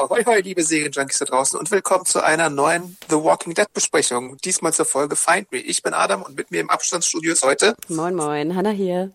Ahoi, 0.00 0.24
hoi, 0.24 0.40
liebe 0.40 0.62
Serienjunkies 0.62 1.18
da 1.18 1.26
draußen 1.26 1.58
und 1.58 1.70
willkommen 1.70 2.06
zu 2.06 2.24
einer 2.24 2.48
neuen 2.48 2.96
The 3.10 3.16
Walking 3.16 3.52
Dead 3.52 3.70
Besprechung. 3.74 4.38
Diesmal 4.38 4.72
zur 4.72 4.86
Folge 4.86 5.14
Find 5.14 5.52
Me. 5.52 5.58
Ich 5.58 5.82
bin 5.82 5.92
Adam 5.92 6.22
und 6.22 6.38
mit 6.38 6.50
mir 6.50 6.60
im 6.60 6.70
Abstandsstudio 6.70 7.34
ist 7.34 7.44
heute 7.44 7.76
Moin, 7.88 8.14
moin, 8.14 8.56
Hanna 8.56 8.70
hier. 8.70 9.12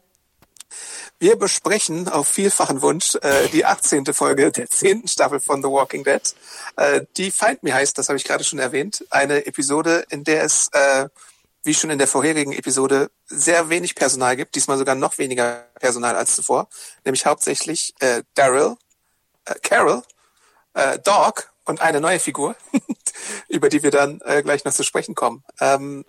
Wir 1.18 1.38
besprechen 1.38 2.08
auf 2.08 2.28
vielfachen 2.28 2.84
Wunsch 2.84 3.16
äh, 3.16 3.48
die 3.52 3.66
18. 3.66 4.06
Folge 4.14 4.52
der 4.52 4.70
10. 4.70 5.08
Staffel 5.08 5.40
von 5.40 5.64
The 5.64 5.70
Walking 5.70 6.04
Dead. 6.04 6.22
Äh, 6.76 7.02
die 7.18 7.32
Find 7.32 7.64
Me 7.64 7.74
heißt, 7.74 7.98
das 7.98 8.10
habe 8.10 8.18
ich 8.18 8.24
gerade 8.24 8.44
schon 8.44 8.60
erwähnt, 8.60 9.04
eine 9.10 9.48
Episode, 9.48 10.06
in 10.12 10.24
der 10.24 10.44
es, 10.44 10.70
äh, 10.72 11.10
wie 11.64 11.74
schon 11.74 11.90
in 11.90 11.98
der 11.98 12.08
vorherigen 12.08 12.54
Episode, 12.54 13.10
sehr 13.26 13.70
wenig 13.70 13.96
Personal 13.96 14.36
gibt, 14.36 14.54
diesmal 14.54 14.78
sogar 14.78 14.94
noch 14.94 15.18
weniger 15.18 15.66
Personal 15.80 16.16
als 16.16 16.36
zuvor, 16.36 16.68
nämlich 17.06 17.26
hauptsächlich 17.26 17.96
äh, 18.02 18.22
Daryl, 18.36 18.76
äh, 19.46 19.56
Carol, 19.64 20.04
äh, 20.76 21.00
Dog 21.00 21.52
und 21.66 21.82
eine 21.82 22.00
neue 22.00 22.20
Figur, 22.20 22.56
über 23.48 23.70
die 23.70 23.84
wir 23.84 23.92
dann 23.92 24.22
äh, 24.24 24.44
gleich 24.44 24.64
noch 24.64 24.74
zu 24.74 24.84
sprechen 24.84 25.16
kommen. 25.16 25.44
Ähm, 25.60 26.06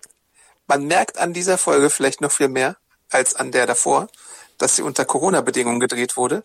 man 0.67 0.85
merkt 0.85 1.17
an 1.17 1.33
dieser 1.33 1.57
Folge 1.57 1.89
vielleicht 1.89 2.21
noch 2.21 2.31
viel 2.31 2.49
mehr 2.49 2.77
als 3.09 3.35
an 3.35 3.51
der 3.51 3.65
davor, 3.65 4.07
dass 4.57 4.75
sie 4.75 4.81
unter 4.81 5.05
Corona-Bedingungen 5.05 5.79
gedreht 5.79 6.17
wurde, 6.17 6.43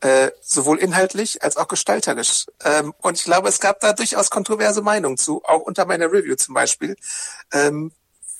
äh, 0.00 0.30
sowohl 0.42 0.78
inhaltlich 0.78 1.42
als 1.42 1.56
auch 1.56 1.68
gestalterisch. 1.68 2.46
Ähm, 2.64 2.92
und 3.00 3.18
ich 3.18 3.24
glaube, 3.24 3.48
es 3.48 3.60
gab 3.60 3.80
da 3.80 3.92
durchaus 3.92 4.30
kontroverse 4.30 4.82
Meinungen 4.82 5.16
zu, 5.16 5.42
auch 5.44 5.62
unter 5.62 5.86
meiner 5.86 6.12
Review 6.12 6.36
zum 6.36 6.54
Beispiel. 6.54 6.96
Ähm, 7.52 7.92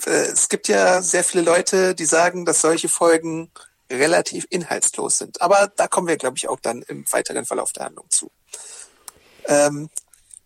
äh, 0.05 0.11
es 0.11 0.49
gibt 0.49 0.69
ja 0.69 1.01
sehr 1.01 1.25
viele 1.25 1.45
Leute, 1.45 1.95
die 1.95 2.05
sagen, 2.05 2.45
dass 2.45 2.61
solche 2.61 2.89
Folgen 2.89 3.51
relativ 3.91 4.47
inhaltslos 4.51 5.19
sind. 5.19 5.41
Aber 5.41 5.73
da 5.77 5.89
kommen 5.89 6.09
wir, 6.09 6.17
glaube 6.17 6.37
ich, 6.37 6.49
auch 6.49 6.61
dann 6.61 6.83
im 6.83 7.11
weiteren 7.11 7.47
Verlauf 7.47 7.73
der 7.73 7.87
Handlung 7.87 8.11
zu. 8.11 8.31
Ähm, 9.49 9.89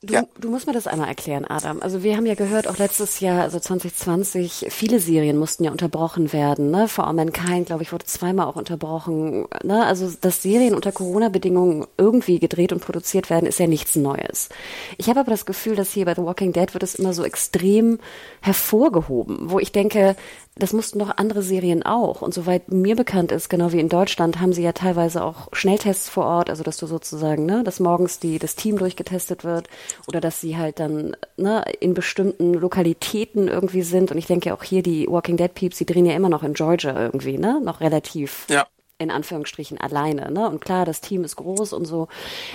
Du, 0.02 0.14
Ja. 0.14 0.22
du 0.40 0.48
musst 0.48 0.66
mir 0.66 0.72
das 0.72 0.86
einmal 0.86 1.08
erklären, 1.08 1.44
Adam. 1.44 1.82
Also 1.82 2.02
wir 2.02 2.16
haben 2.16 2.24
ja 2.24 2.34
gehört, 2.34 2.66
auch 2.68 2.78
letztes 2.78 3.20
Jahr, 3.20 3.42
also 3.42 3.58
2020, 3.60 4.68
viele 4.70 4.98
Serien 4.98 5.36
mussten 5.36 5.62
ja 5.64 5.70
unterbrochen 5.70 6.32
werden. 6.32 6.70
Ne? 6.70 6.88
For 6.88 7.06
All 7.06 7.12
Mankind, 7.12 7.66
glaube 7.66 7.82
ich, 7.82 7.92
wurde 7.92 8.06
zweimal 8.06 8.46
auch 8.46 8.56
unterbrochen. 8.56 9.46
Ne? 9.62 9.84
Also 9.84 10.10
dass 10.22 10.40
Serien 10.40 10.74
unter 10.74 10.90
Corona-Bedingungen 10.90 11.86
irgendwie 11.98 12.38
gedreht 12.38 12.72
und 12.72 12.80
produziert 12.80 13.28
werden, 13.28 13.44
ist 13.44 13.58
ja 13.58 13.66
nichts 13.66 13.94
Neues. 13.94 14.48
Ich 14.96 15.10
habe 15.10 15.20
aber 15.20 15.32
das 15.32 15.44
Gefühl, 15.44 15.76
dass 15.76 15.92
hier 15.92 16.06
bei 16.06 16.14
The 16.14 16.22
Walking 16.22 16.54
Dead 16.54 16.72
wird 16.72 16.82
es 16.82 16.94
immer 16.94 17.12
so 17.12 17.22
extrem 17.22 17.98
hervorgehoben, 18.40 19.50
wo 19.50 19.58
ich 19.58 19.70
denke, 19.72 20.16
das 20.56 20.72
mussten 20.72 20.98
doch 20.98 21.16
andere 21.16 21.42
Serien 21.42 21.84
auch. 21.84 22.22
Und 22.22 22.34
soweit 22.34 22.70
mir 22.70 22.96
bekannt 22.96 23.32
ist, 23.32 23.48
genau 23.48 23.72
wie 23.72 23.80
in 23.80 23.88
Deutschland, 23.88 24.40
haben 24.40 24.52
sie 24.52 24.62
ja 24.62 24.72
teilweise 24.72 25.24
auch 25.24 25.48
Schnelltests 25.52 26.08
vor 26.08 26.24
Ort, 26.26 26.50
also 26.50 26.62
dass 26.62 26.76
du 26.76 26.86
sozusagen, 26.86 27.46
ne, 27.46 27.62
dass 27.62 27.80
morgens 27.80 28.18
die, 28.18 28.38
das 28.38 28.56
Team 28.56 28.76
durchgetestet 28.76 29.44
wird 29.44 29.68
oder 30.06 30.20
dass 30.20 30.40
sie 30.40 30.56
halt 30.56 30.80
dann 30.80 31.16
ne, 31.36 31.64
in 31.80 31.94
bestimmten 31.94 32.54
Lokalitäten 32.54 33.48
irgendwie 33.48 33.82
sind. 33.82 34.10
Und 34.10 34.18
ich 34.18 34.26
denke 34.26 34.52
auch 34.52 34.62
hier, 34.62 34.82
die 34.82 35.06
Walking 35.08 35.36
Dead 35.36 35.54
Peeps, 35.54 35.78
die 35.78 35.86
drehen 35.86 36.06
ja 36.06 36.14
immer 36.14 36.28
noch 36.28 36.42
in 36.42 36.54
Georgia 36.54 37.00
irgendwie, 37.00 37.38
ne? 37.38 37.60
Noch 37.62 37.80
relativ 37.80 38.46
ja. 38.50 38.66
in 38.98 39.10
Anführungsstrichen 39.10 39.78
alleine. 39.78 40.30
Ne? 40.30 40.48
Und 40.48 40.60
klar, 40.60 40.84
das 40.84 41.00
Team 41.00 41.24
ist 41.24 41.36
groß 41.36 41.72
und 41.72 41.84
so. 41.84 42.08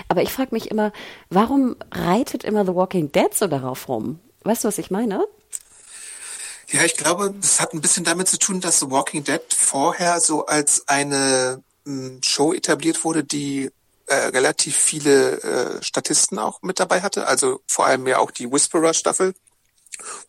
Aber 0.09 0.21
ich 0.21 0.31
frage 0.31 0.53
mich 0.53 0.69
immer, 0.69 0.91
warum 1.29 1.75
reitet 1.91 2.43
immer 2.43 2.65
The 2.65 2.75
Walking 2.75 3.11
Dead 3.11 3.33
so 3.33 3.47
darauf 3.47 3.87
rum? 3.87 4.19
Weißt 4.43 4.63
du, 4.63 4.67
was 4.67 4.77
ich 4.77 4.91
meine? 4.91 5.25
Ja, 6.71 6.83
ich 6.83 6.95
glaube, 6.95 7.33
das 7.39 7.59
hat 7.61 7.73
ein 7.73 7.81
bisschen 7.81 8.03
damit 8.03 8.27
zu 8.27 8.39
tun, 8.39 8.59
dass 8.59 8.79
The 8.79 8.89
Walking 8.89 9.23
Dead 9.23 9.41
vorher 9.55 10.19
so 10.19 10.45
als 10.45 10.87
eine 10.87 11.63
mh, 11.85 12.19
Show 12.23 12.53
etabliert 12.53 13.03
wurde, 13.03 13.23
die 13.23 13.71
äh, 14.07 14.15
relativ 14.15 14.75
viele 14.75 15.41
äh, 15.41 15.83
Statisten 15.83 16.39
auch 16.39 16.61
mit 16.61 16.79
dabei 16.79 17.01
hatte. 17.01 17.27
Also 17.27 17.61
vor 17.67 17.85
allem 17.85 18.07
ja 18.07 18.17
auch 18.17 18.31
die 18.31 18.51
Whisperer-Staffel, 18.51 19.33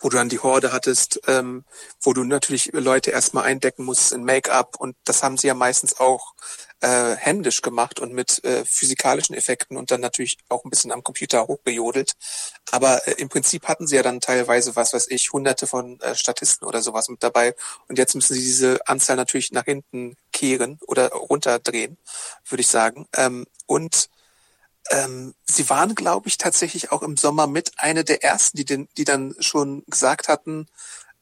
wo 0.01 0.09
du 0.09 0.17
dann 0.17 0.29
die 0.29 0.39
Horde 0.39 0.73
hattest, 0.73 1.21
ähm, 1.27 1.65
wo 2.03 2.13
du 2.13 2.25
natürlich 2.25 2.71
Leute 2.73 3.11
erstmal 3.11 3.45
eindecken 3.45 3.85
musst 3.85 4.13
in 4.13 4.25
Make-up 4.25 4.77
und 4.79 4.97
das 5.05 5.23
haben 5.23 5.37
sie 5.37 5.49
ja 5.49 5.55
meistens 5.55 5.99
auch 5.99 6.35
äh, 6.81 7.17
händisch 7.17 7.63
gemacht 7.63 8.01
und 8.01 8.13
mit 8.13 8.45
äh, 8.45 8.65
physikalischen 8.65 9.35
Effekten 9.35 9.77
und 9.77 9.91
dann 9.91 10.01
natürlich 10.01 10.39
auch 10.49 10.65
ein 10.65 10.71
bisschen 10.71 10.93
am 10.93 11.03
Computer 11.03 11.47
hochgejodelt. 11.47 12.13
Aber 12.71 13.07
äh, 13.07 13.13
im 13.13 13.29
Prinzip 13.29 13.67
hatten 13.67 13.87
sie 13.87 13.97
ja 13.97 14.03
dann 14.03 14.21
teilweise, 14.21 14.77
was 14.77 14.93
weiß 14.93 15.09
ich, 15.11 15.33
hunderte 15.33 15.67
von 15.67 16.01
äh, 16.01 16.15
Statisten 16.15 16.67
oder 16.67 16.83
sowas 16.83 17.09
mit 17.09 17.23
dabei. 17.23 17.55
Und 17.89 17.99
jetzt 17.99 18.15
müssen 18.15 18.35
sie 18.35 18.45
diese 18.45 18.87
Anzahl 18.87 19.17
natürlich 19.17 19.53
nach 19.53 19.65
hinten 19.65 20.17
kehren 20.33 20.79
oder 20.87 21.09
runterdrehen, 21.13 21.97
würde 22.49 22.61
ich 22.61 22.69
sagen. 22.69 23.07
Ähm, 23.15 23.47
und 23.67 24.11
ähm, 24.91 25.35
sie 25.45 25.69
waren, 25.69 25.95
glaube 25.95 26.29
ich, 26.29 26.39
tatsächlich 26.39 26.93
auch 26.93 27.03
im 27.03 27.17
Sommer 27.17 27.47
mit 27.47 27.73
eine 27.77 28.05
der 28.05 28.23
ersten, 28.23 28.57
die, 28.57 28.65
den, 28.65 28.89
die 28.97 29.05
dann 29.05 29.35
schon 29.41 29.83
gesagt 29.87 30.29
hatten, 30.29 30.67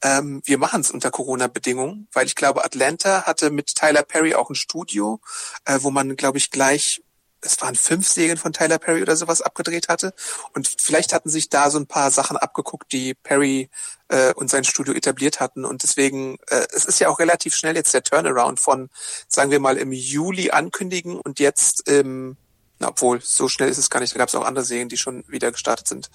ähm, 0.05 0.43
wir 0.45 0.59
machen 0.59 0.83
es 0.83 0.91
unter 0.91 1.11
Corona-Bedingungen, 1.11 2.09
weil 2.13 2.27
ich 2.27 2.37
glaube, 2.37 2.65
Atlanta 2.65 3.23
hatte 3.23 3.51
mit 3.51 3.75
Tyler 3.75 4.03
Perry 4.03 4.35
auch 4.35 4.51
ein 4.51 4.55
Studio, 4.55 5.21
äh, 5.65 5.79
wo 5.81 5.91
man, 5.91 6.15
glaube 6.15 6.37
ich, 6.37 6.51
gleich, 6.51 7.03
es 7.41 7.61
waren 7.63 7.75
fünf 7.75 8.07
Serien 8.07 8.37
von 8.37 8.53
Tyler 8.53 8.79
Perry 8.79 9.01
oder 9.01 9.17
sowas 9.17 9.41
abgedreht 9.41 9.89
hatte. 9.89 10.13
Und 10.53 10.69
vielleicht 10.79 11.15
hatten 11.15 11.31
sich 11.31 11.49
da 11.49 11.71
so 11.71 11.79
ein 11.79 11.87
paar 11.87 12.11
Sachen 12.11 12.37
abgeguckt, 12.37 12.93
die 12.93 13.15
Perry 13.15 13.71
äh, 14.09 14.35
und 14.35 14.51
sein 14.51 14.65
Studio 14.65 14.93
etabliert 14.93 15.41
hatten. 15.41 15.65
Und 15.65 15.83
deswegen, 15.83 16.37
äh, 16.49 16.67
es 16.73 16.85
ist 16.85 17.01
ja 17.01 17.09
auch 17.09 17.19
relativ 17.19 17.55
schnell 17.55 17.75
jetzt 17.75 17.95
der 17.95 18.03
Turnaround 18.03 18.61
von, 18.61 18.91
sagen 19.27 19.51
wir 19.51 19.61
mal, 19.61 19.79
im 19.79 19.93
Juli 19.93 20.51
ankündigen 20.51 21.19
und 21.19 21.41
jetzt 21.41 21.89
im 21.89 22.37
obwohl, 22.81 23.21
so 23.23 23.49
schnell 23.49 23.71
ist 23.71 23.79
es 23.79 23.89
gar 23.89 24.01
nicht. 24.01 24.15
Da 24.15 24.19
gab 24.19 24.29
es 24.29 24.35
auch 24.35 24.45
andere 24.45 24.65
Serien, 24.65 24.91
die 24.91 24.99
schon 24.99 25.25
wieder 25.29 25.51
gestartet 25.53 25.89
sind. 25.89 26.11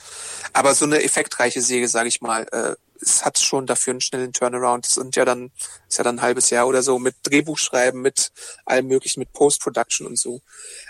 Aber 0.54 0.76
so 0.76 0.86
eine 0.86 1.02
effektreiche 1.02 1.62
Serie, 1.62 1.88
sage 1.88 2.10
ich 2.10 2.22
mal, 2.22 2.44
äh, 2.52 2.76
es 3.02 3.26
hat 3.26 3.40
schon 3.40 3.66
dafür 3.66 3.92
einen 3.92 4.02
schnellen 4.02 4.34
Turnaround. 4.34 4.86
Das 4.86 4.96
sind 4.96 5.16
ja 5.16 5.26
dann, 5.26 5.52
ist 5.88 5.98
ja 5.98 6.04
dann 6.04 6.18
ein 6.18 6.22
halbes 6.22 6.50
Jahr 6.50 6.68
oder 6.68 6.84
so 6.84 7.00
mit 7.00 7.16
Drehbuchschreiben, 7.24 8.02
mit 8.02 8.32
allem 8.66 8.88
möglichen, 8.88 9.20
mit 9.20 9.34
Post-Production 9.34 10.08
und 10.08 10.18
so. 10.18 10.42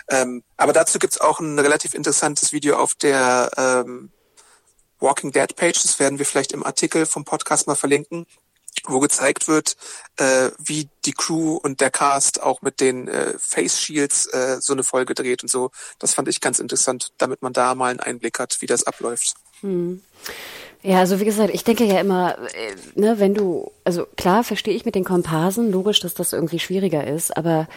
Ähm, 0.08 0.42
aber 0.56 0.72
dazu 0.72 0.98
gibt's 0.98 1.20
auch 1.20 1.40
ein 1.40 1.58
relativ 1.58 1.94
interessantes 1.94 2.52
Video 2.52 2.76
auf 2.76 2.94
der 2.94 3.50
ähm, 3.56 4.10
Walking 4.98 5.32
Dead 5.32 5.54
Page. 5.56 5.80
Das 5.82 5.98
werden 5.98 6.18
wir 6.18 6.26
vielleicht 6.26 6.52
im 6.52 6.64
Artikel 6.64 7.06
vom 7.06 7.24
Podcast 7.24 7.66
mal 7.66 7.76
verlinken 7.76 8.26
wo 8.86 9.00
gezeigt 9.00 9.48
wird, 9.48 9.76
äh, 10.16 10.50
wie 10.58 10.88
die 11.04 11.12
Crew 11.12 11.56
und 11.56 11.80
der 11.80 11.90
Cast 11.90 12.42
auch 12.42 12.62
mit 12.62 12.80
den 12.80 13.08
äh, 13.08 13.34
Face 13.38 13.80
Shields 13.80 14.26
äh, 14.26 14.58
so 14.60 14.72
eine 14.72 14.84
Folge 14.84 15.14
dreht 15.14 15.42
und 15.42 15.48
so. 15.48 15.70
Das 15.98 16.14
fand 16.14 16.28
ich 16.28 16.40
ganz 16.40 16.58
interessant, 16.58 17.12
damit 17.18 17.42
man 17.42 17.52
da 17.52 17.74
mal 17.74 17.90
einen 17.90 18.00
Einblick 18.00 18.38
hat, 18.38 18.60
wie 18.60 18.66
das 18.66 18.84
abläuft. 18.84 19.34
Ja, 20.82 20.98
also 20.98 21.20
wie 21.20 21.24
gesagt, 21.26 21.52
ich 21.52 21.64
denke 21.64 21.84
ja 21.84 22.00
immer, 22.00 22.38
äh, 22.38 22.98
ne, 22.98 23.18
wenn 23.18 23.34
du, 23.34 23.70
also 23.84 24.06
klar 24.16 24.44
verstehe 24.44 24.74
ich 24.74 24.84
mit 24.84 24.94
den 24.94 25.04
Komparsen, 25.04 25.70
logisch, 25.70 26.00
dass 26.00 26.14
das 26.14 26.32
irgendwie 26.32 26.58
schwieriger 26.58 27.06
ist, 27.06 27.36
aber 27.36 27.68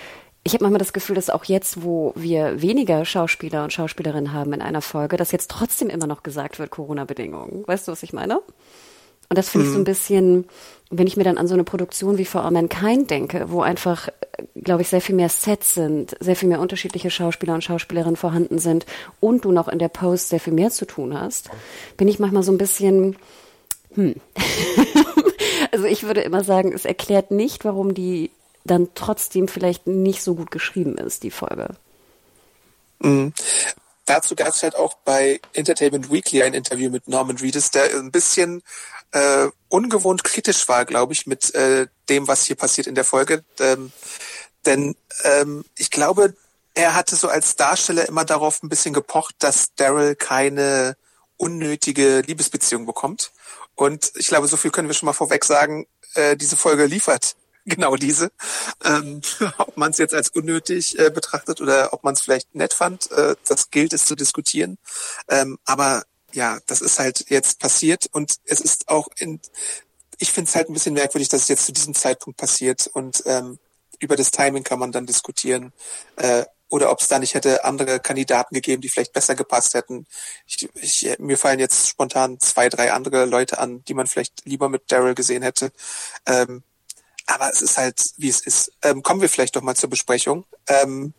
ich 0.45 0.53
habe 0.53 0.63
manchmal 0.63 0.79
das 0.79 0.93
Gefühl, 0.93 1.15
dass 1.15 1.29
auch 1.29 1.45
jetzt, 1.45 1.83
wo 1.83 2.13
wir 2.15 2.61
weniger 2.61 3.05
Schauspieler 3.05 3.63
und 3.63 3.71
Schauspielerinnen 3.71 4.33
haben 4.33 4.53
in 4.53 4.61
einer 4.61 4.81
Folge, 4.81 5.15
dass 5.15 5.31
jetzt 5.31 5.49
trotzdem 5.49 5.89
immer 5.89 6.07
noch 6.07 6.21
gesagt 6.23 6.59
wird, 6.59 6.69
Corona-Bedingungen. 6.69 7.65
Weißt 7.65 7.87
du, 7.87 7.93
was 7.93 8.03
ich 8.03 8.11
meine? 8.11 8.39
Und 9.29 9.37
das 9.37 9.49
finde 9.49 9.67
ich 9.67 9.73
so 9.73 9.79
ein 9.79 9.85
bisschen, 9.85 10.45
wenn 10.97 11.07
ich 11.07 11.17
mir 11.17 11.23
dann 11.23 11.37
an 11.37 11.47
so 11.47 11.53
eine 11.53 11.63
Produktion 11.63 12.17
wie 12.17 12.25
For 12.25 12.43
All 12.43 12.51
Mankind 12.51 13.09
denke, 13.09 13.45
wo 13.49 13.61
einfach, 13.61 14.09
glaube 14.55 14.83
ich, 14.83 14.89
sehr 14.89 15.01
viel 15.01 15.15
mehr 15.15 15.29
Sets 15.29 15.73
sind, 15.73 16.15
sehr 16.19 16.35
viel 16.35 16.49
mehr 16.49 16.59
unterschiedliche 16.59 17.09
Schauspieler 17.09 17.53
und 17.53 17.63
Schauspielerinnen 17.63 18.15
vorhanden 18.15 18.59
sind 18.59 18.85
und 19.19 19.45
du 19.45 19.51
noch 19.51 19.67
in 19.67 19.79
der 19.79 19.89
Post 19.89 20.29
sehr 20.29 20.39
viel 20.39 20.53
mehr 20.53 20.69
zu 20.69 20.85
tun 20.85 21.19
hast, 21.19 21.49
bin 21.97 22.07
ich 22.07 22.19
manchmal 22.19 22.43
so 22.43 22.51
ein 22.51 22.57
bisschen, 22.57 23.17
hm. 23.95 24.15
also 25.71 25.85
ich 25.85 26.03
würde 26.03 26.21
immer 26.21 26.43
sagen, 26.43 26.71
es 26.73 26.85
erklärt 26.85 27.31
nicht, 27.31 27.65
warum 27.65 27.93
die 27.93 28.31
dann 28.65 28.89
trotzdem 28.95 29.47
vielleicht 29.47 29.87
nicht 29.87 30.21
so 30.21 30.35
gut 30.35 30.51
geschrieben 30.51 30.97
ist, 30.97 31.23
die 31.23 31.31
Folge. 31.31 31.69
Dazu 34.05 34.35
gab 34.35 34.49
es 34.49 34.63
halt 34.63 34.75
auch 34.75 34.95
bei 35.05 35.39
Entertainment 35.53 36.11
Weekly 36.11 36.43
ein 36.43 36.53
Interview 36.53 36.89
mit 36.89 37.07
Norman 37.07 37.37
Reedus, 37.37 37.71
der 37.71 37.95
ein 37.95 38.11
bisschen 38.11 38.61
äh, 39.13 39.47
ungewohnt 39.69 40.23
kritisch 40.23 40.67
war, 40.67 40.85
glaube 40.85 41.13
ich, 41.13 41.25
mit 41.25 41.53
äh, 41.55 41.87
dem, 42.09 42.27
was 42.27 42.45
hier 42.45 42.55
passiert 42.55 42.87
in 42.87 42.95
der 42.95 43.05
Folge. 43.05 43.43
Ähm, 43.59 43.91
denn 44.65 44.95
ähm, 45.23 45.63
ich 45.77 45.91
glaube, 45.91 46.35
er 46.73 46.95
hatte 46.95 47.15
so 47.15 47.27
als 47.27 47.55
Darsteller 47.55 48.07
immer 48.07 48.25
darauf 48.25 48.63
ein 48.63 48.69
bisschen 48.69 48.93
gepocht, 48.93 49.35
dass 49.39 49.75
Daryl 49.75 50.15
keine 50.15 50.97
unnötige 51.37 52.21
Liebesbeziehung 52.21 52.85
bekommt. 52.85 53.31
Und 53.75 54.11
ich 54.15 54.27
glaube, 54.27 54.47
so 54.47 54.57
viel 54.57 54.71
können 54.71 54.87
wir 54.87 54.95
schon 54.95 55.07
mal 55.07 55.13
vorweg 55.13 55.45
sagen, 55.45 55.87
äh, 56.15 56.35
diese 56.35 56.57
Folge 56.57 56.85
liefert 56.85 57.35
genau 57.65 57.95
diese. 57.95 58.31
Ähm, 58.83 59.21
ob 59.57 59.77
man 59.77 59.91
es 59.91 59.97
jetzt 59.97 60.13
als 60.13 60.29
unnötig 60.29 60.97
äh, 60.97 61.11
betrachtet 61.11 61.61
oder 61.61 61.93
ob 61.93 62.03
man 62.03 62.13
es 62.13 62.21
vielleicht 62.21 62.55
nett 62.55 62.73
fand, 62.73 63.11
äh, 63.11 63.35
das 63.47 63.69
gilt 63.69 63.93
es 63.93 64.05
zu 64.05 64.15
diskutieren. 64.15 64.77
Ähm, 65.27 65.59
aber 65.65 66.03
ja, 66.33 66.59
das 66.65 66.81
ist 66.81 66.99
halt 66.99 67.25
jetzt 67.29 67.59
passiert 67.59 68.07
und 68.11 68.35
es 68.45 68.59
ist 68.59 68.89
auch 68.89 69.07
in, 69.17 69.39
ich 70.17 70.31
finde 70.31 70.49
es 70.49 70.55
halt 70.55 70.69
ein 70.69 70.73
bisschen 70.73 70.93
merkwürdig, 70.95 71.29
dass 71.29 71.43
es 71.43 71.47
jetzt 71.47 71.65
zu 71.65 71.71
diesem 71.71 71.93
Zeitpunkt 71.93 72.37
passiert 72.37 72.87
und 72.87 73.23
ähm, 73.25 73.59
über 73.99 74.15
das 74.15 74.31
Timing 74.31 74.63
kann 74.63 74.79
man 74.79 74.91
dann 74.91 75.05
diskutieren. 75.05 75.71
Äh, 76.17 76.45
oder 76.69 76.91
ob 76.91 77.01
es 77.01 77.07
da 77.07 77.19
nicht 77.19 77.35
hätte 77.35 77.65
andere 77.65 77.99
Kandidaten 77.99 78.55
gegeben, 78.55 78.81
die 78.81 78.89
vielleicht 78.89 79.13
besser 79.13 79.35
gepasst 79.35 79.75
hätten. 79.75 80.07
Ich, 80.47 80.67
ich, 80.73 81.19
mir 81.19 81.37
fallen 81.37 81.59
jetzt 81.59 81.87
spontan 81.87 82.39
zwei, 82.39 82.67
drei 82.67 82.91
andere 82.91 83.25
Leute 83.25 83.59
an, 83.59 83.83
die 83.83 83.93
man 83.93 84.07
vielleicht 84.07 84.43
lieber 84.45 84.69
mit 84.69 84.91
Daryl 84.91 85.13
gesehen 85.13 85.43
hätte. 85.43 85.71
Ähm, 86.25 86.63
aber 87.27 87.51
es 87.51 87.61
ist 87.61 87.77
halt, 87.77 88.03
wie 88.17 88.27
es 88.27 88.41
ist. 88.41 88.71
Ähm, 88.81 89.03
kommen 89.03 89.21
wir 89.21 89.29
vielleicht 89.29 89.55
doch 89.55 89.61
mal 89.61 89.75
zur 89.75 89.91
Besprechung. 89.91 90.45
Ähm, 90.67 91.13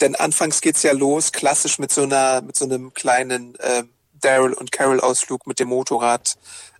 denn 0.00 0.16
anfangs 0.16 0.60
geht's 0.60 0.82
ja 0.82 0.92
los, 0.92 1.30
klassisch 1.30 1.78
mit 1.78 1.92
so 1.92 2.02
einer, 2.02 2.42
mit 2.42 2.56
so 2.56 2.64
einem 2.64 2.92
kleinen 2.92 3.56
ähm, 3.60 3.90
Daryl 4.24 4.52
und 4.52 4.72
Carol 4.72 5.00
Ausflug 5.00 5.46
mit 5.46 5.60
dem 5.60 5.68
Motorrad. 5.68 6.36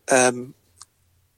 Ähm, 0.09 0.55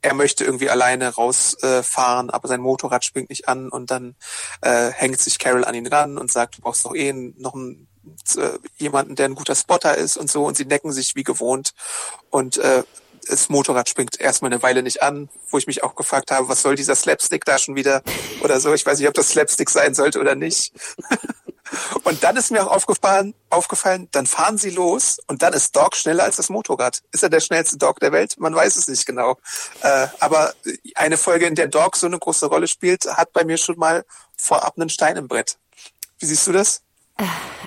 er 0.02 0.14
möchte 0.14 0.44
irgendwie 0.44 0.68
alleine 0.68 1.08
rausfahren, 1.14 2.28
äh, 2.28 2.32
aber 2.32 2.46
sein 2.46 2.60
Motorrad 2.60 3.04
springt 3.04 3.30
nicht 3.30 3.48
an 3.48 3.70
und 3.70 3.90
dann 3.90 4.14
äh, 4.60 4.90
hängt 4.90 5.18
sich 5.18 5.38
Carol 5.38 5.64
an 5.64 5.74
ihn 5.74 5.86
ran 5.86 6.18
und 6.18 6.30
sagt, 6.30 6.58
du 6.58 6.60
brauchst 6.60 6.84
doch 6.84 6.94
eh 6.94 7.12
noch 7.12 7.54
einen, 7.54 7.88
äh, 8.36 8.58
jemanden, 8.76 9.16
der 9.16 9.26
ein 9.26 9.34
guter 9.34 9.54
Spotter 9.54 9.96
ist 9.96 10.18
und 10.18 10.30
so 10.30 10.44
und 10.44 10.58
sie 10.58 10.66
necken 10.66 10.92
sich 10.92 11.14
wie 11.16 11.22
gewohnt 11.22 11.72
und 12.28 12.58
äh, 12.58 12.82
das 13.28 13.48
Motorrad 13.48 13.88
springt 13.88 14.20
erstmal 14.20 14.52
eine 14.52 14.62
Weile 14.62 14.82
nicht 14.82 15.02
an, 15.02 15.30
wo 15.48 15.56
ich 15.56 15.66
mich 15.66 15.82
auch 15.82 15.94
gefragt 15.94 16.30
habe, 16.30 16.48
was 16.48 16.60
soll 16.60 16.76
dieser 16.76 16.94
Slapstick 16.94 17.46
da 17.46 17.58
schon 17.58 17.74
wieder 17.74 18.02
oder 18.42 18.60
so. 18.60 18.74
Ich 18.74 18.84
weiß 18.84 18.98
nicht, 18.98 19.08
ob 19.08 19.14
das 19.14 19.30
Slapstick 19.30 19.70
sein 19.70 19.94
sollte 19.94 20.20
oder 20.20 20.34
nicht. 20.34 20.74
Und 22.02 22.22
dann 22.22 22.36
ist 22.36 22.50
mir 22.50 22.64
auch 22.64 22.70
aufgefallen, 22.70 23.34
aufgefallen, 23.50 24.08
dann 24.12 24.26
fahren 24.26 24.58
sie 24.58 24.70
los 24.70 25.18
und 25.26 25.42
dann 25.42 25.52
ist 25.52 25.74
Dog 25.74 25.96
schneller 25.96 26.24
als 26.24 26.36
das 26.36 26.50
Motorrad. 26.50 27.02
Ist 27.12 27.22
er 27.22 27.30
der 27.30 27.40
schnellste 27.40 27.78
Dog 27.78 28.00
der 28.00 28.12
Welt? 28.12 28.34
Man 28.38 28.54
weiß 28.54 28.76
es 28.76 28.88
nicht 28.88 29.06
genau. 29.06 29.38
Äh, 29.82 30.08
aber 30.20 30.54
eine 30.94 31.16
Folge, 31.16 31.46
in 31.46 31.54
der 31.54 31.68
Dog 31.68 31.96
so 31.96 32.06
eine 32.06 32.18
große 32.18 32.46
Rolle 32.46 32.68
spielt, 32.68 33.06
hat 33.06 33.32
bei 33.32 33.44
mir 33.44 33.56
schon 33.56 33.78
mal 33.78 34.04
vorab 34.36 34.74
einen 34.76 34.90
Stein 34.90 35.16
im 35.16 35.28
Brett. 35.28 35.56
Wie 36.18 36.26
siehst 36.26 36.46
du 36.46 36.52
das? 36.52 36.82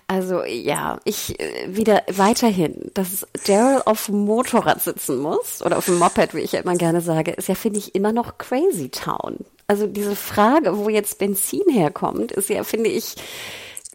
Also 0.07 0.44
ja, 0.44 0.99
ich 1.03 1.39
äh, 1.39 1.75
wieder 1.75 2.03
weiterhin, 2.11 2.91
dass 2.94 3.25
Daryl 3.45 3.81
auf 3.85 4.07
dem 4.07 4.25
Motorrad 4.25 4.81
sitzen 4.81 5.19
muss 5.19 5.61
oder 5.61 5.77
auf 5.77 5.85
dem 5.85 5.99
Moped, 5.99 6.33
wie 6.33 6.41
ich 6.41 6.53
ja 6.53 6.61
immer 6.61 6.75
gerne 6.75 7.01
sage, 7.01 7.31
ist 7.31 7.47
ja, 7.47 7.55
finde 7.55 7.79
ich, 7.79 7.95
immer 7.95 8.11
noch 8.11 8.38
Crazy 8.38 8.89
Town. 8.89 9.38
Also 9.67 9.85
diese 9.85 10.15
Frage, 10.15 10.77
wo 10.77 10.89
jetzt 10.89 11.17
Benzin 11.17 11.63
herkommt, 11.69 12.31
ist 12.31 12.49
ja, 12.49 12.63
finde 12.63 12.89
ich, 12.89 13.15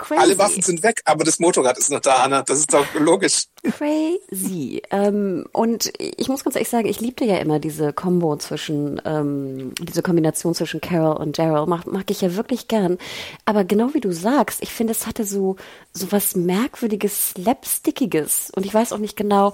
Crazy. 0.03 0.21
Alle 0.21 0.39
Waffen 0.39 0.63
sind 0.63 0.83
weg, 0.83 1.01
aber 1.05 1.23
das 1.25 1.39
Motorrad 1.39 1.79
ist 1.79 1.91
noch 1.91 2.01
da, 2.01 2.17
Anna. 2.17 2.43
Das 2.43 2.59
ist 2.59 2.75
doch 2.75 2.87
logisch. 2.95 3.45
Crazy. 3.63 4.83
Ähm, 4.91 5.47
und 5.53 5.93
ich 5.99 6.29
muss 6.29 6.43
ganz 6.43 6.57
ehrlich 6.57 6.69
sagen, 6.69 6.89
ich 6.89 7.01
liebte 7.01 7.25
ja 7.25 7.39
immer 7.39 7.61
diese 7.61 7.93
Kombo 7.93 8.37
zwischen, 8.37 9.01
ähm, 9.05 9.73
diese 9.81 10.03
Kombination 10.03 10.55
zwischen 10.55 10.81
Carol 10.81 11.17
und 11.17 11.39
Daryl. 11.39 11.67
Mag, 11.67 11.87
mag 11.87 12.11
ich 12.11 12.21
ja 12.21 12.35
wirklich 12.35 12.67
gern. 12.67 12.99
Aber 13.45 13.63
genau 13.63 13.95
wie 13.95 14.01
du 14.01 14.13
sagst, 14.13 14.61
ich 14.63 14.71
finde, 14.71 14.91
es 14.93 15.07
hatte 15.07 15.25
so, 15.25 15.55
so 15.93 16.11
was 16.11 16.35
merkwürdiges, 16.35 17.31
slapstickiges. 17.31 18.51
Und 18.57 18.67
ich 18.67 18.75
weiß 18.75 18.93
auch 18.93 18.99
nicht 18.99 19.17
genau, 19.17 19.53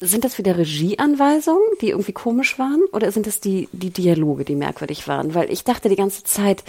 sind 0.00 0.24
das 0.24 0.38
wieder 0.38 0.56
Regieanweisungen, 0.56 1.62
die 1.82 1.90
irgendwie 1.90 2.12
komisch 2.12 2.58
waren? 2.58 2.82
Oder 2.92 3.12
sind 3.12 3.26
es 3.26 3.40
die, 3.40 3.68
die 3.72 3.90
Dialoge, 3.90 4.44
die 4.44 4.56
merkwürdig 4.56 5.06
waren? 5.06 5.34
Weil 5.34 5.50
ich 5.50 5.64
dachte 5.64 5.90
die 5.90 5.96
ganze 5.96 6.24
Zeit, 6.24 6.64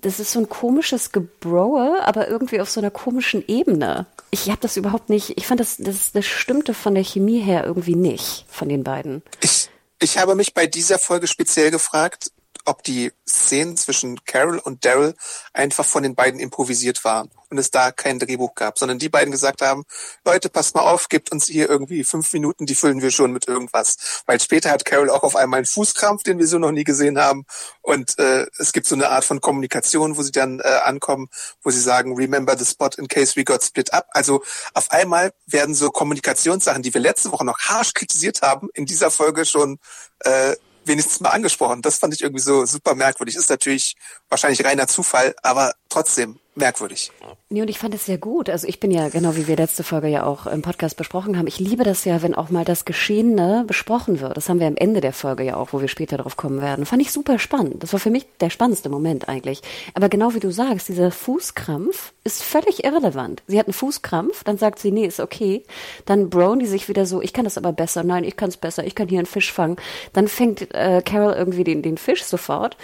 das 0.00 0.20
ist 0.20 0.32
so 0.32 0.40
ein 0.40 0.48
komisches 0.48 1.12
Gebroe, 1.12 2.00
aber 2.02 2.28
irgendwie 2.28 2.60
auf 2.60 2.70
so 2.70 2.80
einer 2.80 2.90
komischen 2.90 3.44
Ebene. 3.46 4.06
Ich 4.30 4.48
habe 4.48 4.60
das 4.60 4.76
überhaupt 4.76 5.10
nicht, 5.10 5.36
ich 5.36 5.46
fand 5.46 5.60
das, 5.60 5.76
das, 5.78 6.12
das 6.12 6.26
stimmte 6.26 6.74
von 6.74 6.94
der 6.94 7.04
Chemie 7.04 7.40
her 7.40 7.64
irgendwie 7.64 7.94
nicht, 7.94 8.46
von 8.48 8.68
den 8.68 8.84
beiden. 8.84 9.22
Ich, 9.40 9.68
ich 10.00 10.18
habe 10.18 10.34
mich 10.34 10.54
bei 10.54 10.66
dieser 10.66 10.98
Folge 10.98 11.26
speziell 11.26 11.70
gefragt, 11.70 12.30
ob 12.64 12.82
die 12.82 13.12
Szenen 13.28 13.76
zwischen 13.76 14.24
Carol 14.24 14.58
und 14.58 14.84
Daryl 14.84 15.14
einfach 15.52 15.84
von 15.84 16.02
den 16.02 16.14
beiden 16.14 16.40
improvisiert 16.40 17.04
waren 17.04 17.30
und 17.54 17.58
es 17.58 17.70
da 17.70 17.92
kein 17.92 18.18
Drehbuch 18.18 18.54
gab, 18.54 18.78
sondern 18.78 18.98
die 18.98 19.08
beiden 19.08 19.30
gesagt 19.30 19.62
haben, 19.62 19.84
Leute, 20.24 20.48
passt 20.48 20.74
mal 20.74 20.82
auf, 20.82 21.08
gibt 21.08 21.30
uns 21.30 21.46
hier 21.46 21.68
irgendwie 21.70 22.02
fünf 22.02 22.32
Minuten, 22.32 22.66
die 22.66 22.74
füllen 22.74 23.00
wir 23.00 23.10
schon 23.10 23.32
mit 23.32 23.46
irgendwas. 23.46 24.22
Weil 24.26 24.40
später 24.40 24.70
hat 24.70 24.84
Carol 24.84 25.08
auch 25.08 25.22
auf 25.22 25.36
einmal 25.36 25.58
einen 25.58 25.66
Fußkrampf, 25.66 26.24
den 26.24 26.38
wir 26.38 26.48
so 26.48 26.58
noch 26.58 26.72
nie 26.72 26.84
gesehen 26.84 27.18
haben. 27.18 27.46
Und 27.80 28.18
äh, 28.18 28.46
es 28.58 28.72
gibt 28.72 28.86
so 28.86 28.96
eine 28.96 29.10
Art 29.10 29.24
von 29.24 29.40
Kommunikation, 29.40 30.16
wo 30.16 30.22
sie 30.22 30.32
dann 30.32 30.60
äh, 30.60 30.80
ankommen, 30.84 31.28
wo 31.62 31.70
sie 31.70 31.80
sagen, 31.80 32.16
remember 32.16 32.58
the 32.58 32.64
spot 32.64 32.90
in 32.98 33.08
case 33.08 33.36
we 33.36 33.44
got 33.44 33.62
split 33.62 33.92
up. 33.92 34.08
Also 34.10 34.42
auf 34.72 34.90
einmal 34.90 35.32
werden 35.46 35.74
so 35.74 35.90
Kommunikationssachen, 35.90 36.82
die 36.82 36.92
wir 36.92 37.00
letzte 37.00 37.30
Woche 37.30 37.44
noch 37.44 37.58
harsch 37.60 37.94
kritisiert 37.94 38.42
haben, 38.42 38.68
in 38.74 38.84
dieser 38.84 39.10
Folge 39.10 39.44
schon 39.44 39.78
äh, 40.20 40.56
wenigstens 40.84 41.20
mal 41.20 41.30
angesprochen. 41.30 41.82
Das 41.82 41.98
fand 41.98 42.14
ich 42.14 42.22
irgendwie 42.22 42.42
so 42.42 42.64
super 42.66 42.94
merkwürdig. 42.94 43.36
Ist 43.36 43.50
natürlich 43.50 43.96
wahrscheinlich 44.28 44.64
reiner 44.64 44.86
Zufall, 44.86 45.34
aber 45.42 45.74
trotzdem 45.88 46.38
merkwürdig. 46.54 47.10
Nee, 47.54 47.62
und 47.62 47.70
ich 47.70 47.78
fand 47.78 47.94
es 47.94 48.04
sehr 48.04 48.18
gut. 48.18 48.50
Also 48.50 48.66
ich 48.66 48.80
bin 48.80 48.90
ja, 48.90 49.10
genau 49.10 49.36
wie 49.36 49.46
wir 49.46 49.54
letzte 49.54 49.84
Folge 49.84 50.08
ja 50.08 50.26
auch 50.26 50.48
im 50.48 50.60
Podcast 50.60 50.96
besprochen 50.96 51.38
haben, 51.38 51.46
ich 51.46 51.60
liebe 51.60 51.84
das 51.84 52.04
ja, 52.04 52.20
wenn 52.20 52.34
auch 52.34 52.50
mal 52.50 52.64
das 52.64 52.84
Geschehene 52.84 53.62
besprochen 53.64 54.18
wird. 54.18 54.36
Das 54.36 54.48
haben 54.48 54.58
wir 54.58 54.66
am 54.66 54.76
Ende 54.76 55.00
der 55.00 55.12
Folge 55.12 55.44
ja 55.44 55.54
auch, 55.54 55.72
wo 55.72 55.80
wir 55.80 55.86
später 55.86 56.16
darauf 56.16 56.36
kommen 56.36 56.60
werden. 56.60 56.84
Fand 56.84 57.00
ich 57.00 57.12
super 57.12 57.38
spannend. 57.38 57.80
Das 57.84 57.92
war 57.92 58.00
für 58.00 58.10
mich 58.10 58.26
der 58.40 58.50
spannendste 58.50 58.88
Moment 58.88 59.28
eigentlich. 59.28 59.62
Aber 59.94 60.08
genau 60.08 60.34
wie 60.34 60.40
du 60.40 60.50
sagst, 60.50 60.88
dieser 60.88 61.12
Fußkrampf 61.12 62.12
ist 62.24 62.42
völlig 62.42 62.82
irrelevant. 62.82 63.44
Sie 63.46 63.56
hat 63.56 63.68
einen 63.68 63.72
Fußkrampf, 63.72 64.42
dann 64.42 64.58
sagt 64.58 64.80
sie, 64.80 64.90
nee, 64.90 65.06
ist 65.06 65.20
okay. 65.20 65.62
Dann 66.06 66.30
Brown, 66.30 66.58
die 66.58 66.66
sich 66.66 66.88
wieder 66.88 67.06
so, 67.06 67.22
ich 67.22 67.32
kann 67.32 67.44
das 67.44 67.56
aber 67.56 67.72
besser, 67.72 68.02
nein, 68.02 68.24
ich 68.24 68.36
kann 68.36 68.48
es 68.48 68.56
besser, 68.56 68.84
ich 68.84 68.96
kann 68.96 69.06
hier 69.06 69.20
einen 69.20 69.26
Fisch 69.26 69.52
fangen. 69.52 69.76
Dann 70.12 70.26
fängt 70.26 70.74
äh, 70.74 71.02
Carol 71.04 71.34
irgendwie 71.34 71.62
den, 71.62 71.82
den 71.82 71.98
Fisch 71.98 72.24
sofort 72.24 72.76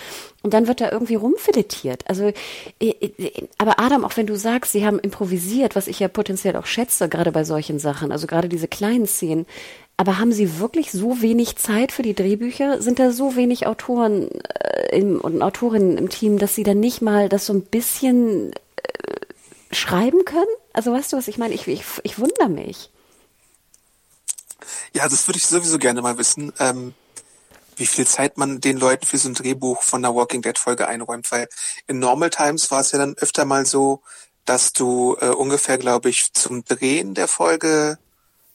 und 0.43 0.55
dann 0.55 0.67
wird 0.69 0.81
er 0.81 0.93
irgendwie 0.93 1.17
rumfiletiert. 1.17 2.05
Also, 2.09 2.33
äh, 2.81 2.89
äh, 2.89 3.49
aber 3.59 3.79
Adam, 3.79 4.05
auch 4.05 4.17
wenn 4.17 4.27
du 4.27 4.37
sagst, 4.37 4.60
sie 4.67 4.87
haben 4.87 4.99
improvisiert, 4.99 5.77
was 5.77 5.87
ich 5.87 6.01
ja 6.01 6.09
potenziell 6.09 6.57
auch 6.57 6.67
schätze, 6.67 7.09
gerade 7.09 7.33
bei 7.33 7.45
solchen 7.45 7.79
Sachen, 7.79 8.13
also 8.13 8.27
gerade 8.27 8.49
diese 8.49 8.69
kleinen 8.69 9.07
Szenen, 9.07 9.47
aber 10.01 10.17
haben 10.19 10.33
Sie 10.33 10.59
wirklich 10.59 10.93
so 10.93 11.21
wenig 11.21 11.57
Zeit 11.57 11.93
für 11.93 12.01
die 12.01 12.15
Drehbücher? 12.15 12.81
Sind 12.81 12.99
da 12.99 13.13
so 13.13 13.37
wenig 13.37 13.67
Autoren 13.67 14.31
äh, 14.31 14.97
im, 14.97 15.21
und 15.21 15.43
Autorinnen 15.43 15.99
im 15.99 16.09
Team, 16.09 16.39
dass 16.39 16.55
Sie 16.55 16.63
dann 16.63 16.81
nicht 16.81 17.03
mal 17.03 17.29
das 17.29 17.45
so 17.45 17.53
ein 17.53 17.61
bisschen 17.61 18.51
äh, 18.53 19.75
schreiben 19.75 20.25
können? 20.25 20.49
Also 20.73 20.91
weißt 20.91 21.13
du, 21.13 21.19
was 21.19 21.29
ich 21.29 21.37
meine? 21.37 21.53
Ich, 21.53 21.69
ich, 21.69 21.85
ich 22.03 22.19
wundere 22.19 22.49
mich. 22.49 22.91
Ja, 24.95 25.07
das 25.07 25.29
würde 25.29 25.37
ich 25.37 25.47
sowieso 25.47 25.79
gerne 25.79 26.01
mal 26.01 26.17
wissen. 26.17 26.51
Ähm, 26.59 26.95
wie 27.77 27.85
viel 27.85 28.07
Zeit 28.07 28.39
man 28.39 28.59
den 28.59 28.79
Leuten 28.79 29.05
für 29.05 29.19
so 29.19 29.29
ein 29.29 29.35
Drehbuch 29.35 29.83
von 29.83 30.03
einer 30.03 30.15
Walking 30.15 30.41
Dead 30.41 30.57
Folge 30.57 30.89
einräumt, 30.89 31.31
weil 31.31 31.47
in 31.87 31.99
Normal 31.99 32.31
Times 32.31 32.71
war 32.71 32.81
es 32.81 32.93
ja 32.93 32.99
dann 32.99 33.17
öfter 33.19 33.45
mal 33.45 33.67
so, 33.67 34.01
dass 34.45 34.73
du 34.73 35.17
äh, 35.21 35.29
ungefähr, 35.29 35.79
glaube 35.79 36.11
ich, 36.11 36.33
zum 36.33 36.65
Drehen 36.65 37.15
der 37.15 37.29
Folge 37.29 37.99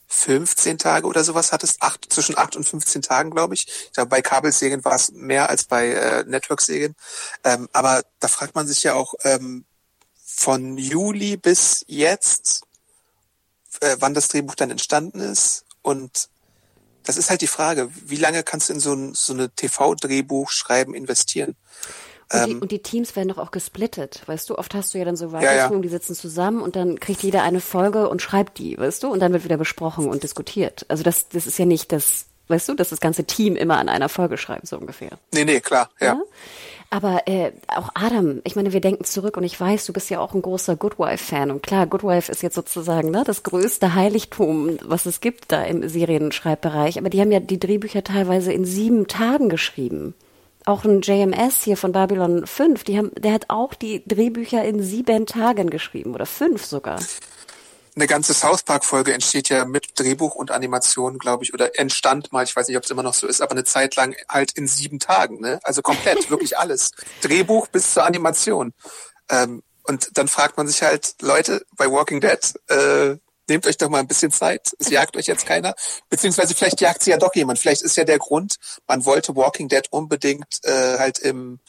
15 0.08 0.78
Tage 0.78 1.06
oder 1.06 1.24
sowas 1.24 1.52
hattest, 1.52 1.82
acht, 1.82 2.12
zwischen 2.12 2.38
acht 2.38 2.56
und 2.56 2.68
15 2.68 3.02
Tagen, 3.02 3.30
glaube 3.30 3.54
ich. 3.54 3.66
ich 3.66 3.92
glaube, 3.92 4.08
bei 4.08 4.22
Kabelserien 4.22 4.84
war 4.84 4.94
es 4.94 5.10
mehr 5.12 5.50
als 5.50 5.64
bei 5.64 5.88
äh, 5.88 6.24
Network-Serien. 6.24 6.94
Ähm, 7.44 7.68
aber 7.72 8.04
da 8.20 8.28
fragt 8.28 8.54
man 8.54 8.66
sich 8.66 8.82
ja 8.82 8.94
auch 8.94 9.14
ähm, 9.24 9.64
von 10.24 10.78
Juli 10.78 11.36
bis 11.36 11.84
jetzt, 11.88 12.62
äh, 13.80 13.96
wann 13.98 14.14
das 14.14 14.28
Drehbuch 14.28 14.54
dann 14.54 14.70
entstanden 14.70 15.20
ist 15.20 15.64
und 15.82 16.28
das 17.06 17.16
ist 17.16 17.30
halt 17.30 17.40
die 17.40 17.46
Frage, 17.46 17.88
wie 17.92 18.16
lange 18.16 18.42
kannst 18.42 18.68
du 18.68 18.72
in 18.72 18.80
so 18.80 18.92
ein 18.92 19.14
so 19.14 19.32
eine 19.32 19.48
TV-Drehbuch 19.48 20.50
schreiben 20.50 20.94
investieren? 20.94 21.56
Und 22.32 22.46
die, 22.46 22.52
ähm, 22.52 22.62
und 22.62 22.72
die, 22.72 22.80
Teams 22.80 23.14
werden 23.14 23.28
doch 23.28 23.38
auch 23.38 23.52
gesplittet, 23.52 24.22
weißt 24.26 24.50
du? 24.50 24.58
Oft 24.58 24.74
hast 24.74 24.92
du 24.92 24.98
ja 24.98 25.04
dann 25.04 25.16
so 25.16 25.30
Writers 25.30 25.44
ja, 25.44 25.70
ja. 25.70 25.78
die 25.78 25.88
sitzen 25.88 26.14
zusammen 26.14 26.60
und 26.60 26.74
dann 26.74 26.98
kriegt 26.98 27.22
jeder 27.22 27.44
eine 27.44 27.60
Folge 27.60 28.08
und 28.08 28.20
schreibt 28.20 28.58
die, 28.58 28.76
weißt 28.76 29.04
du? 29.04 29.08
Und 29.08 29.20
dann 29.20 29.32
wird 29.32 29.44
wieder 29.44 29.56
besprochen 29.56 30.08
und 30.08 30.24
diskutiert. 30.24 30.84
Also 30.88 31.04
das, 31.04 31.28
das 31.28 31.46
ist 31.46 31.58
ja 31.58 31.66
nicht 31.66 31.92
das, 31.92 32.26
weißt 32.48 32.68
du, 32.68 32.74
dass 32.74 32.88
das 32.88 32.98
ganze 32.98 33.24
Team 33.24 33.54
immer 33.54 33.78
an 33.78 33.88
einer 33.88 34.08
Folge 34.08 34.38
schreibt, 34.38 34.66
so 34.66 34.76
ungefähr. 34.76 35.10
Nee, 35.32 35.44
nee, 35.44 35.60
klar, 35.60 35.88
ja. 36.00 36.06
ja? 36.06 36.22
Aber 36.90 37.26
äh, 37.26 37.52
auch 37.68 37.90
Adam, 37.94 38.40
ich 38.44 38.56
meine, 38.56 38.72
wir 38.72 38.80
denken 38.80 39.04
zurück 39.04 39.36
und 39.36 39.44
ich 39.44 39.60
weiß, 39.60 39.86
du 39.86 39.92
bist 39.92 40.08
ja 40.10 40.20
auch 40.20 40.34
ein 40.34 40.42
großer 40.42 40.76
Good 40.76 40.98
Wife-Fan. 40.98 41.50
Und 41.50 41.62
klar, 41.62 41.86
Good 41.86 42.04
Wife 42.04 42.30
ist 42.30 42.42
jetzt 42.42 42.54
sozusagen 42.54 43.10
ne, 43.10 43.22
das 43.24 43.42
größte 43.42 43.94
Heiligtum, 43.94 44.78
was 44.82 45.06
es 45.06 45.20
gibt 45.20 45.50
da 45.52 45.62
im 45.64 45.88
Serienschreibbereich. 45.88 46.98
Aber 46.98 47.10
die 47.10 47.20
haben 47.20 47.32
ja 47.32 47.40
die 47.40 47.58
Drehbücher 47.58 48.04
teilweise 48.04 48.52
in 48.52 48.64
sieben 48.64 49.08
Tagen 49.08 49.48
geschrieben. 49.48 50.14
Auch 50.66 50.84
ein 50.84 51.00
JMS 51.00 51.62
hier 51.62 51.78
von 51.78 51.92
Babylon 51.92 52.46
5, 52.46 52.84
die 52.84 52.98
haben, 52.98 53.10
der 53.16 53.32
hat 53.32 53.46
auch 53.48 53.72
die 53.72 54.06
Drehbücher 54.06 54.62
in 54.64 54.82
sieben 54.82 55.24
Tagen 55.24 55.70
geschrieben 55.70 56.14
oder 56.14 56.26
fünf 56.26 56.64
sogar 56.64 56.98
eine 57.96 58.06
ganze 58.06 58.34
South 58.34 58.62
Park 58.62 58.84
Folge 58.84 59.14
entsteht 59.14 59.48
ja 59.48 59.64
mit 59.64 59.98
Drehbuch 59.98 60.34
und 60.34 60.50
Animation, 60.50 61.18
glaube 61.18 61.44
ich, 61.44 61.54
oder 61.54 61.78
entstand 61.78 62.30
mal, 62.30 62.44
ich 62.44 62.54
weiß 62.54 62.68
nicht, 62.68 62.76
ob 62.76 62.84
es 62.84 62.90
immer 62.90 63.02
noch 63.02 63.14
so 63.14 63.26
ist, 63.26 63.40
aber 63.40 63.52
eine 63.52 63.64
Zeit 63.64 63.96
lang 63.96 64.14
halt 64.28 64.52
in 64.52 64.68
sieben 64.68 64.98
Tagen, 64.98 65.40
ne? 65.40 65.60
Also 65.62 65.80
komplett, 65.80 66.30
wirklich 66.30 66.58
alles. 66.58 66.90
Drehbuch 67.22 67.68
bis 67.68 67.94
zur 67.94 68.04
Animation. 68.04 68.74
Ähm, 69.30 69.62
und 69.84 70.18
dann 70.18 70.28
fragt 70.28 70.58
man 70.58 70.68
sich 70.68 70.82
halt, 70.82 71.14
Leute, 71.22 71.64
bei 71.76 71.90
Walking 71.90 72.20
Dead, 72.20 72.54
äh, 72.68 73.16
nehmt 73.48 73.66
euch 73.66 73.76
doch 73.76 73.88
mal 73.88 74.00
ein 74.00 74.08
bisschen 74.08 74.32
Zeit. 74.32 74.72
Es 74.78 74.90
jagt 74.90 75.16
euch 75.16 75.26
jetzt 75.26 75.46
keiner. 75.46 75.74
Beziehungsweise 76.08 76.54
vielleicht 76.54 76.80
jagt 76.80 77.02
sie 77.02 77.10
ja 77.10 77.18
doch 77.18 77.34
jemand. 77.34 77.58
Vielleicht 77.58 77.82
ist 77.82 77.96
ja 77.96 78.04
der 78.04 78.18
Grund, 78.18 78.56
man 78.86 79.04
wollte 79.04 79.36
Walking 79.36 79.68
Dead 79.68 79.86
unbedingt 79.90 80.60
äh, 80.64 80.98
halt 80.98 81.18
im 81.18 81.60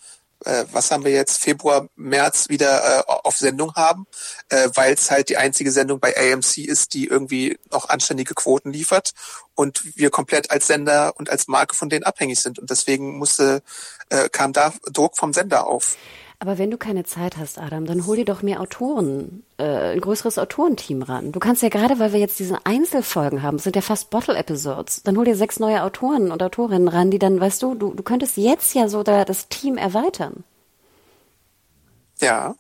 äh, 0.46 0.66
was 0.72 0.92
haben 0.92 1.04
wir 1.04 1.12
jetzt, 1.12 1.42
Februar, 1.42 1.90
März 1.96 2.50
wieder 2.50 3.00
äh, 3.00 3.04
auf 3.08 3.38
Sendung 3.38 3.74
haben, 3.74 4.06
äh, 4.50 4.70
weil 4.76 4.94
es 4.94 5.10
halt 5.10 5.30
die 5.30 5.38
einzige 5.38 5.72
Sendung 5.72 6.00
bei 6.00 6.16
AMC 6.16 6.58
ist, 6.60 6.94
die 6.94 7.08
irgendwie 7.08 7.58
noch 7.72 7.90
anständige 7.90 8.34
Quoten 8.36 8.72
liefert 8.72 9.14
und 9.56 9.82
wir 9.98 10.10
komplett 10.12 10.52
als 10.52 10.68
Sender 10.68 11.14
und 11.18 11.30
als 11.30 11.48
Marke 11.48 11.76
von 11.76 11.90
denen 11.90 12.04
abhängig 12.04 12.40
sind. 12.40 12.60
Und 12.60 12.70
deswegen 12.70 13.18
musste, 13.18 13.64
äh, 14.10 14.30
kam 14.30 14.54
da 14.54 14.74
Druck 14.92 15.18
vom 15.18 15.34
Sender 15.34 15.66
auf. 15.66 15.98
Aber 16.40 16.60
wenn 16.60 16.70
du 16.70 16.78
keine 16.78 17.04
Zeit 17.04 17.38
hast, 17.38 17.58
Adam, 17.58 17.86
dann 17.86 18.06
hol 18.06 18.16
dir 18.16 18.26
doch 18.26 18.44
mehr 18.44 18.62
Autoren, 18.62 19.44
äh, 19.58 19.94
ein 19.94 20.02
größeres 20.02 20.38
Autorenteam 20.38 21.02
ran. 21.02 21.32
Du 21.32 21.40
kannst 21.40 21.64
ja 21.64 21.70
gerade, 21.70 21.98
weil 21.98 22.14
wir 22.14 22.20
jetzt 22.20 22.38
diese 22.38 22.64
Einzelfolgen 22.64 23.42
haben, 23.42 23.58
sind 23.58 23.76
ja 23.76 23.82
fast 23.82 24.12
Bottle-Episodes, 24.12 25.02
dann 25.04 25.18
hol 25.18 25.26
dir 25.26 25.36
sechs 25.36 25.60
neue 25.60 25.82
Autoren 25.82 26.32
und 26.32 26.44
Autorinnen 26.44 26.90
ran, 26.90 27.10
die 27.10 27.18
dann, 27.18 27.40
weißt 27.40 27.64
du, 27.64 27.74
du, 27.74 27.94
du 27.96 28.04
könntest 28.04 28.38
jetzt 28.38 28.76
ja 28.76 28.88
so 28.88 29.02
da 29.02 29.26
das 29.26 29.48
Team 29.48 29.78
erweitern. 29.78 30.44
Ja, 32.20 32.56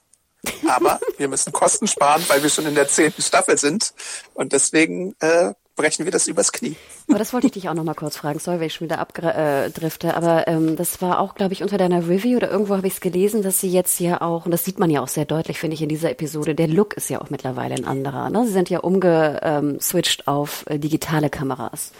aber 0.67 0.99
wir 1.17 1.27
müssen 1.27 1.53
Kosten 1.53 1.87
sparen, 1.87 2.23
weil 2.29 2.41
wir 2.41 2.49
schon 2.49 2.65
in 2.65 2.75
der 2.75 2.87
zehnten 2.87 3.21
Staffel 3.21 3.57
sind. 3.57 3.93
Und 4.33 4.53
deswegen 4.53 5.15
äh, 5.19 5.53
brechen 5.75 6.05
wir 6.05 6.11
das 6.11 6.27
übers 6.27 6.51
Knie. 6.51 6.75
Aber 7.09 7.19
das 7.19 7.31
wollte 7.31 7.47
ich 7.47 7.53
dich 7.53 7.69
auch 7.69 7.73
noch 7.73 7.85
mal 7.85 7.93
kurz 7.93 8.17
fragen. 8.17 8.39
Sorry, 8.39 8.59
wenn 8.59 8.67
ich 8.67 8.73
schon 8.73 8.89
wieder 8.89 8.99
abdrifte. 8.99 10.17
Aber 10.17 10.45
ähm, 10.49 10.75
das 10.75 11.01
war 11.01 11.21
auch, 11.21 11.35
glaube 11.35 11.53
ich, 11.53 11.63
unter 11.63 11.77
deiner 11.77 12.09
Review 12.09 12.35
oder 12.35 12.51
irgendwo 12.51 12.75
habe 12.75 12.85
ich 12.87 12.95
es 12.95 12.99
gelesen, 12.99 13.43
dass 13.43 13.61
sie 13.61 13.69
jetzt 13.69 14.01
ja 14.01 14.19
auch, 14.21 14.43
und 14.43 14.51
das 14.51 14.65
sieht 14.65 14.77
man 14.77 14.89
ja 14.89 15.01
auch 15.01 15.07
sehr 15.07 15.23
deutlich, 15.23 15.57
finde 15.57 15.75
ich, 15.75 15.81
in 15.81 15.87
dieser 15.87 16.11
Episode, 16.11 16.53
der 16.53 16.67
Look 16.67 16.97
ist 16.97 17.09
ja 17.09 17.21
auch 17.21 17.29
mittlerweile 17.29 17.75
ein 17.75 17.85
anderer. 17.85 18.29
Ne? 18.29 18.45
Sie 18.45 18.51
sind 18.51 18.69
ja 18.69 18.79
umgeswitcht 18.79 20.23
ähm, 20.25 20.33
auf 20.33 20.65
äh, 20.67 20.79
digitale 20.79 21.29
Kameras 21.29 21.93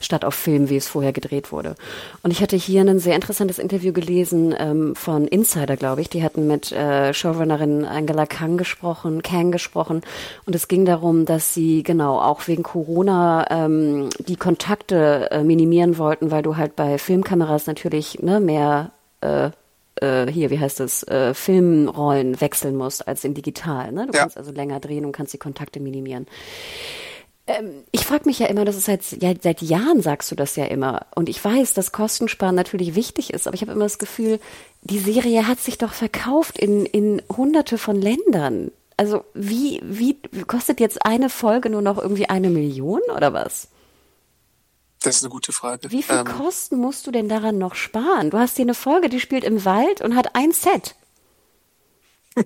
statt 0.00 0.24
auf 0.24 0.34
Film, 0.34 0.68
wie 0.70 0.76
es 0.76 0.88
vorher 0.88 1.12
gedreht 1.12 1.52
wurde. 1.52 1.76
Und 2.24 2.32
ich 2.32 2.42
hatte 2.42 2.56
hier 2.56 2.80
ein 2.80 2.98
sehr 2.98 3.14
interessantes 3.14 3.60
Interview 3.60 3.92
gelesen 3.92 4.52
ähm, 4.58 4.96
von 4.96 5.28
Insider, 5.28 5.76
glaube 5.76 6.00
ich. 6.00 6.08
Die 6.08 6.24
hatten 6.24 6.48
mit 6.48 6.72
äh, 6.72 7.14
Showrunnerin 7.14 7.84
Angela 7.84 8.26
Kang 8.26 8.56
gesprochen, 8.56 9.22
Kang 9.22 9.52
gesprochen. 9.52 10.02
Und 10.46 10.56
es 10.56 10.66
ging 10.66 10.84
darum, 10.84 11.26
dass 11.26 11.54
sie 11.54 11.84
genau 11.84 12.20
auch 12.20 12.48
wegen 12.48 12.64
Corona 12.64 13.46
ähm, 13.50 14.08
die 14.18 14.36
Kontakte 14.48 15.30
äh, 15.30 15.44
minimieren 15.44 15.98
wollten, 15.98 16.30
weil 16.30 16.40
du 16.40 16.56
halt 16.56 16.74
bei 16.74 16.96
Filmkameras 16.96 17.66
natürlich 17.66 18.22
ne, 18.22 18.40
mehr 18.40 18.92
äh, 19.20 19.50
äh, 19.96 20.32
hier, 20.32 20.48
wie 20.48 20.58
heißt 20.58 20.80
es, 20.80 21.02
äh, 21.02 21.34
Filmrollen 21.34 22.40
wechseln 22.40 22.74
musst 22.74 23.06
als 23.06 23.24
im 23.24 23.34
Digital. 23.34 23.92
Ne? 23.92 24.06
Du 24.06 24.14
ja. 24.14 24.20
kannst 24.20 24.38
also 24.38 24.50
länger 24.50 24.80
drehen 24.80 25.04
und 25.04 25.12
kannst 25.12 25.34
die 25.34 25.38
Kontakte 25.38 25.80
minimieren. 25.80 26.26
Ähm, 27.46 27.84
ich 27.92 28.06
frage 28.06 28.22
mich 28.24 28.38
ja 28.38 28.46
immer, 28.46 28.64
das 28.64 28.76
ist 28.76 28.86
seit, 28.86 29.02
ja, 29.20 29.34
seit 29.38 29.60
Jahren 29.60 30.00
sagst 30.00 30.30
du 30.30 30.34
das 30.34 30.56
ja 30.56 30.64
immer. 30.64 31.04
Und 31.14 31.28
ich 31.28 31.44
weiß, 31.44 31.74
dass 31.74 31.92
Kostensparen 31.92 32.54
natürlich 32.54 32.94
wichtig 32.94 33.34
ist, 33.34 33.46
aber 33.46 33.54
ich 33.54 33.60
habe 33.60 33.72
immer 33.72 33.84
das 33.84 33.98
Gefühl, 33.98 34.40
die 34.80 34.98
Serie 34.98 35.46
hat 35.46 35.60
sich 35.60 35.76
doch 35.76 35.92
verkauft 35.92 36.58
in, 36.58 36.86
in 36.86 37.20
hunderte 37.36 37.76
von 37.76 38.00
Ländern. 38.00 38.70
Also 38.96 39.24
wie, 39.34 39.82
wie 39.84 40.16
kostet 40.46 40.80
jetzt 40.80 41.04
eine 41.04 41.28
Folge 41.28 41.68
nur 41.68 41.82
noch 41.82 41.98
irgendwie 41.98 42.30
eine 42.30 42.48
Million 42.48 43.02
oder 43.14 43.34
was? 43.34 43.68
Das 45.02 45.16
ist 45.16 45.22
eine 45.22 45.30
gute 45.30 45.52
Frage. 45.52 45.90
Wie 45.90 46.02
viel 46.02 46.16
ähm, 46.16 46.24
Kosten 46.24 46.76
musst 46.76 47.06
du 47.06 47.10
denn 47.10 47.28
daran 47.28 47.58
noch 47.58 47.74
sparen? 47.74 48.30
Du 48.30 48.38
hast 48.38 48.56
hier 48.56 48.64
eine 48.64 48.74
Folge, 48.74 49.08
die 49.08 49.20
spielt 49.20 49.44
im 49.44 49.64
Wald 49.64 50.00
und 50.00 50.16
hat 50.16 50.34
ein 50.34 50.52
Set. 50.52 50.96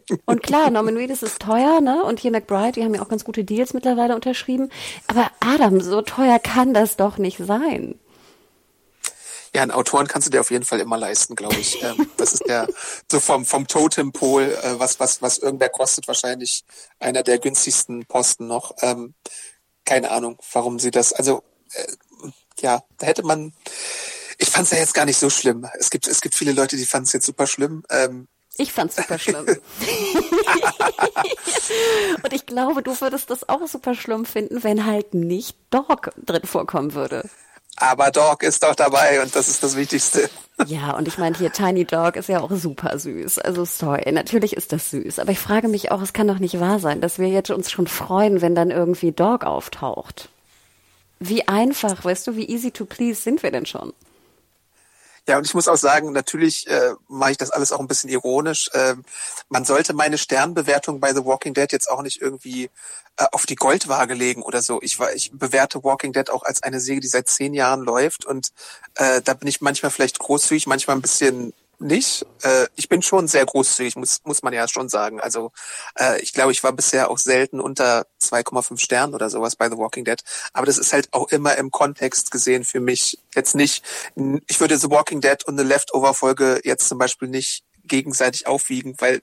Und 0.25 0.42
klar, 0.42 0.71
Norman 0.71 0.97
Reedus 0.97 1.23
ist 1.23 1.40
teuer, 1.40 1.82
ne? 1.82 2.02
Und 2.02 2.18
hier 2.18 2.30
McBride, 2.30 2.73
die 2.73 2.85
haben 2.85 2.94
ja 2.94 3.02
auch 3.02 3.09
ganz 3.09 3.25
gute 3.25 3.44
Deals 3.44 3.75
mittlerweile 3.75 4.14
unterschrieben. 4.14 4.71
Aber 5.06 5.30
Adam, 5.40 5.80
so 5.80 6.00
teuer 6.00 6.38
kann 6.38 6.73
das 6.73 6.97
doch 6.97 7.18
nicht 7.18 7.38
sein. 7.38 7.99
Ja, 9.54 9.61
einen 9.61 9.71
Autoren 9.71 10.09
kannst 10.09 10.26
du 10.26 10.30
dir 10.30 10.40
auf 10.40 10.50
jeden 10.50 10.64
Fall 10.64 10.80
immer 10.80 10.97
leisten, 10.97 11.37
glaube 11.37 11.56
ich. 11.56 11.82
Ähm, 11.82 12.09
das 12.16 12.32
ist 12.32 12.49
der 12.49 12.68
so 13.11 13.21
vom 13.21 13.44
vom 13.44 13.66
Totempol, 13.66 14.44
äh, 14.44 14.78
was 14.78 14.99
was 14.99 15.21
was 15.21 15.38
irgendwer 15.38 15.68
kostet, 15.68 16.09
wahrscheinlich 16.09 16.64
einer 16.99 17.23
der 17.23 17.38
günstigsten 17.38 18.06
Posten 18.06 18.47
noch. 18.47 18.75
Ähm, 18.80 19.14
keine 19.85 20.11
Ahnung, 20.11 20.38
warum 20.52 20.78
sie 20.78 20.90
das. 20.90 21.12
Also 21.12 21.42
äh, 21.75 21.87
ja, 22.62 22.83
da 22.99 23.07
hätte 23.07 23.23
man. 23.23 23.52
Ich 24.38 24.50
fand 24.50 24.64
es 24.64 24.73
ja 24.73 24.78
jetzt 24.78 24.95
gar 24.95 25.04
nicht 25.04 25.19
so 25.19 25.31
schlimm. 25.31 25.69
Es 25.78 25.90
gibt, 25.90 26.09
es 26.09 26.21
gibt 26.21 26.35
viele 26.35 26.52
Leute, 26.52 26.76
die 26.76 26.87
fanden 26.87 27.07
es 27.07 27.12
jetzt 27.12 27.26
super 27.26 27.47
schlimm. 27.47 27.85
Ähm, 27.90 28.26
ich 28.57 28.73
fand's 28.73 28.97
super 28.97 29.19
schlimm. 29.19 29.47
Und 32.23 32.33
ich 32.33 32.45
glaube, 32.47 32.83
du 32.83 33.00
würdest 33.00 33.31
das 33.31 33.49
auch 33.49 33.66
super 33.66 33.95
schlimm 33.95 34.26
finden, 34.26 34.62
wenn 34.62 34.85
halt 34.85 35.14
nicht 35.14 35.57
Dog 35.71 36.11
drin 36.16 36.42
vorkommen 36.45 36.92
würde. 36.95 37.28
Aber 37.76 38.11
Dog 38.11 38.42
ist 38.42 38.62
doch 38.62 38.75
dabei 38.75 39.23
und 39.23 39.35
das 39.35 39.49
ist 39.49 39.62
das 39.62 39.76
Wichtigste. 39.76 40.28
Ja, 40.66 40.95
und 40.95 41.09
ich 41.09 41.16
meine, 41.16 41.37
hier 41.37 41.50
Tiny 41.50 41.87
Dog 41.87 42.16
ist 42.16 42.28
ja 42.28 42.40
auch 42.40 42.50
super 42.50 42.99
süß. 42.99 43.38
Also 43.38 43.64
sorry, 43.64 44.12
natürlich 44.12 44.54
ist 44.54 44.73
das 44.73 44.90
süß. 44.90 45.19
Aber 45.19 45.33
ich 45.33 45.38
frage 45.38 45.69
mich 45.69 45.90
auch, 45.90 46.02
es 46.02 46.12
kann 46.12 46.28
doch 46.28 46.38
nicht 46.38 46.61
wahr 46.61 46.78
sein, 46.78 47.00
dass 47.00 47.19
wir 47.19 47.28
jetzt 47.28 47.50
uns 47.50 47.71
schon 47.71 47.87
freuen, 47.87 48.42
wenn 48.42 48.54
dann 48.54 48.71
irgendwie 48.71 49.12
Dog 49.12 49.45
auftaucht. 49.45 50.28
Wie 51.25 51.47
einfach, 51.47 52.05
weißt 52.05 52.26
du, 52.26 52.37
wie 52.37 52.49
easy 52.49 52.73
to 52.73 52.85
please 52.85 53.21
sind 53.23 53.43
wir 53.43 53.52
denn 53.52 53.67
schon? 53.67 53.93
Ja, 55.29 55.38
und 55.38 55.47
ich 55.47 55.55
muss 55.55 55.69
auch 55.69 55.76
sagen, 55.76 56.11
natürlich 56.11 56.67
äh, 56.67 56.95
mache 57.07 57.31
ich 57.31 57.37
das 57.37 57.52
alles 57.52 57.71
auch 57.71 57.79
ein 57.79 57.87
bisschen 57.87 58.11
ironisch. 58.11 58.69
Ähm, 58.75 59.05
man 59.49 59.64
sollte 59.64 59.93
meine 59.95 60.19
Sternbewertung 60.19 60.99
bei 60.99 61.14
The 61.14 61.25
Walking 61.25 61.55
Dead 61.55 61.71
jetzt 61.71 61.88
auch 61.88 62.02
nicht 62.02 62.21
irgendwie 62.21 62.71
äh, 63.17 63.26
auf 63.31 63.47
die 63.47 63.55
Goldwaage 63.55 64.14
legen 64.14 64.43
oder 64.43 64.62
so. 64.62 64.81
Ich, 64.83 64.99
ich 65.14 65.31
bewerte 65.33 65.85
Walking 65.85 66.12
Dead 66.12 66.29
auch 66.29 66.43
als 66.43 66.64
eine 66.64 66.81
Serie, 66.81 67.00
die 67.00 67.07
seit 67.09 67.29
zehn 67.29 67.55
Jahren 67.55 67.83
läuft 67.83 68.26
und 68.26 68.49
äh, 68.97 69.23
da 69.23 69.35
bin 69.35 69.47
ich 69.47 69.61
manchmal 69.61 69.93
vielleicht 69.93 70.19
großzügig, 70.19 70.67
manchmal 70.67 70.97
ein 70.97 71.02
bisschen 71.02 71.52
nicht. 71.83 72.27
Äh, 72.43 72.67
ich 72.77 72.89
bin 72.89 73.03
schon 73.03 73.29
sehr 73.29 73.45
großzügig, 73.45 73.97
muss, 73.97 74.21
muss 74.25 74.43
man 74.43 74.53
ja 74.53 74.67
schon 74.69 74.89
sagen. 74.89 75.21
Also 75.21 75.53
äh, 75.99 76.21
ich 76.21 76.33
glaube, 76.33 76.53
ich 76.53 76.62
war 76.62 76.73
bisher 76.73 77.11
auch 77.11 77.19
selten 77.19 77.61
unter 77.61 78.07
2,5 78.21 78.79
Sternen 78.79 79.15
oder 79.15 79.31
sowas 79.31 79.57
bei 79.57 79.69
The 79.69 79.77
Walking 79.77 80.05
Dead. 80.05 80.23
Aber 80.53 80.67
das 80.67 80.79
ist 80.79 80.93
halt 80.93 81.09
auch 81.12 81.29
immer 81.29 81.57
im 81.57 81.71
Kontext 81.71 82.31
gesehen 82.31 82.65
für 82.65 82.81
mich 82.81 83.19
jetzt 83.35 83.55
nicht. 83.55 83.85
Ich 84.47 84.61
würde 84.61 84.79
The 84.79 84.91
Walking 84.91 85.21
Dead 85.21 85.45
und 85.45 85.59
eine 85.59 85.69
Leftover-Folge 85.69 86.61
jetzt 86.65 86.89
zum 86.89 86.99
Beispiel 86.99 87.29
nicht 87.29 87.65
gegenseitig 87.85 88.47
aufwiegen, 88.47 88.95
weil 88.99 89.23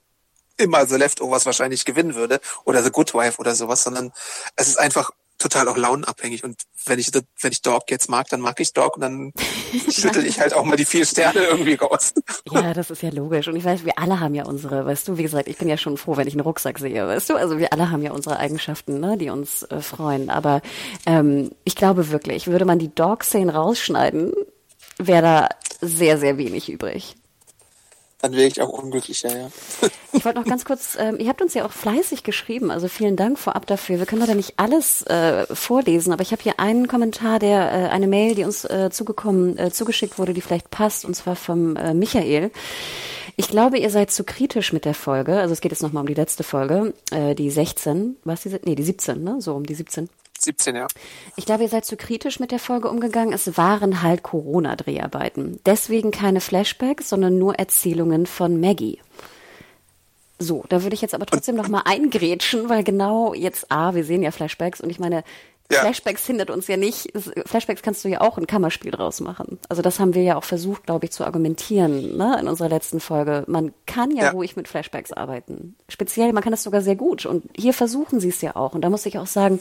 immer 0.56 0.86
The 0.86 0.96
Leftovers 0.96 1.46
wahrscheinlich 1.46 1.84
gewinnen 1.84 2.14
würde 2.14 2.40
oder 2.64 2.82
The 2.82 2.90
Good 2.90 3.14
Wife 3.14 3.38
oder 3.38 3.54
sowas, 3.54 3.82
sondern 3.82 4.12
es 4.56 4.68
ist 4.68 4.78
einfach 4.78 5.10
total 5.40 5.68
auch 5.68 5.76
launenabhängig. 5.76 6.44
Und 6.44 6.62
wenn 6.86 6.98
ich, 6.98 7.10
wenn 7.40 7.52
ich 7.52 7.62
Dog 7.62 7.90
jetzt 7.90 8.08
mag, 8.08 8.28
dann 8.28 8.40
mag 8.40 8.60
ich 8.60 8.72
Dog 8.72 8.96
und 8.96 9.00
dann 9.00 9.32
schüttel 9.90 10.24
ich 10.24 10.38
halt 10.38 10.54
auch 10.54 10.64
mal 10.64 10.76
die 10.76 10.84
vier 10.84 11.04
Sterne 11.04 11.40
irgendwie 11.40 11.74
raus. 11.74 12.14
ja, 12.52 12.72
das 12.72 12.90
ist 12.90 13.02
ja 13.02 13.10
logisch. 13.10 13.48
Und 13.48 13.56
ich 13.56 13.64
weiß, 13.64 13.84
wir 13.84 13.98
alle 13.98 14.20
haben 14.20 14.34
ja 14.34 14.44
unsere, 14.44 14.86
weißt 14.86 15.08
du, 15.08 15.18
wie 15.18 15.22
gesagt, 15.22 15.48
ich 15.48 15.56
bin 15.56 15.68
ja 15.68 15.76
schon 15.76 15.96
froh, 15.96 16.16
wenn 16.16 16.28
ich 16.28 16.34
einen 16.34 16.42
Rucksack 16.42 16.78
sehe, 16.78 17.06
weißt 17.06 17.30
du? 17.30 17.34
Also 17.34 17.58
wir 17.58 17.72
alle 17.72 17.90
haben 17.90 18.02
ja 18.02 18.12
unsere 18.12 18.38
Eigenschaften, 18.38 19.00
ne, 19.00 19.16
die 19.16 19.30
uns 19.30 19.64
äh, 19.64 19.80
freuen. 19.80 20.30
Aber 20.30 20.60
ähm, 21.06 21.50
ich 21.64 21.74
glaube 21.74 22.10
wirklich, 22.10 22.46
würde 22.46 22.64
man 22.64 22.78
die 22.78 22.94
Dog-Szenen 22.94 23.50
rausschneiden, 23.50 24.32
wäre 24.98 25.22
da 25.22 25.48
sehr, 25.80 26.18
sehr 26.18 26.36
wenig 26.36 26.70
übrig 26.70 27.16
dann 28.22 28.32
wäre 28.32 28.48
ich 28.48 28.60
auch 28.60 28.68
unglücklicher, 28.68 29.36
ja. 29.36 29.50
Ich 30.12 30.24
wollte 30.24 30.40
noch 30.40 30.46
ganz 30.46 30.64
kurz, 30.64 30.96
ähm, 30.98 31.18
ihr 31.20 31.28
habt 31.28 31.40
uns 31.40 31.54
ja 31.54 31.64
auch 31.64 31.70
fleißig 31.70 32.24
geschrieben, 32.24 32.72
also 32.72 32.88
vielen 32.88 33.14
Dank 33.14 33.38
vorab 33.38 33.66
dafür. 33.66 34.00
Wir 34.00 34.06
können 34.06 34.20
leider 34.20 34.34
nicht 34.34 34.54
alles 34.56 35.02
äh, 35.02 35.46
vorlesen, 35.54 36.12
aber 36.12 36.22
ich 36.22 36.32
habe 36.32 36.42
hier 36.42 36.58
einen 36.58 36.88
Kommentar, 36.88 37.38
der 37.38 37.72
äh, 37.72 37.88
eine 37.90 38.08
Mail, 38.08 38.34
die 38.34 38.44
uns 38.44 38.64
äh, 38.64 38.90
zugekommen, 38.90 39.56
äh, 39.56 39.70
zugeschickt 39.70 40.18
wurde, 40.18 40.34
die 40.34 40.40
vielleicht 40.40 40.70
passt, 40.70 41.04
und 41.04 41.14
zwar 41.14 41.36
vom 41.36 41.76
äh, 41.76 41.94
Michael. 41.94 42.50
Ich 43.36 43.48
glaube, 43.48 43.78
ihr 43.78 43.88
seid 43.88 44.10
zu 44.10 44.24
kritisch 44.24 44.72
mit 44.72 44.84
der 44.84 44.94
Folge. 44.94 45.38
Also 45.38 45.52
es 45.52 45.60
geht 45.60 45.70
jetzt 45.70 45.82
nochmal 45.82 46.02
um 46.02 46.08
die 46.08 46.14
letzte 46.14 46.42
Folge, 46.42 46.92
äh, 47.12 47.34
die 47.34 47.50
16, 47.50 48.16
was 48.24 48.42
die, 48.42 48.50
nee, 48.64 48.74
die 48.74 48.82
17, 48.82 49.22
ne? 49.22 49.40
So 49.40 49.54
um 49.54 49.64
die 49.64 49.74
17. 49.74 50.10
17, 50.42 50.76
ja. 50.76 50.86
Ich 51.36 51.44
glaube, 51.44 51.64
ihr 51.64 51.68
seid 51.68 51.84
zu 51.84 51.96
kritisch 51.96 52.40
mit 52.40 52.50
der 52.50 52.58
Folge 52.58 52.88
umgegangen. 52.88 53.32
Es 53.32 53.56
waren 53.56 54.02
halt 54.02 54.22
Corona-Dreharbeiten. 54.22 55.60
Deswegen 55.66 56.10
keine 56.10 56.40
Flashbacks, 56.40 57.08
sondern 57.08 57.38
nur 57.38 57.56
Erzählungen 57.56 58.26
von 58.26 58.60
Maggie. 58.60 59.00
So, 60.38 60.64
da 60.70 60.82
würde 60.82 60.94
ich 60.94 61.02
jetzt 61.02 61.14
aber 61.14 61.26
trotzdem 61.26 61.56
noch 61.56 61.68
mal 61.68 61.82
eingrätschen, 61.84 62.70
weil 62.70 62.82
genau 62.82 63.34
jetzt, 63.34 63.70
A, 63.70 63.94
wir 63.94 64.04
sehen 64.04 64.22
ja 64.22 64.30
Flashbacks 64.30 64.80
und 64.80 64.88
ich 64.88 64.98
meine, 64.98 65.22
ja. 65.70 65.80
Flashbacks 65.80 66.26
hindert 66.26 66.50
uns 66.50 66.66
ja 66.66 66.76
nicht. 66.76 67.12
Flashbacks 67.46 67.82
kannst 67.82 68.04
du 68.04 68.08
ja 68.08 68.20
auch 68.20 68.38
ein 68.38 68.46
Kammerspiel 68.46 68.90
draus 68.90 69.20
machen. 69.20 69.58
Also 69.68 69.82
das 69.82 70.00
haben 70.00 70.14
wir 70.14 70.22
ja 70.22 70.36
auch 70.36 70.44
versucht, 70.44 70.86
glaube 70.86 71.06
ich, 71.06 71.12
zu 71.12 71.24
argumentieren 71.24 72.16
ne, 72.16 72.36
in 72.40 72.48
unserer 72.48 72.68
letzten 72.68 73.00
Folge. 73.00 73.44
Man 73.46 73.72
kann 73.86 74.10
ja, 74.10 74.24
ja, 74.24 74.30
ruhig 74.30 74.56
mit 74.56 74.68
Flashbacks 74.68 75.12
arbeiten. 75.12 75.76
Speziell, 75.88 76.32
man 76.32 76.42
kann 76.42 76.50
das 76.50 76.64
sogar 76.64 76.82
sehr 76.82 76.96
gut. 76.96 77.24
Und 77.24 77.44
hier 77.56 77.72
versuchen 77.72 78.20
sie 78.20 78.30
es 78.30 78.40
ja 78.40 78.56
auch. 78.56 78.74
Und 78.74 78.82
da 78.82 78.90
muss 78.90 79.06
ich 79.06 79.18
auch 79.18 79.26
sagen, 79.26 79.60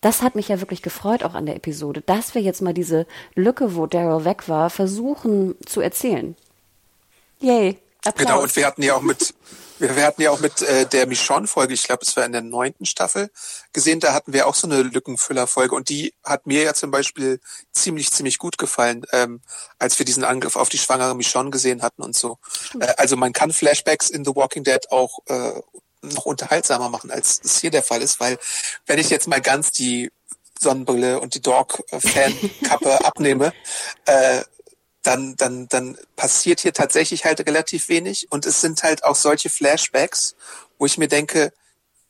das 0.00 0.22
hat 0.22 0.34
mich 0.34 0.48
ja 0.48 0.60
wirklich 0.60 0.82
gefreut 0.82 1.22
auch 1.22 1.34
an 1.34 1.46
der 1.46 1.56
Episode, 1.56 2.00
dass 2.00 2.34
wir 2.34 2.42
jetzt 2.42 2.62
mal 2.62 2.74
diese 2.74 3.06
Lücke, 3.34 3.76
wo 3.76 3.86
Daryl 3.86 4.24
weg 4.24 4.48
war, 4.48 4.70
versuchen 4.70 5.54
zu 5.66 5.80
erzählen. 5.80 6.34
Yay. 7.40 7.78
Applaus. 8.04 8.26
Genau, 8.26 8.42
und 8.42 8.56
wir 8.56 8.66
hatten 8.66 8.82
ja 8.82 8.96
auch 8.96 9.02
mit 9.02 9.34
wir, 9.82 9.96
wir 9.96 10.06
hatten 10.06 10.22
ja 10.22 10.30
auch 10.30 10.40
mit 10.40 10.62
äh, 10.62 10.86
der 10.86 11.06
Michonne-Folge, 11.06 11.74
ich 11.74 11.82
glaube, 11.82 12.04
es 12.06 12.16
war 12.16 12.24
in 12.24 12.32
der 12.32 12.40
neunten 12.40 12.86
Staffel, 12.86 13.30
gesehen, 13.72 14.00
da 14.00 14.14
hatten 14.14 14.32
wir 14.32 14.46
auch 14.46 14.54
so 14.54 14.66
eine 14.66 14.82
Lückenfüller-Folge 14.82 15.74
und 15.74 15.88
die 15.88 16.14
hat 16.24 16.46
mir 16.46 16.62
ja 16.62 16.72
zum 16.72 16.90
Beispiel 16.90 17.40
ziemlich, 17.72 18.10
ziemlich 18.10 18.38
gut 18.38 18.58
gefallen, 18.58 19.04
ähm, 19.12 19.42
als 19.78 19.98
wir 19.98 20.06
diesen 20.06 20.24
Angriff 20.24 20.56
auf 20.56 20.68
die 20.68 20.78
schwangere 20.78 21.16
Michonne 21.16 21.50
gesehen 21.50 21.82
hatten 21.82 22.02
und 22.02 22.16
so. 22.16 22.38
Äh, 22.80 22.94
also 22.96 23.16
man 23.16 23.32
kann 23.32 23.52
Flashbacks 23.52 24.08
in 24.08 24.24
The 24.24 24.34
Walking 24.34 24.64
Dead 24.64 24.90
auch 24.90 25.18
äh, 25.26 25.60
noch 26.02 26.26
unterhaltsamer 26.26 26.88
machen, 26.88 27.10
als 27.10 27.40
es 27.44 27.60
hier 27.60 27.70
der 27.70 27.82
Fall 27.82 28.02
ist, 28.02 28.20
weil 28.20 28.38
wenn 28.86 28.98
ich 28.98 29.10
jetzt 29.10 29.28
mal 29.28 29.40
ganz 29.40 29.72
die 29.72 30.10
Sonnenbrille 30.58 31.20
und 31.20 31.34
die 31.34 31.42
Dog-Fan-Kappe 31.42 33.04
abnehme, 33.04 33.52
äh, 34.06 34.42
dann, 35.02 35.36
dann, 35.36 35.68
dann 35.68 35.98
passiert 36.16 36.60
hier 36.60 36.72
tatsächlich 36.72 37.24
halt 37.24 37.40
relativ 37.46 37.88
wenig. 37.88 38.30
Und 38.30 38.46
es 38.46 38.60
sind 38.60 38.82
halt 38.82 39.04
auch 39.04 39.16
solche 39.16 39.50
Flashbacks, 39.50 40.36
wo 40.78 40.86
ich 40.86 40.98
mir 40.98 41.08
denke, 41.08 41.52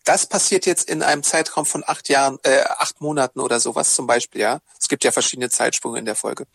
das 0.04 0.26
passiert 0.26 0.66
jetzt 0.66 0.90
in 0.90 1.02
einem 1.02 1.22
Zeitraum 1.22 1.64
von 1.64 1.84
acht 1.87 2.08
Jahren, 2.08 2.38
äh, 2.42 2.62
acht 2.62 3.00
Monaten 3.00 3.38
oder 3.38 3.61
sowas 3.61 3.94
zum 3.94 4.06
Beispiel, 4.06 4.40
ja. 4.40 4.61
Es 4.80 4.88
gibt 4.88 5.04
ja 5.04 5.12
verschiedene 5.12 5.49
Zeitsprünge 5.49 5.99
in 5.99 6.04
der 6.04 6.16
Folge. 6.16 6.46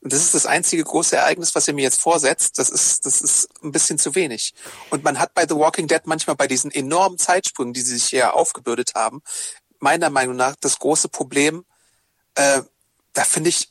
Und 0.00 0.12
das 0.12 0.20
ist 0.20 0.34
das 0.34 0.46
einzige 0.46 0.82
große 0.84 1.16
Ereignis, 1.16 1.54
was 1.54 1.68
ihr 1.68 1.74
mir 1.74 1.82
jetzt 1.82 2.00
vorsetzt. 2.00 2.58
Das 2.58 2.70
ist, 2.70 3.04
das 3.04 3.20
ist 3.20 3.48
ein 3.62 3.72
bisschen 3.72 3.98
zu 3.98 4.14
wenig. 4.14 4.54
Und 4.88 5.04
man 5.04 5.18
hat 5.18 5.34
bei 5.34 5.46
The 5.46 5.54
Walking 5.54 5.86
Dead 5.86 6.00
manchmal 6.04 6.36
bei 6.36 6.46
diesen 6.46 6.70
enormen 6.70 7.18
Zeitsprüngen, 7.18 7.74
die 7.74 7.82
sie 7.82 7.94
sich 7.94 8.06
hier 8.06 8.34
aufgebürdet 8.34 8.92
haben, 8.94 9.22
meiner 9.80 10.08
Meinung 10.08 10.36
nach 10.36 10.56
das 10.56 10.78
große 10.78 11.10
Problem, 11.10 11.66
äh, 12.36 12.62
da 13.12 13.24
finde 13.24 13.50
ich, 13.50 13.70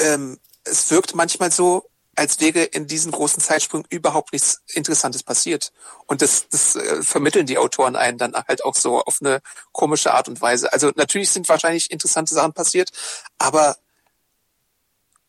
ähm, 0.00 0.40
es 0.64 0.90
wirkt 0.90 1.14
manchmal 1.14 1.50
so, 1.50 1.88
als 2.14 2.40
wäre 2.40 2.62
in 2.64 2.86
diesen 2.86 3.10
großen 3.10 3.42
Zeitsprüngen 3.42 3.86
überhaupt 3.88 4.32
nichts 4.32 4.62
Interessantes 4.74 5.22
passiert. 5.22 5.72
Und 6.06 6.20
das, 6.20 6.48
das 6.48 6.76
äh, 6.76 7.02
vermitteln 7.02 7.46
die 7.46 7.58
Autoren 7.58 7.96
einen 7.96 8.18
dann 8.18 8.34
halt 8.34 8.64
auch 8.64 8.74
so 8.74 9.02
auf 9.02 9.18
eine 9.20 9.40
komische 9.72 10.12
Art 10.12 10.28
und 10.28 10.40
Weise. 10.40 10.72
Also 10.72 10.92
natürlich 10.94 11.30
sind 11.30 11.48
wahrscheinlich 11.48 11.90
interessante 11.90 12.34
Sachen 12.34 12.52
passiert, 12.52 12.90
aber 13.38 13.76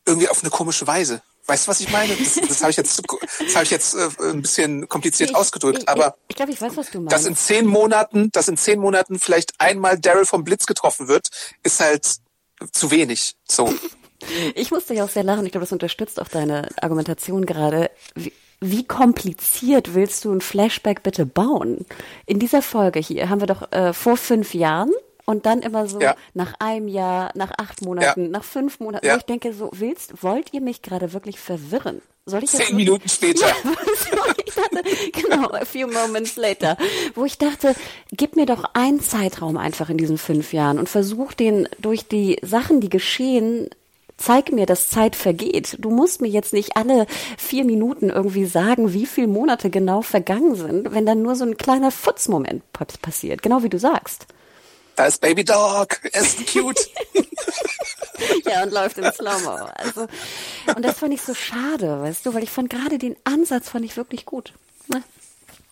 irgendwie 0.06 0.28
auf 0.28 0.42
eine 0.42 0.50
komische 0.50 0.86
Weise. 0.86 1.22
Weißt 1.46 1.66
du, 1.66 1.70
was 1.70 1.80
ich 1.80 1.90
meine? 1.90 2.16
Das, 2.16 2.34
das 2.34 2.60
habe 2.62 2.70
ich 2.70 2.76
jetzt, 2.76 3.02
das 3.40 3.54
habe 3.54 3.64
ich 3.64 3.70
jetzt 3.70 3.94
äh, 3.94 4.08
ein 4.20 4.40
bisschen 4.40 4.88
kompliziert 4.88 5.30
ich, 5.30 5.36
ausgedrückt. 5.36 5.80
Ich, 5.80 5.88
aber 5.88 6.16
ich 6.28 6.36
glaube, 6.36 6.52
ich 6.52 6.60
weiß, 6.60 6.76
was 6.76 6.90
du 6.90 7.00
meinst. 7.00 7.12
Dass 7.12 7.26
in 7.26 7.36
zehn 7.36 7.66
Monaten, 7.66 8.30
dass 8.32 8.48
in 8.48 8.56
zehn 8.56 8.78
Monaten 8.78 9.20
vielleicht 9.20 9.58
einmal 9.58 9.98
Daryl 9.98 10.24
vom 10.24 10.44
Blitz 10.44 10.64
getroffen 10.66 11.08
wird, 11.08 11.28
ist 11.62 11.80
halt 11.80 12.16
zu 12.72 12.90
wenig. 12.90 13.36
So. 13.46 13.74
Ich 14.54 14.70
musste 14.70 14.94
ja 14.94 15.04
auch 15.04 15.08
sehr 15.08 15.24
lachen. 15.24 15.46
Ich 15.46 15.52
glaube, 15.52 15.64
das 15.64 15.72
unterstützt 15.72 16.20
auch 16.20 16.28
deine 16.28 16.68
Argumentation 16.80 17.46
gerade. 17.46 17.90
Wie, 18.14 18.32
wie 18.60 18.84
kompliziert 18.84 19.94
willst 19.94 20.24
du 20.24 20.32
ein 20.32 20.40
Flashback 20.40 21.02
bitte 21.02 21.26
bauen? 21.26 21.84
In 22.26 22.38
dieser 22.38 22.62
Folge 22.62 23.00
hier 23.00 23.28
haben 23.28 23.40
wir 23.40 23.46
doch 23.46 23.70
äh, 23.72 23.92
vor 23.92 24.16
fünf 24.16 24.54
Jahren 24.54 24.90
und 25.26 25.46
dann 25.46 25.60
immer 25.60 25.86
so 25.86 26.00
ja. 26.00 26.16
nach 26.34 26.54
einem 26.58 26.88
Jahr, 26.88 27.30
nach 27.34 27.52
acht 27.58 27.82
Monaten, 27.82 28.24
ja. 28.24 28.28
nach 28.28 28.44
fünf 28.44 28.80
Monaten. 28.80 29.06
Ja. 29.06 29.16
Ich 29.16 29.24
denke, 29.24 29.52
so 29.52 29.70
willst, 29.72 30.22
wollt 30.22 30.52
ihr 30.52 30.60
mich 30.60 30.82
gerade 30.82 31.12
wirklich 31.12 31.38
verwirren? 31.40 32.02
Soll 32.26 32.42
ich 32.42 32.50
Zehn 32.50 32.60
jetzt 32.60 32.72
Minuten 32.72 33.08
später. 33.08 33.46
Ich 34.46 34.54
dachte, 34.54 34.82
genau, 35.12 35.50
a 35.50 35.64
few 35.64 35.88
moments 35.88 36.36
later. 36.36 36.76
Wo 37.16 37.24
ich 37.24 37.38
dachte, 37.38 37.74
gib 38.12 38.36
mir 38.36 38.46
doch 38.46 38.64
einen 38.74 39.00
Zeitraum 39.00 39.56
einfach 39.56 39.90
in 39.90 39.98
diesen 39.98 40.16
fünf 40.16 40.52
Jahren 40.52 40.78
und 40.78 40.88
versuch 40.88 41.32
den 41.32 41.68
durch 41.80 42.06
die 42.06 42.38
Sachen, 42.40 42.80
die 42.80 42.88
geschehen, 42.88 43.68
zeig 44.16 44.52
mir, 44.52 44.66
dass 44.66 44.90
Zeit 44.90 45.16
vergeht. 45.16 45.76
Du 45.80 45.90
musst 45.90 46.20
mir 46.20 46.28
jetzt 46.28 46.52
nicht 46.52 46.76
alle 46.76 47.06
vier 47.36 47.64
Minuten 47.64 48.10
irgendwie 48.10 48.46
sagen, 48.46 48.92
wie 48.92 49.06
viele 49.06 49.28
Monate 49.28 49.70
genau 49.70 50.02
vergangen 50.02 50.54
sind, 50.54 50.92
wenn 50.92 51.06
dann 51.06 51.22
nur 51.22 51.36
so 51.36 51.44
ein 51.44 51.56
kleiner 51.56 51.90
Futzmoment 51.90 52.62
passiert, 52.72 53.42
genau 53.42 53.62
wie 53.62 53.68
du 53.68 53.78
sagst. 53.78 54.26
Da 54.96 55.06
ist 55.06 55.20
Baby 55.20 55.44
Dog, 55.44 56.00
er 56.12 56.20
ist 56.20 56.52
cute. 56.52 56.88
ja, 58.44 58.62
und 58.62 58.72
läuft 58.72 58.98
im 58.98 59.10
Slow-Mo. 59.10 59.68
Also, 59.74 60.06
und 60.74 60.84
das 60.84 60.98
fand 60.98 61.14
ich 61.14 61.22
so 61.22 61.34
schade, 61.34 62.00
weißt 62.00 62.26
du, 62.26 62.34
weil 62.34 62.42
ich 62.42 62.50
fand 62.50 62.70
gerade 62.70 62.98
den 62.98 63.16
Ansatz 63.24 63.68
fand 63.70 63.84
ich 63.84 63.96
wirklich 63.96 64.24
gut. 64.24 64.52
Ne? 64.88 65.02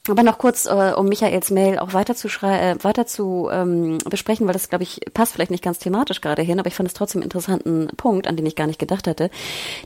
Aber 0.08 0.24
noch 0.24 0.38
kurz, 0.38 0.66
äh, 0.66 0.92
um 0.96 1.06
Michaels 1.06 1.52
Mail 1.52 1.78
auch 1.78 1.92
weiter 1.92 2.16
zu, 2.16 2.26
äh, 2.42 2.74
weiter 2.82 3.06
zu 3.06 3.48
ähm, 3.52 3.98
besprechen, 3.98 4.46
weil 4.48 4.52
das, 4.52 4.68
glaube 4.68 4.82
ich, 4.82 5.00
passt 5.14 5.32
vielleicht 5.32 5.52
nicht 5.52 5.62
ganz 5.62 5.78
thematisch 5.78 6.20
gerade 6.20 6.42
hin, 6.42 6.58
aber 6.58 6.66
ich 6.66 6.74
fand 6.74 6.88
es 6.88 6.94
trotzdem 6.94 7.20
einen 7.20 7.26
interessanten 7.26 7.88
Punkt, 7.96 8.26
an 8.26 8.34
den 8.34 8.44
ich 8.44 8.56
gar 8.56 8.66
nicht 8.66 8.80
gedacht 8.80 9.06
hatte. 9.06 9.30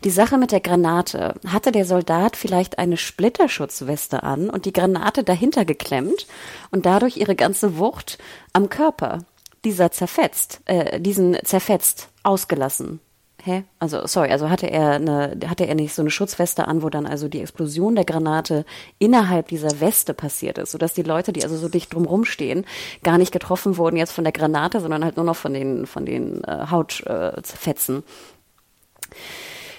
Die 0.05 0.11
Sache 0.11 0.39
mit 0.39 0.53
der 0.53 0.61
Granate. 0.61 1.35
Hatte 1.47 1.71
der 1.71 1.85
Soldat 1.85 2.37
vielleicht 2.37 2.79
eine 2.79 2.97
Splitterschutzweste 2.97 4.23
an 4.23 4.49
und 4.49 4.65
die 4.65 4.73
Granate 4.73 5.23
dahinter 5.23 5.67
geklemmt 5.67 6.27
und 6.71 6.87
dadurch 6.87 7.19
ihre 7.19 7.37
ganze 7.37 7.77
Wucht 7.77 8.17
am 8.55 8.71
Körper 8.71 9.19
dieser 9.67 9.91
zerfetzt, 9.91 10.61
äh, 10.65 10.99
diesen 10.99 11.37
zerfetzt, 11.45 12.09
ausgelassen? 12.23 13.01
Hä? 13.43 13.65
Also, 13.79 14.07
sorry, 14.07 14.31
also 14.31 14.51
hatte 14.51 14.67
er 14.67 14.93
eine, 14.93 15.39
hatte 15.47 15.67
er 15.67 15.75
nicht 15.75 15.95
so 15.95 16.03
eine 16.03 16.11
Schutzweste 16.11 16.67
an, 16.67 16.83
wo 16.83 16.89
dann 16.89 17.07
also 17.07 17.29
die 17.29 17.41
Explosion 17.41 17.95
der 17.95 18.05
Granate 18.05 18.65
innerhalb 18.99 19.49
dieser 19.49 19.81
Weste 19.81 20.15
passiert 20.15 20.59
ist, 20.59 20.73
sodass 20.73 20.95
die 20.95 21.03
Leute, 21.03 21.33
die 21.33 21.45
also 21.45 21.57
so 21.57 21.69
dicht 21.69 21.95
drumrum 21.95 22.25
stehen, 22.25 22.65
gar 23.05 23.19
nicht 23.19 23.33
getroffen 23.33 23.77
wurden 23.77 23.97
jetzt 23.97 24.13
von 24.13 24.25
der 24.25 24.33
Granate, 24.33 24.81
sondern 24.81 25.05
halt 25.05 25.17
nur 25.17 25.27
noch 25.27 25.37
von 25.37 25.53
den, 25.53 25.87
von 25.87 26.07
den 26.07 26.43
äh, 26.45 26.67
Hautfetzen. 26.71 27.99
Äh, 27.99 28.03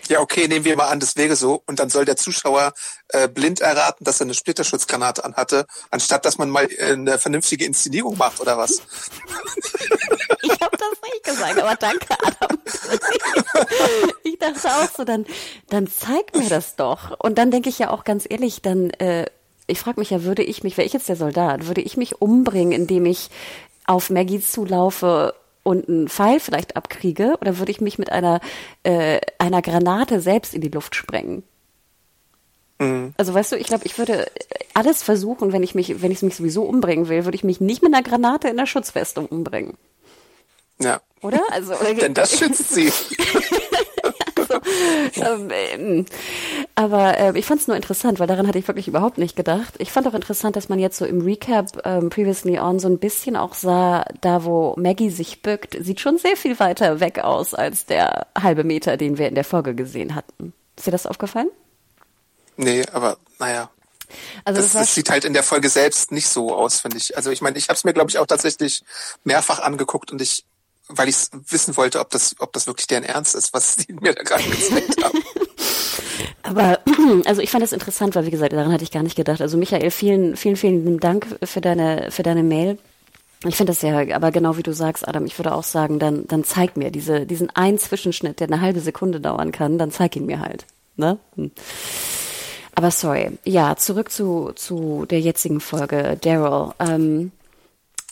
ja, 0.10 0.20
okay, 0.20 0.48
nehmen 0.48 0.66
wir 0.66 0.76
mal 0.76 0.88
an, 0.88 1.00
das 1.00 1.16
wäre 1.16 1.36
so. 1.36 1.62
Und 1.66 1.80
dann 1.80 1.90
soll 1.90 2.06
der 2.06 2.18
Zuschauer 2.18 2.74
äh, 3.10 3.28
blind 3.28 3.62
erraten, 3.62 4.04
dass 4.04 4.20
er 4.20 4.26
eine 4.26 4.34
Splitterschutzgranate 4.34 5.24
anhatte, 5.24 5.66
anstatt 5.92 6.26
dass 6.26 6.38
man 6.38 6.50
mal 6.50 6.68
äh, 6.78 6.94
eine 6.94 7.20
vernünftige 7.20 7.66
Inszenierung 7.66 8.18
macht, 8.18 8.40
oder 8.40 8.58
was? 8.58 8.82
ich 10.42 10.62
habe 10.62 10.78
das 10.78 11.02
nicht 11.04 11.24
gesagt, 11.24 11.60
aber 11.60 11.76
danke, 11.76 12.16
Adam. 12.24 12.58
ich 14.24 14.40
dachte 14.40 14.68
auch 14.68 14.90
so, 14.96 15.04
dann, 15.04 15.26
dann 15.70 15.88
zeig 15.88 16.36
mir 16.36 16.50
das 16.50 16.76
doch. 16.76 17.20
Und 17.20 17.38
dann 17.38 17.52
denke 17.52 17.70
ich 17.70 17.80
ja 17.80 17.90
auch 17.90 18.04
ganz 18.04 18.26
ehrlich, 18.30 18.62
dann, 18.62 18.90
äh, 18.92 19.26
ich 19.68 19.80
frage 19.80 20.00
mich 20.00 20.10
ja, 20.10 20.24
würde 20.24 20.44
ich 20.44 20.64
mich, 20.64 20.78
wäre 20.78 20.86
ich 20.86 20.94
jetzt 20.94 21.10
der 21.10 21.16
Soldat, 21.16 21.68
würde 21.68 21.82
ich 21.82 21.98
mich 21.98 22.22
umbringen, 22.22 22.72
indem 22.72 23.06
ich 23.06 23.30
auf 23.86 24.10
Maggie 24.10 24.42
zulaufe 24.42 25.34
und 25.68 25.90
einen 25.90 26.08
Pfeil 26.08 26.40
vielleicht 26.40 26.78
abkriege 26.78 27.36
oder 27.42 27.58
würde 27.58 27.72
ich 27.72 27.82
mich 27.82 28.00
mit 28.00 28.10
einer, 28.10 28.40
äh, 28.84 29.20
einer 29.38 29.62
Granate 29.62 30.22
selbst 30.22 30.54
in 30.54 30.62
die 30.62 30.70
Luft 30.70 30.96
sprengen? 30.96 31.44
Mhm. 32.80 33.14
Also 33.18 33.34
weißt 33.34 33.52
du, 33.52 33.58
ich 33.58 33.68
glaube, 33.68 33.86
ich 33.86 33.98
würde 33.98 34.32
alles 34.74 35.04
versuchen, 35.04 35.52
wenn 35.52 35.64
ich 35.64 35.76
mich, 35.76 36.02
wenn 36.02 36.12
ich 36.12 36.22
mich 36.22 36.38
sowieso 36.38 36.64
umbringen 36.64 37.10
will, 37.10 37.26
würde 37.26 37.36
ich 37.36 37.44
mich 37.44 37.60
nicht 37.60 37.84
mit 37.84 37.94
einer 37.94 38.02
Granate 38.02 38.48
in 38.48 38.56
der 38.56 38.66
Schutzweste 38.66 39.20
umbringen. 39.20 39.74
Ja. 40.80 41.02
Oder? 41.22 41.42
Also, 41.52 41.74
Denn 42.00 42.14
das 42.14 42.32
schützt 42.40 42.70
sie. 42.70 42.90
also, 45.20 45.50
ähm, 45.52 46.06
aber 46.78 47.18
äh, 47.18 47.40
ich 47.40 47.46
fand 47.48 47.60
es 47.60 47.68
nur 47.68 47.76
interessant, 47.76 48.20
weil 48.20 48.28
daran 48.28 48.48
hatte 48.48 48.60
ich 48.60 48.68
wirklich 48.68 48.88
überhaupt 48.88 49.18
nicht 49.18 49.36
gedacht. 49.36 49.74
Ich 49.80 49.92
fand 49.92 50.08
auch 50.08 50.14
interessant, 50.14 50.56
dass 50.56 50.70
man 50.70 50.78
jetzt 50.78 50.96
so 50.98 51.06
im 51.06 51.22
Recap 51.22 51.82
ähm, 51.86 52.12
Previously 52.12 52.60
On 52.60 52.78
so 52.78 52.88
ein 52.88 53.00
bisschen 53.00 53.36
auch 53.36 53.56
sah, 53.56 54.06
da 54.22 54.44
wo 54.44 54.76
Maggie 54.78 55.10
sich 55.10 55.42
bückt, 55.42 55.76
sieht 55.82 56.00
schon 56.00 56.20
sehr 56.20 56.38
viel 56.38 56.60
weiter 56.60 57.00
weg 57.00 57.18
aus 57.18 57.56
als 57.56 57.88
der 57.88 58.28
halbe 58.40 58.64
Meter, 58.64 58.96
den 58.96 59.18
wir 59.18 59.28
in 59.28 59.34
der 59.34 59.44
Folge 59.44 59.74
gesehen 59.74 60.14
hatten. 60.14 60.54
Ist 60.76 60.86
dir 60.86 60.92
das 60.92 61.08
aufgefallen? 61.08 61.50
Nee, 62.58 62.86
aber 62.94 63.18
naja. 63.40 63.72
Also 64.46 64.62
das, 64.62 64.74
das, 64.74 64.82
das 64.84 64.94
sieht 64.94 65.10
halt 65.10 65.26
in 65.26 65.34
der 65.34 65.42
Folge 65.42 65.70
selbst 65.70 66.12
nicht 66.12 66.28
so 66.28 66.54
aus, 66.54 66.82
finde 66.82 66.98
ich. 66.98 67.18
Also 67.18 67.32
ich 67.32 67.42
meine, 67.42 67.58
ich 67.58 67.70
habe 67.70 67.78
es 67.78 67.86
mir, 67.86 67.94
glaube 67.94 68.12
ich, 68.12 68.20
auch 68.20 68.28
tatsächlich 68.28 68.84
mehrfach 69.24 69.62
angeguckt 69.62 70.12
und 70.12 70.22
ich 70.22 70.46
weil 70.90 71.10
ich 71.10 71.18
wissen 71.50 71.76
wollte, 71.76 72.00
ob 72.00 72.12
das, 72.12 72.36
ob 72.40 72.54
das 72.54 72.68
wirklich 72.68 72.88
deren 72.88 73.04
Ernst 73.04 73.36
ist, 73.36 73.52
was 73.52 73.76
die 73.78 73.94
mir 74.00 74.14
da 74.14 74.22
gerade 74.22 74.44
gezeigt 74.44 75.04
haben. 75.04 75.24
Aber 76.48 76.80
also 77.26 77.42
ich 77.42 77.52
fand 77.52 77.62
das 77.62 77.74
interessant, 77.74 78.16
weil 78.16 78.26
wie 78.26 78.32
gesagt, 78.32 78.54
daran 78.54 78.72
hatte 78.72 78.84
ich 78.84 78.92
gar 78.92 79.04
nicht 79.04 79.16
gedacht. 79.16 79.42
Also 79.42 79.58
Michael, 79.58 79.92
vielen, 79.92 80.36
vielen, 80.38 80.56
vielen 80.56 81.00
Dank 81.00 81.28
für 81.44 81.62
deine, 81.62 82.10
für 82.10 82.24
deine 82.24 82.44
Mail. 82.44 82.78
Ich 83.46 83.56
finde 83.56 83.72
das 83.72 83.82
ja, 83.84 84.16
aber 84.16 84.32
genau 84.32 84.58
wie 84.58 84.64
du 84.64 84.74
sagst, 84.74 85.08
Adam, 85.08 85.26
ich 85.26 85.38
würde 85.38 85.54
auch 85.54 85.64
sagen, 85.64 86.00
dann, 86.00 86.26
dann 86.28 86.44
zeig 86.44 86.76
mir 86.76 86.90
diese, 86.90 87.28
diesen 87.28 87.52
einen 87.52 87.78
Zwischenschnitt, 87.78 88.40
der 88.40 88.48
eine 88.48 88.62
halbe 88.62 88.80
Sekunde 88.80 89.20
dauern 89.20 89.52
kann, 89.52 89.78
dann 89.78 89.92
zeig 89.92 90.16
ihn 90.16 90.26
mir 90.26 90.40
halt. 90.40 90.66
Ne? 90.96 91.20
Hm. 91.36 91.52
Aber 92.74 92.92
sorry. 92.92 93.38
Ja, 93.44 93.76
zurück 93.76 94.12
zu, 94.12 94.54
zu 94.56 95.06
der 95.10 95.20
jetzigen 95.20 95.60
Folge. 95.60 96.18
Daryl. 96.22 96.74
Ähm, 96.80 97.32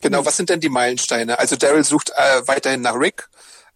genau, 0.02 0.26
was 0.26 0.38
sind 0.38 0.50
denn 0.50 0.60
die 0.60 0.70
Meilensteine? 0.70 1.40
Also 1.40 1.56
Daryl 1.56 1.84
sucht 1.84 2.12
äh, 2.12 2.48
weiterhin 2.48 2.82
nach 2.82 2.96
Rick 2.96 3.28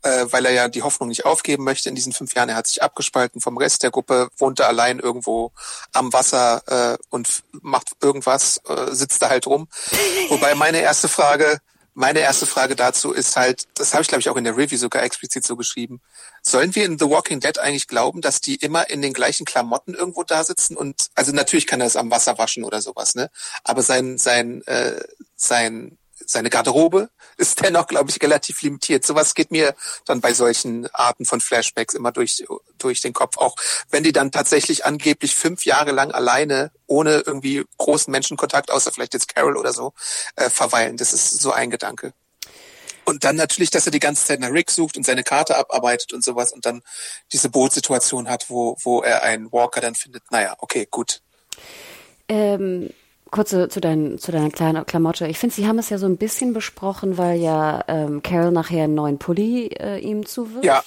äh, 0.04 0.26
weil 0.30 0.46
er 0.46 0.52
ja 0.52 0.68
die 0.68 0.84
Hoffnung 0.84 1.10
nicht 1.10 1.26
aufgeben 1.26 1.64
möchte 1.64 1.90
in 1.90 1.96
diesen 1.96 2.14
fünf 2.14 2.34
Jahren. 2.36 2.50
Er 2.50 2.56
hat 2.56 2.68
sich 2.68 2.82
abgespalten 2.82 3.42
vom 3.42 3.58
Rest 3.58 3.84
der 3.84 3.92
Gruppe, 3.92 4.30
wohnte 4.38 4.66
allein 4.66 5.00
irgendwo 5.00 5.52
am 5.94 6.14
Wasser 6.14 6.62
äh, 6.68 6.98
und 7.10 7.44
macht 7.62 7.90
irgendwas, 8.02 8.62
äh, 8.68 8.94
sitzt 8.94 9.22
da 9.22 9.30
halt 9.30 9.48
rum. 9.48 9.68
Wobei 10.30 10.56
meine 10.56 10.82
erste 10.82 11.08
Frage, 11.08 11.60
meine 11.94 12.20
erste 12.20 12.46
Frage 12.46 12.78
dazu 12.78 13.12
ist 13.12 13.36
halt, 13.36 13.68
das 13.74 13.94
habe 13.94 14.04
ich 14.04 14.08
glaube 14.08 14.22
ich 14.22 14.30
auch 14.30 14.38
in 14.38 14.46
der 14.46 14.56
Review 14.56 14.78
sogar 14.78 15.04
explizit 15.04 15.46
so 15.46 15.58
geschrieben. 15.58 16.02
Sollen 16.42 16.74
wir 16.76 16.86
in 16.86 16.98
The 16.98 17.10
Walking 17.10 17.42
Dead 17.42 17.60
eigentlich 17.60 17.88
glauben, 17.88 18.22
dass 18.22 18.40
die 18.40 18.56
immer 18.56 18.90
in 18.90 19.02
den 19.02 19.12
gleichen 19.12 19.46
Klamotten 19.46 19.96
irgendwo 19.96 20.24
da 20.24 20.44
sitzen 20.46 20.78
und 20.78 21.08
also 21.16 21.34
natürlich 21.34 21.68
kann 21.68 21.82
er 21.82 21.88
es 21.88 21.98
am 21.98 22.10
Wasser 22.10 22.38
waschen 22.38 22.64
oder 22.64 22.82
sowas, 22.82 23.16
ne? 23.16 23.30
Aber 23.66 23.82
sein 23.82 24.18
sein 24.18 24.62
äh, 24.68 25.02
sein 25.36 25.98
seine 26.26 26.50
Garderobe 26.50 27.10
ist 27.38 27.64
dennoch, 27.64 27.88
glaube 27.88 28.10
ich, 28.10 28.22
relativ 28.22 28.62
limitiert. 28.62 29.06
Sowas 29.06 29.34
geht 29.34 29.52
mir 29.52 29.76
dann 30.06 30.22
bei 30.22 30.34
solchen 30.34 30.88
Arten 30.94 31.26
von 31.26 31.42
Flashbacks 31.42 31.94
immer 31.94 32.12
durch, 32.12 32.46
durch 32.78 33.02
den 33.02 33.14
Kopf. 33.14 33.38
Auch 33.38 33.56
wenn 33.90 34.04
die 34.04 34.12
dann 34.12 34.32
tatsächlich 34.32 34.86
angeblich 34.86 35.36
fünf 35.36 35.66
Jahre 35.66 35.92
lang 35.92 36.12
alleine, 36.12 36.72
ohne 36.88 37.24
irgendwie 37.26 37.64
großen 37.78 38.12
Menschenkontakt, 38.12 38.72
außer 38.72 38.92
vielleicht 38.92 39.14
jetzt 39.14 39.34
Carol 39.34 39.58
oder 39.58 39.74
so, 39.74 39.94
äh, 40.36 40.50
verweilen. 40.50 40.98
Das 40.98 41.14
ist 41.14 41.40
so 41.40 41.52
ein 41.52 41.70
Gedanke. 41.70 42.14
Und 43.06 43.24
dann 43.24 43.38
natürlich, 43.38 43.72
dass 43.72 43.88
er 43.88 43.92
die 43.92 44.00
ganze 44.00 44.26
Zeit 44.26 44.40
nach 44.40 44.52
Rick 44.52 44.70
sucht 44.70 44.96
und 44.96 45.04
seine 45.04 45.24
Karte 45.24 45.58
abarbeitet 45.58 46.14
und 46.14 46.24
sowas 46.24 46.54
und 46.54 46.66
dann 46.66 46.84
diese 47.32 47.50
Bootsituation 47.50 48.30
hat, 48.30 48.50
wo, 48.50 48.78
wo 48.84 49.02
er 49.02 49.24
einen 49.24 49.52
Walker 49.52 49.82
dann 49.82 49.96
findet. 49.96 50.30
Naja, 50.30 50.56
okay, 50.60 50.88
gut. 50.90 51.22
Ähm, 52.28 52.92
kurz 53.32 53.50
zu, 53.50 53.68
dein, 53.68 54.18
zu 54.18 54.32
deiner 54.32 54.50
kleinen 54.50 54.86
Klamotte. 54.86 55.28
Ich 55.28 55.38
finde, 55.38 55.56
sie 55.56 55.68
haben 55.68 55.80
es 55.80 55.90
ja 55.90 55.98
so 55.98 56.06
ein 56.06 56.18
bisschen 56.18 56.54
besprochen, 56.54 57.18
weil 57.18 57.40
ja 57.40 57.84
ähm, 57.88 58.22
Carol 58.24 58.52
nachher 58.52 58.86
einen 58.86 58.96
neuen 58.96 59.18
Pulli 59.18 59.68
äh, 59.68 60.00
ihm 60.00 60.26
zuwirft. 60.26 60.66
Ja. 60.66 60.84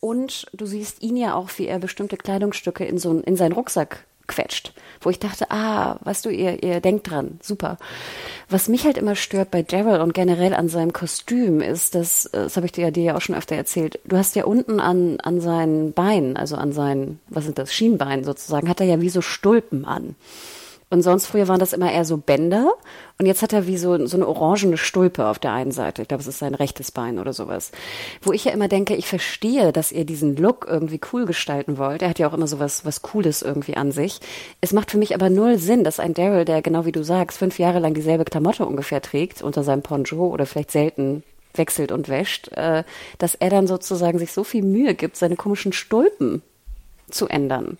Und 0.00 0.46
du 0.52 0.66
siehst 0.66 1.02
ihn 1.02 1.16
ja 1.16 1.34
auch, 1.34 1.48
wie 1.56 1.66
er 1.66 1.78
bestimmte 1.78 2.16
Kleidungsstücke 2.16 2.84
in 2.84 2.98
so 2.98 3.22
in 3.24 3.36
seinen 3.36 3.52
Rucksack 3.52 4.04
quetscht. 4.26 4.72
Wo 5.00 5.10
ich 5.10 5.18
dachte, 5.18 5.50
ah, 5.50 5.98
weißt 6.02 6.24
du, 6.24 6.30
ihr, 6.30 6.62
ihr 6.62 6.80
denkt 6.80 7.10
dran, 7.10 7.38
super. 7.42 7.78
Was 8.48 8.68
mich 8.68 8.84
halt 8.84 8.98
immer 8.98 9.16
stört 9.16 9.50
bei 9.50 9.62
Daryl 9.62 10.00
und 10.00 10.14
generell 10.14 10.54
an 10.54 10.68
seinem 10.68 10.92
Kostüm 10.92 11.60
ist, 11.60 11.94
dass, 11.94 12.26
äh, 12.26 12.44
das 12.44 12.56
habe 12.56 12.66
ich 12.66 12.72
dir, 12.72 12.90
dir 12.90 13.02
ja 13.02 13.16
auch 13.16 13.20
schon 13.20 13.34
öfter 13.34 13.56
erzählt, 13.56 13.98
du 14.04 14.16
hast 14.16 14.36
ja 14.36 14.44
unten 14.44 14.80
an, 14.80 15.20
an 15.20 15.40
seinen 15.40 15.92
Beinen, 15.92 16.36
also 16.36 16.56
an 16.56 16.72
seinen, 16.72 17.20
was 17.28 17.44
sind 17.44 17.58
das, 17.58 17.72
Schienbeinen 17.72 18.24
sozusagen, 18.24 18.68
hat 18.68 18.80
er 18.80 18.86
ja 18.86 19.00
wie 19.00 19.10
so 19.10 19.20
Stulpen 19.20 19.84
an. 19.84 20.16
Und 20.94 21.02
sonst 21.02 21.26
früher 21.26 21.48
waren 21.48 21.58
das 21.58 21.72
immer 21.72 21.90
eher 21.90 22.04
so 22.04 22.18
Bänder. 22.18 22.72
Und 23.18 23.26
jetzt 23.26 23.42
hat 23.42 23.52
er 23.52 23.66
wie 23.66 23.78
so, 23.78 24.06
so 24.06 24.16
eine 24.16 24.28
orangene 24.28 24.76
Stulpe 24.76 25.26
auf 25.26 25.40
der 25.40 25.50
einen 25.50 25.72
Seite. 25.72 26.02
Ich 26.02 26.08
glaube, 26.08 26.20
es 26.20 26.28
ist 26.28 26.38
sein 26.38 26.54
rechtes 26.54 26.92
Bein 26.92 27.18
oder 27.18 27.32
sowas. 27.32 27.72
Wo 28.22 28.30
ich 28.30 28.44
ja 28.44 28.52
immer 28.52 28.68
denke, 28.68 28.94
ich 28.94 29.08
verstehe, 29.08 29.72
dass 29.72 29.90
ihr 29.90 30.04
diesen 30.04 30.36
Look 30.36 30.68
irgendwie 30.70 31.00
cool 31.12 31.26
gestalten 31.26 31.78
wollt. 31.78 32.02
Er 32.02 32.10
hat 32.10 32.20
ja 32.20 32.28
auch 32.28 32.32
immer 32.32 32.46
so 32.46 32.60
was, 32.60 32.84
was 32.84 33.02
Cooles 33.02 33.42
irgendwie 33.42 33.76
an 33.76 33.90
sich. 33.90 34.20
Es 34.60 34.72
macht 34.72 34.92
für 34.92 34.98
mich 34.98 35.16
aber 35.16 35.30
null 35.30 35.58
Sinn, 35.58 35.82
dass 35.82 35.98
ein 35.98 36.14
Daryl, 36.14 36.44
der 36.44 36.62
genau 36.62 36.84
wie 36.84 36.92
du 36.92 37.02
sagst, 37.02 37.38
fünf 37.38 37.58
Jahre 37.58 37.80
lang 37.80 37.94
dieselbe 37.94 38.24
Klamotte 38.24 38.64
ungefähr 38.64 39.02
trägt, 39.02 39.42
unter 39.42 39.64
seinem 39.64 39.82
Poncho 39.82 40.28
oder 40.28 40.46
vielleicht 40.46 40.70
selten 40.70 41.24
wechselt 41.54 41.90
und 41.90 42.08
wäscht, 42.08 42.52
äh, 42.52 42.84
dass 43.18 43.34
er 43.34 43.50
dann 43.50 43.66
sozusagen 43.66 44.20
sich 44.20 44.32
so 44.32 44.44
viel 44.44 44.62
Mühe 44.62 44.94
gibt, 44.94 45.16
seine 45.16 45.34
komischen 45.34 45.72
Stulpen 45.72 46.42
zu 47.10 47.26
ändern 47.26 47.78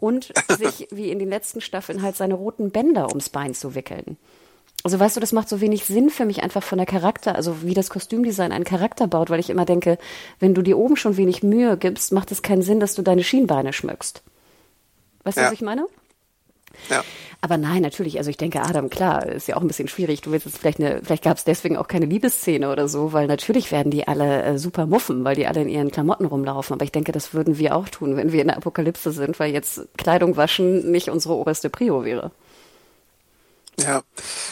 und 0.00 0.32
sich 0.48 0.88
wie 0.90 1.10
in 1.10 1.18
den 1.18 1.28
letzten 1.28 1.60
Staffeln 1.60 2.02
halt 2.02 2.16
seine 2.16 2.34
roten 2.34 2.70
Bänder 2.70 3.08
ums 3.08 3.28
Bein 3.28 3.54
zu 3.54 3.74
wickeln. 3.74 4.16
Also 4.84 5.00
weißt 5.00 5.16
du, 5.16 5.20
das 5.20 5.32
macht 5.32 5.48
so 5.48 5.60
wenig 5.60 5.84
Sinn 5.84 6.10
für 6.10 6.24
mich 6.24 6.42
einfach 6.42 6.62
von 6.62 6.78
der 6.78 6.86
Charakter, 6.86 7.34
also 7.34 7.62
wie 7.62 7.74
das 7.74 7.90
Kostümdesign 7.90 8.52
einen 8.52 8.64
Charakter 8.64 9.08
baut, 9.08 9.30
weil 9.30 9.40
ich 9.40 9.50
immer 9.50 9.64
denke, 9.64 9.98
wenn 10.38 10.54
du 10.54 10.62
dir 10.62 10.78
oben 10.78 10.96
schon 10.96 11.16
wenig 11.16 11.42
Mühe 11.42 11.76
gibst, 11.76 12.12
macht 12.12 12.30
es 12.30 12.42
keinen 12.42 12.62
Sinn, 12.62 12.78
dass 12.78 12.94
du 12.94 13.02
deine 13.02 13.24
Schienbeine 13.24 13.72
schmückst. 13.72 14.22
Weißt 15.24 15.38
du, 15.38 15.40
ja. 15.40 15.46
was 15.48 15.54
ich 15.54 15.62
meine? 15.62 15.86
Ja. 16.90 17.02
Aber 17.40 17.58
nein, 17.58 17.82
natürlich, 17.82 18.18
also 18.18 18.30
ich 18.30 18.38
denke, 18.38 18.62
Adam, 18.62 18.90
klar, 18.90 19.26
ist 19.26 19.46
ja 19.46 19.56
auch 19.56 19.60
ein 19.60 19.68
bisschen 19.68 19.88
schwierig. 19.88 20.20
Du 20.20 20.32
willst 20.32 20.46
jetzt 20.46 20.58
vielleicht 20.58 20.80
eine, 20.80 21.00
vielleicht 21.04 21.22
gab 21.22 21.36
es 21.36 21.44
deswegen 21.44 21.76
auch 21.76 21.86
keine 21.86 22.06
Liebesszene 22.06 22.70
oder 22.72 22.88
so, 22.88 23.12
weil 23.12 23.26
natürlich 23.26 23.70
werden 23.70 23.90
die 23.90 24.08
alle 24.08 24.42
äh, 24.42 24.58
super 24.58 24.86
muffen, 24.86 25.24
weil 25.24 25.36
die 25.36 25.46
alle 25.46 25.62
in 25.62 25.68
ihren 25.68 25.90
Klamotten 25.90 26.24
rumlaufen. 26.24 26.74
Aber 26.74 26.84
ich 26.84 26.92
denke, 26.92 27.12
das 27.12 27.34
würden 27.34 27.58
wir 27.58 27.76
auch 27.76 27.88
tun, 27.88 28.16
wenn 28.16 28.32
wir 28.32 28.40
in 28.40 28.48
der 28.48 28.56
Apokalypse 28.56 29.12
sind, 29.12 29.38
weil 29.38 29.52
jetzt 29.52 29.86
Kleidung 29.96 30.36
waschen 30.36 30.90
nicht 30.90 31.10
unsere 31.10 31.34
oberste 31.34 31.70
Prio 31.70 32.04
wäre. 32.04 32.30
Ja, 33.78 33.96
aber 33.96 34.04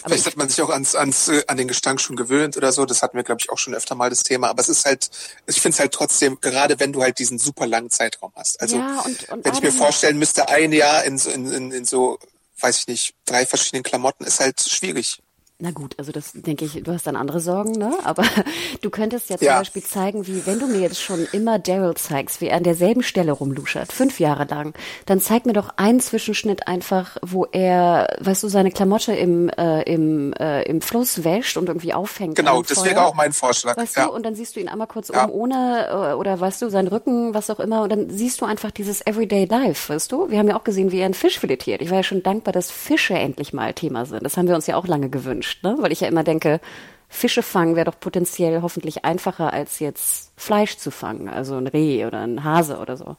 vielleicht 0.04 0.26
hat 0.26 0.36
man 0.36 0.48
sich 0.50 0.60
auch 0.60 0.68
ans, 0.68 0.94
ans, 0.94 1.28
äh, 1.28 1.44
an 1.46 1.56
den 1.56 1.66
Gestank 1.66 2.00
schon 2.00 2.14
gewöhnt 2.14 2.58
oder 2.58 2.72
so. 2.72 2.84
Das 2.84 3.02
hatten 3.02 3.16
wir, 3.16 3.24
glaube 3.24 3.40
ich, 3.40 3.50
auch 3.50 3.56
schon 3.56 3.74
öfter 3.74 3.94
mal 3.94 4.10
das 4.10 4.22
Thema. 4.22 4.48
Aber 4.48 4.60
es 4.60 4.68
ist 4.68 4.84
halt, 4.84 5.10
ich 5.46 5.62
finde 5.62 5.74
es 5.74 5.80
halt 5.80 5.92
trotzdem, 5.92 6.38
gerade 6.42 6.78
wenn 6.78 6.92
du 6.92 7.02
halt 7.02 7.18
diesen 7.18 7.38
super 7.38 7.66
langen 7.66 7.90
Zeitraum 7.90 8.32
hast. 8.36 8.60
Also 8.60 8.76
ja, 8.76 9.00
und, 9.00 9.28
und 9.30 9.44
wenn 9.44 9.54
ich 9.54 9.62
mir 9.62 9.72
vorstellen 9.72 10.18
müsste, 10.18 10.48
ein 10.48 10.72
Jahr 10.72 11.04
in, 11.04 11.18
in, 11.18 11.50
in, 11.50 11.72
in 11.72 11.84
so 11.86 12.18
weiß 12.60 12.80
ich 12.80 12.86
nicht, 12.86 13.14
drei 13.24 13.46
verschiedenen 13.46 13.82
Klamotten 13.82 14.24
ist 14.24 14.40
halt 14.40 14.60
schwierig. 14.60 15.18
Na 15.60 15.70
gut, 15.70 15.94
also 15.98 16.10
das 16.10 16.32
denke 16.32 16.64
ich, 16.64 16.82
du 16.82 16.92
hast 16.92 17.06
dann 17.06 17.14
andere 17.14 17.38
Sorgen, 17.38 17.70
ne? 17.78 17.96
Aber 18.02 18.24
du 18.82 18.90
könntest 18.90 19.30
ja 19.30 19.38
zum 19.38 19.46
ja. 19.46 19.58
Beispiel 19.60 19.84
zeigen, 19.84 20.26
wie, 20.26 20.44
wenn 20.46 20.58
du 20.58 20.66
mir 20.66 20.80
jetzt 20.80 21.00
schon 21.00 21.28
immer 21.30 21.60
Daryl 21.60 21.94
zeigst, 21.94 22.40
wie 22.40 22.48
er 22.48 22.56
an 22.56 22.64
derselben 22.64 23.04
Stelle 23.04 23.30
rumluschert, 23.30 23.92
fünf 23.92 24.18
Jahre 24.18 24.46
lang, 24.46 24.74
dann 25.06 25.20
zeig 25.20 25.46
mir 25.46 25.52
doch 25.52 25.70
einen 25.76 26.00
Zwischenschnitt 26.00 26.66
einfach, 26.66 27.18
wo 27.22 27.46
er, 27.52 28.16
weißt 28.18 28.42
du, 28.42 28.48
seine 28.48 28.72
Klamotte 28.72 29.12
im, 29.12 29.48
äh, 29.50 29.82
im, 29.82 30.32
äh, 30.32 30.62
im 30.62 30.80
Fluss 30.80 31.22
wäscht 31.22 31.56
und 31.56 31.68
irgendwie 31.68 31.94
aufhängt. 31.94 32.34
Genau, 32.34 32.60
das 32.60 32.84
wäre 32.84 33.04
auch 33.04 33.14
mein 33.14 33.32
Vorschlag. 33.32 33.76
Weißt 33.76 33.96
ja. 33.96 34.06
du, 34.06 34.12
und 34.12 34.26
dann 34.26 34.34
siehst 34.34 34.56
du 34.56 34.60
ihn 34.60 34.68
einmal 34.68 34.88
kurz 34.88 35.06
ja. 35.14 35.24
um 35.24 35.30
ohne, 35.30 35.86
äh, 35.88 36.14
oder 36.14 36.40
weißt 36.40 36.62
du, 36.62 36.68
seinen 36.68 36.88
Rücken, 36.88 37.32
was 37.32 37.48
auch 37.48 37.60
immer, 37.60 37.82
und 37.82 37.92
dann 37.92 38.10
siehst 38.10 38.40
du 38.40 38.44
einfach 38.44 38.72
dieses 38.72 39.06
Everyday 39.06 39.44
Life, 39.44 39.92
weißt 39.92 40.10
du? 40.10 40.30
Wir 40.30 40.40
haben 40.40 40.48
ja 40.48 40.56
auch 40.56 40.64
gesehen, 40.64 40.90
wie 40.90 40.98
er 40.98 41.04
einen 41.04 41.14
Fisch 41.14 41.38
filetiert. 41.38 41.80
Ich 41.80 41.90
war 41.90 41.98
ja 41.98 42.02
schon 42.02 42.24
dankbar, 42.24 42.50
dass 42.50 42.72
Fische 42.72 43.14
endlich 43.14 43.52
mal 43.52 43.72
Thema 43.72 44.04
sind. 44.04 44.24
Das 44.24 44.36
haben 44.36 44.48
wir 44.48 44.56
uns 44.56 44.66
ja 44.66 44.74
auch 44.74 44.88
lange 44.88 45.08
gewünscht 45.10 45.43
gewünscht, 45.44 45.62
ne? 45.62 45.76
Weil 45.78 45.92
ich 45.92 46.00
ja 46.00 46.08
immer 46.08 46.24
denke, 46.24 46.60
Fische 47.08 47.42
fangen 47.42 47.76
wäre 47.76 47.86
doch 47.86 48.00
potenziell 48.00 48.62
hoffentlich 48.62 49.04
einfacher, 49.04 49.52
als 49.52 49.78
jetzt 49.78 50.32
Fleisch 50.36 50.76
zu 50.76 50.90
fangen, 50.90 51.28
also 51.28 51.56
ein 51.56 51.66
Reh 51.66 52.06
oder 52.06 52.20
ein 52.20 52.42
Hase 52.42 52.78
oder 52.78 52.96
so. 52.96 53.16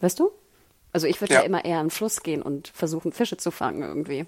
Weißt 0.00 0.18
du? 0.18 0.30
Also 0.92 1.06
ich 1.06 1.20
würde 1.20 1.34
ja. 1.34 1.40
ja. 1.40 1.46
immer 1.46 1.64
eher 1.64 1.78
an 1.78 1.86
den 1.86 1.90
Fluss 1.90 2.22
gehen 2.22 2.42
und 2.42 2.68
versuchen, 2.68 3.12
Fische 3.12 3.36
zu 3.36 3.50
fangen 3.50 3.82
irgendwie. 3.82 4.26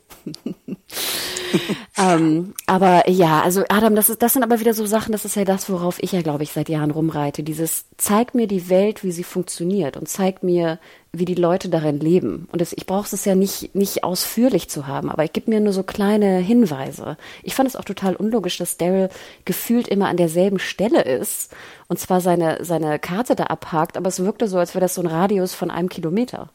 ähm, 1.99 2.55
aber 2.67 3.09
ja, 3.09 3.41
also 3.41 3.65
Adam, 3.69 3.95
das, 3.95 4.11
ist, 4.11 4.23
das 4.23 4.35
sind 4.35 4.43
aber 4.43 4.61
wieder 4.61 4.75
so 4.75 4.85
Sachen, 4.85 5.13
das 5.13 5.25
ist 5.25 5.37
ja 5.37 5.45
das, 5.45 5.71
worauf 5.71 6.03
ich 6.03 6.13
ja, 6.13 6.23
glaube 6.23 6.43
ich, 6.43 6.53
seit 6.53 6.69
Jahren 6.69 6.91
rumreite. 6.91 7.43
Dieses, 7.43 7.87
zeig 7.97 8.35
mir 8.35 8.47
die 8.47 8.69
Welt, 8.69 9.03
wie 9.03 9.13
sie 9.13 9.25
funktioniert 9.25 9.97
und 9.97 10.09
zeig 10.09 10.43
mir, 10.43 10.79
wie 11.13 11.25
die 11.25 11.35
Leute 11.35 11.69
darin 11.69 11.99
leben. 11.99 12.49
Und 12.53 12.61
das, 12.61 12.73
ich 12.73 12.87
brauche 12.87 13.15
es 13.15 13.25
ja 13.25 13.35
nicht, 13.35 13.75
nicht 13.75 14.05
ausführlich 14.05 14.69
zu 14.69 14.87
haben, 14.87 15.11
aber 15.11 15.25
ich 15.25 15.33
gebe 15.33 15.51
mir 15.51 15.61
nur 15.61 15.73
so 15.73 15.83
kleine 15.83 16.39
Hinweise. 16.39 17.17
Ich 17.43 17.55
fand 17.55 17.69
es 17.69 17.77
auch 17.77 17.85
total 17.85 18.15
unlogisch, 18.15 18.59
dass 18.59 18.77
Daryl 18.77 19.09
gefühlt 19.45 19.89
immer 19.89 20.09
an 20.09 20.17
derselben 20.17 20.61
Stelle 20.61 21.03
ist 21.03 21.53
und 21.89 21.99
zwar 21.99 22.21
seine, 22.21 22.65
seine 22.65 22.99
Karte 23.01 23.35
da 23.35 23.45
abhakt, 23.45 23.97
aber 23.97 24.09
es 24.09 24.21
wirkte 24.21 24.47
so, 24.47 24.59
als 24.59 24.75
wäre 24.75 24.83
das 24.83 24.95
so 24.95 25.03
ein 25.03 25.09
Radius 25.09 25.53
von 25.55 25.71
einem 25.71 25.89
Kilometer. 25.89 26.51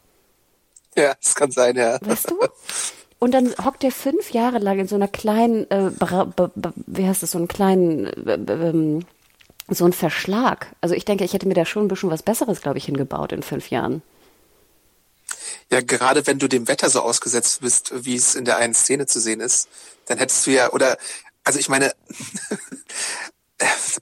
Ja, 0.95 1.13
das 1.21 1.35
kann 1.35 1.51
sein, 1.51 1.75
ja. 1.75 1.97
Weißt 2.01 2.31
du? 2.31 2.39
Und 3.19 3.33
dann 3.33 3.53
hockt 3.63 3.83
er 3.83 3.91
fünf 3.91 4.31
Jahre 4.31 4.59
lang 4.59 4.79
in 4.79 4.87
so 4.87 4.95
einer 4.95 5.07
kleinen, 5.07 5.69
äh, 5.69 5.91
wie 6.85 7.07
heißt 7.07 7.23
das, 7.23 7.31
so 7.31 7.37
einen 7.37 7.47
kleinen, 7.47 8.05
äh, 8.27 8.33
ähm, 8.33 9.05
so 9.67 9.85
ein 9.85 9.93
Verschlag. 9.93 10.67
Also 10.79 10.95
ich 10.95 11.05
denke, 11.05 11.23
ich 11.23 11.33
hätte 11.33 11.47
mir 11.47 11.53
da 11.53 11.65
schon 11.65 11.85
ein 11.85 11.87
bisschen 11.87 12.11
was 12.11 12.23
Besseres, 12.23 12.61
glaube 12.61 12.77
ich, 12.77 12.85
hingebaut 12.85 13.31
in 13.31 13.41
fünf 13.41 13.69
Jahren. 13.69 14.01
Ja, 15.71 15.81
gerade 15.81 16.25
wenn 16.27 16.39
du 16.39 16.47
dem 16.47 16.67
Wetter 16.67 16.89
so 16.89 17.01
ausgesetzt 17.01 17.61
bist, 17.61 17.91
wie 18.05 18.15
es 18.15 18.35
in 18.35 18.45
der 18.45 18.57
einen 18.57 18.73
Szene 18.73 19.07
zu 19.07 19.19
sehen 19.19 19.39
ist, 19.39 19.67
dann 20.05 20.17
hättest 20.19 20.45
du 20.45 20.51
ja, 20.51 20.71
oder, 20.71 20.97
also 21.43 21.59
ich 21.59 21.69
meine, 21.69 21.93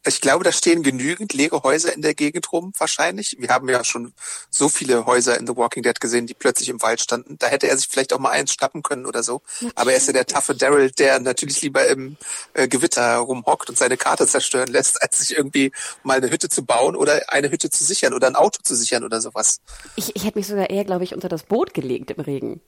ich 0.08 0.22
glaube, 0.22 0.44
da 0.44 0.52
stehen 0.52 0.82
genügend 0.82 1.34
leere 1.34 1.62
Häuser 1.64 1.94
in 1.94 2.02
der 2.02 2.16
Gegend 2.16 2.52
rum, 2.52 2.74
wahrscheinlich. 2.78 3.36
Wir 3.40 3.50
haben 3.50 3.70
ja 3.70 3.84
schon 3.84 4.14
so 4.50 4.68
viele 4.68 5.06
Häuser 5.06 5.38
in 5.38 5.46
The 5.46 5.56
Walking 5.56 5.84
Dead 5.84 6.00
gesehen, 6.00 6.26
die 6.26 6.34
plötzlich 6.34 6.70
im 6.70 6.82
Wald 6.82 7.02
standen. 7.02 7.38
Da 7.38 7.48
hätte 7.48 7.68
er 7.68 7.78
sich 7.78 7.88
vielleicht 7.88 8.14
auch 8.14 8.20
mal 8.20 8.32
eins 8.32 8.54
schnappen 8.54 8.82
können 8.82 9.06
oder 9.06 9.22
so. 9.22 9.42
Aber 9.76 9.92
er 9.92 9.98
ist 9.98 10.08
ja 10.08 10.14
der 10.14 10.26
taffe 10.26 10.56
Daryl, 10.56 10.92
der 10.92 11.20
natürlich 11.20 11.62
lieber 11.62 11.88
im 11.88 12.18
äh, 12.54 12.68
Gewitter 12.68 13.18
rumhockt 13.18 13.70
und 13.70 13.78
seine 13.78 13.98
Karte 13.98 14.26
zerstören 14.26 14.70
lässt, 14.70 15.02
als 15.02 15.20
sich 15.20 15.38
irgendwie 15.38 15.72
mal 16.02 16.18
eine 16.18 16.32
Hütte 16.32 16.50
zu 16.50 16.66
bauen 16.66 16.96
oder 16.96 17.22
eine 17.28 17.52
Hütte 17.52 17.70
zu 17.70 17.84
sichern 17.84 18.14
oder 18.14 18.28
ein 18.28 18.36
Auto 18.36 18.60
zu 18.64 18.76
sichern 18.76 19.04
oder 19.04 19.22
sowas. 19.22 19.60
Ich, 19.96 20.16
ich 20.16 20.26
hätte 20.26 20.40
mich 20.40 20.48
sogar 20.48 20.70
eher, 20.70 20.86
glaube 20.86 21.04
ich, 21.04 21.14
unter 21.14 21.30
das 21.30 21.44
Boot 21.44 21.74
gelegt 21.74 22.12
im 22.12 22.20
Regen. 22.20 22.62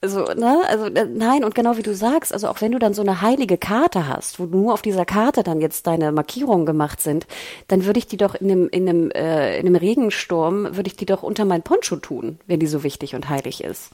Also, 0.00 0.20
ne, 0.34 0.60
also 0.68 0.86
äh, 0.86 1.06
nein, 1.06 1.42
und 1.42 1.56
genau 1.56 1.76
wie 1.76 1.82
du 1.82 1.92
sagst, 1.94 2.32
also 2.32 2.48
auch 2.48 2.60
wenn 2.60 2.70
du 2.72 2.78
dann 2.78 2.94
so 2.94 3.02
eine 3.02 3.20
heilige 3.20 3.58
Karte 3.58 4.06
hast, 4.06 4.38
wo 4.38 4.44
nur 4.44 4.72
auf 4.72 4.80
dieser 4.82 5.04
Karte 5.04 5.42
dann 5.42 5.60
jetzt 5.60 5.88
deine 5.88 6.12
Markierungen 6.12 6.66
gemacht 6.66 7.00
sind, 7.00 7.26
dann 7.66 7.84
würde 7.84 7.98
ich 7.98 8.06
die 8.06 8.16
doch 8.16 8.36
in 8.36 8.50
einem, 8.50 8.68
in 8.68 8.88
einem, 8.88 9.10
äh, 9.10 9.58
in 9.58 9.66
einem 9.66 9.74
Regensturm, 9.74 10.76
würde 10.76 10.86
ich 10.88 10.96
die 10.96 11.06
doch 11.06 11.24
unter 11.24 11.44
mein 11.44 11.62
Poncho 11.62 11.96
tun, 11.96 12.38
wenn 12.46 12.60
die 12.60 12.68
so 12.68 12.84
wichtig 12.84 13.14
und 13.16 13.28
heilig 13.28 13.64
ist. 13.64 13.90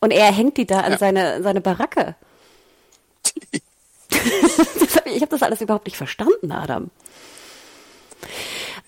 Und 0.00 0.10
er 0.10 0.32
hängt 0.32 0.56
die 0.56 0.66
da 0.66 0.80
an 0.80 0.92
Ja. 0.92 0.98
seine, 0.98 1.42
seine 1.42 1.60
Baracke. 1.60 2.16
Ich 5.06 5.22
habe 5.22 5.30
das 5.30 5.42
alles 5.42 5.60
überhaupt 5.60 5.86
nicht 5.86 5.96
verstanden, 5.96 6.50
Adam. 6.52 6.90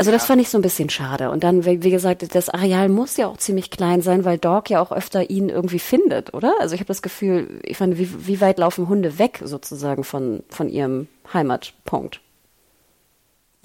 Also 0.00 0.12
das 0.12 0.26
fand 0.26 0.40
ich 0.40 0.48
so 0.48 0.56
ein 0.56 0.62
bisschen 0.62 0.90
schade. 0.90 1.28
Und 1.30 1.42
dann, 1.42 1.64
wie 1.64 1.90
gesagt, 1.90 2.34
das 2.34 2.48
Areal 2.48 2.88
muss 2.88 3.16
ja 3.16 3.26
auch 3.26 3.36
ziemlich 3.36 3.70
klein 3.70 4.00
sein, 4.00 4.24
weil 4.24 4.38
Dog 4.38 4.70
ja 4.70 4.80
auch 4.80 4.92
öfter 4.92 5.28
ihn 5.28 5.48
irgendwie 5.48 5.80
findet, 5.80 6.34
oder? 6.34 6.54
Also 6.60 6.76
ich 6.76 6.80
habe 6.80 6.86
das 6.86 7.02
Gefühl, 7.02 7.60
ich 7.64 7.80
meine, 7.80 7.98
wie, 7.98 8.26
wie 8.28 8.40
weit 8.40 8.58
laufen 8.58 8.88
Hunde 8.88 9.18
weg 9.18 9.40
sozusagen 9.44 10.04
von, 10.04 10.44
von 10.50 10.68
ihrem 10.68 11.08
Heimatpunkt? 11.34 12.20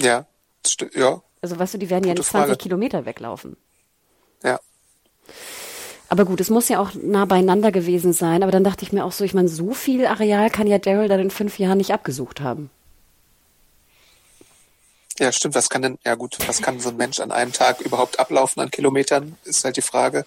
Ja, 0.02 0.26
ja, 0.96 1.22
Also 1.42 1.60
weißt 1.60 1.76
du, 1.76 1.78
die 1.78 1.92
werden 1.92 2.06
ja 2.06 2.14
Gute 2.14 2.22
nicht 2.22 2.30
20 2.32 2.48
Frage. 2.48 2.58
Kilometer 2.58 3.06
weglaufen. 3.06 3.56
ja. 4.44 4.60
Aber 6.10 6.26
gut, 6.26 6.42
es 6.42 6.52
muss 6.52 6.70
ja 6.70 6.80
auch 6.80 6.92
nah 6.94 7.26
beieinander 7.26 7.72
gewesen 7.72 8.14
sein. 8.14 8.44
Aber 8.44 8.52
dann 8.52 8.64
dachte 8.64 8.86
ich 8.86 8.94
mir 8.94 9.04
auch 9.04 9.12
so, 9.12 9.24
ich 9.24 9.34
meine, 9.34 9.48
so 9.48 9.74
viel 9.74 10.06
Areal 10.06 10.52
kann 10.52 10.68
ja 10.68 10.78
Daryl 10.78 11.08
dann 11.08 11.20
in 11.20 11.32
fünf 11.32 11.58
Jahren 11.58 11.80
nicht 11.80 11.92
abgesucht 11.92 12.40
haben. 12.42 12.70
Ja, 15.20 15.32
stimmt. 15.32 15.56
Was 15.56 15.70
kann 15.70 15.84
denn, 15.84 16.00
ja 16.04 16.16
gut, 16.16 16.38
was 16.48 16.62
kann 16.62 16.80
so 16.80 16.90
ein 16.90 16.98
Mensch 16.98 17.20
an 17.20 17.32
einem 17.32 17.54
Tag 17.54 17.82
überhaupt 17.82 18.20
ablaufen 18.20 18.62
an 18.62 18.72
Kilometern, 18.72 19.38
ist 19.44 19.64
halt 19.64 19.78
die 19.78 19.82
Frage. 19.82 20.26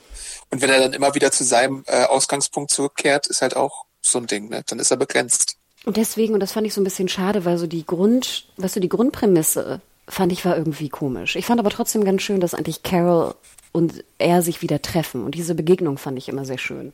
Und 0.51 0.63
wenn 0.63 0.71
er 0.71 0.79
dann 0.79 0.93
immer 0.93 1.15
wieder 1.15 1.33
zu 1.33 1.45
seinem 1.45 1.85
äh, 1.87 2.05
Ausgangspunkt 2.05 2.71
zurückkehrt, 2.71 3.27
ist 3.27 3.43
halt 3.43 3.57
auch 3.57 3.85
so 4.01 4.19
ein 4.19 4.27
Ding, 4.27 4.49
ne? 4.49 4.63
Dann 4.67 4.79
ist 4.79 4.91
er 4.91 4.97
begrenzt. 4.97 5.57
Und 5.85 5.97
deswegen, 5.97 6.35
und 6.35 6.41
das 6.41 6.53
fand 6.53 6.67
ich 6.67 6.75
so 6.75 6.81
ein 6.81 6.85
bisschen 6.85 7.09
schade, 7.09 7.45
weil 7.45 7.59
so 7.59 7.67
die 7.67 7.87
Grund, 7.87 8.47
weißt 8.57 8.77
du, 8.77 8.81
die 8.81 8.89
Grundprämisse 8.89 9.81
fand 10.09 10.33
ich 10.33 10.45
war 10.45 10.57
irgendwie 10.57 10.89
komisch. 10.89 11.37
Ich 11.37 11.47
fand 11.47 11.59
aber 11.59 11.71
trotzdem 11.71 12.05
ganz 12.05 12.23
schön, 12.23 12.41
dass 12.41 12.55
eigentlich 12.55 12.83
Carol 12.83 13.35
und 13.73 14.05
er 14.19 14.43
sich 14.43 14.63
wieder 14.63 14.81
treffen. 14.81 15.25
Und 15.25 15.35
diese 15.35 15.55
Begegnung 15.55 15.99
fand 15.99 16.17
ich 16.19 16.29
immer 16.29 16.45
sehr 16.45 16.59
schön. 16.59 16.93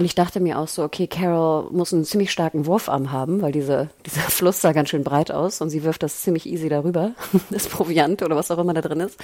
Und 0.00 0.06
ich 0.06 0.14
dachte 0.14 0.40
mir 0.40 0.58
auch 0.58 0.66
so, 0.66 0.82
okay, 0.82 1.06
Carol 1.06 1.70
muss 1.72 1.92
einen 1.92 2.06
ziemlich 2.06 2.30
starken 2.30 2.64
Wurfarm 2.64 3.12
haben, 3.12 3.42
weil 3.42 3.52
diese, 3.52 3.90
dieser 4.06 4.22
Fluss 4.22 4.62
sah 4.62 4.72
ganz 4.72 4.88
schön 4.88 5.04
breit 5.04 5.30
aus 5.30 5.60
und 5.60 5.68
sie 5.68 5.84
wirft 5.84 6.02
das 6.02 6.22
ziemlich 6.22 6.46
easy 6.46 6.70
darüber, 6.70 7.12
das 7.50 7.68
Proviant 7.68 8.22
oder 8.22 8.34
was 8.34 8.50
auch 8.50 8.56
immer 8.56 8.72
da 8.72 8.80
drin 8.80 9.00
ist. 9.00 9.20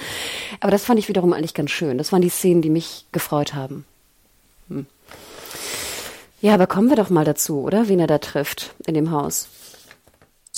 Aber 0.59 0.69
das 0.69 0.85
fand 0.85 0.99
ich 0.99 1.09
wiederum 1.09 1.33
eigentlich 1.33 1.55
ganz 1.55 1.71
schön. 1.71 1.97
Das 1.97 2.11
waren 2.11 2.21
die 2.21 2.29
Szenen, 2.29 2.61
die 2.61 2.69
mich 2.69 3.07
gefreut 3.11 3.55
haben. 3.55 3.85
Hm. 4.69 4.85
Ja, 6.41 6.53
aber 6.53 6.67
kommen 6.67 6.89
wir 6.89 6.95
doch 6.95 7.09
mal 7.09 7.25
dazu, 7.25 7.61
oder? 7.61 7.87
Wen 7.87 7.99
er 7.99 8.05
da 8.05 8.19
trifft 8.19 8.75
in 8.85 8.93
dem 8.93 9.09
Haus. 9.09 9.47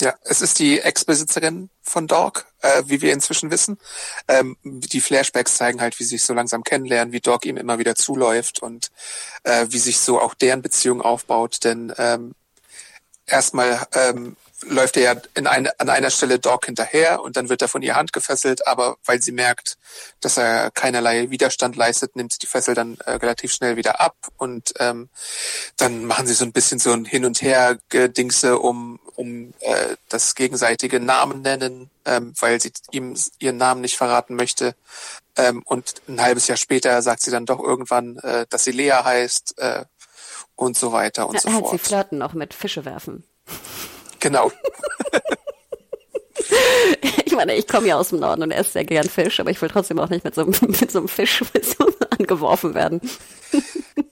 Ja, 0.00 0.14
es 0.24 0.40
ist 0.40 0.58
die 0.58 0.80
Ex-Besitzerin 0.80 1.68
von 1.82 2.06
Dog, 2.06 2.46
äh, 2.62 2.82
wie 2.86 3.02
wir 3.02 3.12
inzwischen 3.12 3.50
wissen. 3.50 3.78
Ähm, 4.28 4.56
die 4.62 5.00
Flashbacks 5.00 5.56
zeigen 5.56 5.80
halt, 5.80 5.98
wie 5.98 6.04
sie 6.04 6.16
sich 6.16 6.24
so 6.24 6.32
langsam 6.32 6.64
kennenlernen, 6.64 7.12
wie 7.12 7.20
Dog 7.20 7.44
ihm 7.44 7.58
immer 7.58 7.78
wieder 7.78 7.94
zuläuft 7.94 8.60
und 8.60 8.90
äh, 9.44 9.66
wie 9.68 9.78
sich 9.78 10.00
so 10.00 10.20
auch 10.20 10.34
deren 10.34 10.62
Beziehung 10.62 11.02
aufbaut. 11.02 11.64
Denn 11.64 11.92
ähm, 11.98 12.34
erstmal 13.26 13.86
ähm, 13.92 14.36
läuft 14.62 14.96
er 14.96 15.02
ja 15.02 15.20
in 15.34 15.46
eine, 15.46 15.78
an 15.80 15.88
einer 15.88 16.10
Stelle 16.10 16.38
Dog 16.38 16.66
hinterher 16.66 17.22
und 17.22 17.36
dann 17.36 17.48
wird 17.48 17.62
er 17.62 17.68
von 17.68 17.82
ihr 17.82 17.96
Hand 17.96 18.12
gefesselt, 18.12 18.66
aber 18.66 18.96
weil 19.04 19.22
sie 19.22 19.32
merkt, 19.32 19.78
dass 20.20 20.36
er 20.36 20.70
keinerlei 20.70 21.30
Widerstand 21.30 21.76
leistet, 21.76 22.16
nimmt 22.16 22.32
sie 22.32 22.38
die 22.38 22.46
Fessel 22.46 22.74
dann 22.74 22.98
äh, 23.04 23.12
relativ 23.12 23.52
schnell 23.52 23.76
wieder 23.76 24.00
ab 24.00 24.16
und 24.36 24.74
ähm, 24.78 25.08
dann 25.76 26.04
machen 26.04 26.26
sie 26.26 26.34
so 26.34 26.44
ein 26.44 26.52
bisschen 26.52 26.78
so 26.78 26.92
ein 26.92 27.04
Hin 27.04 27.24
und 27.24 27.42
Her 27.42 27.78
Gedingse 27.88 28.58
um 28.58 28.98
um 29.20 29.52
äh, 29.60 29.96
das 30.08 30.34
gegenseitige 30.34 30.98
Namen 30.98 31.42
nennen, 31.42 31.90
ähm, 32.06 32.32
weil 32.40 32.58
sie 32.58 32.72
ihm 32.90 33.14
ihren 33.38 33.58
Namen 33.58 33.82
nicht 33.82 33.98
verraten 33.98 34.34
möchte. 34.34 34.74
Ähm, 35.36 35.62
und 35.66 36.00
ein 36.08 36.22
halbes 36.22 36.48
Jahr 36.48 36.56
später 36.56 37.02
sagt 37.02 37.20
sie 37.20 37.30
dann 37.30 37.44
doch 37.44 37.60
irgendwann, 37.60 38.16
äh, 38.18 38.46
dass 38.48 38.64
sie 38.64 38.72
Lea 38.72 38.92
heißt 39.04 39.58
äh, 39.58 39.84
und 40.56 40.78
so 40.78 40.92
weiter 40.92 41.28
und 41.28 41.34
Ja, 41.34 41.40
so 41.40 41.52
halt, 41.52 41.64
sie 41.66 41.68
fort. 41.68 41.80
flirten 41.82 42.22
auch 42.22 42.32
mit 42.32 42.54
Fische 42.54 42.86
werfen. 42.86 43.24
Genau. 44.20 44.50
Ich 47.24 47.36
meine, 47.36 47.54
ich 47.54 47.68
komme 47.68 47.86
ja 47.86 47.96
aus 47.96 48.08
dem 48.08 48.18
Norden 48.18 48.42
und 48.42 48.50
esse 48.50 48.72
sehr 48.72 48.84
gern 48.84 49.08
Fisch, 49.08 49.38
aber 49.38 49.50
ich 49.50 49.62
will 49.62 49.68
trotzdem 49.68 49.98
auch 50.00 50.08
nicht 50.10 50.24
mit 50.24 50.34
so, 50.34 50.42
einem- 50.42 50.54
mit 50.80 50.90
so 50.90 50.98
einem 50.98 51.08
Fisch 51.08 51.42
angeworfen 52.18 52.74
werden. 52.74 53.00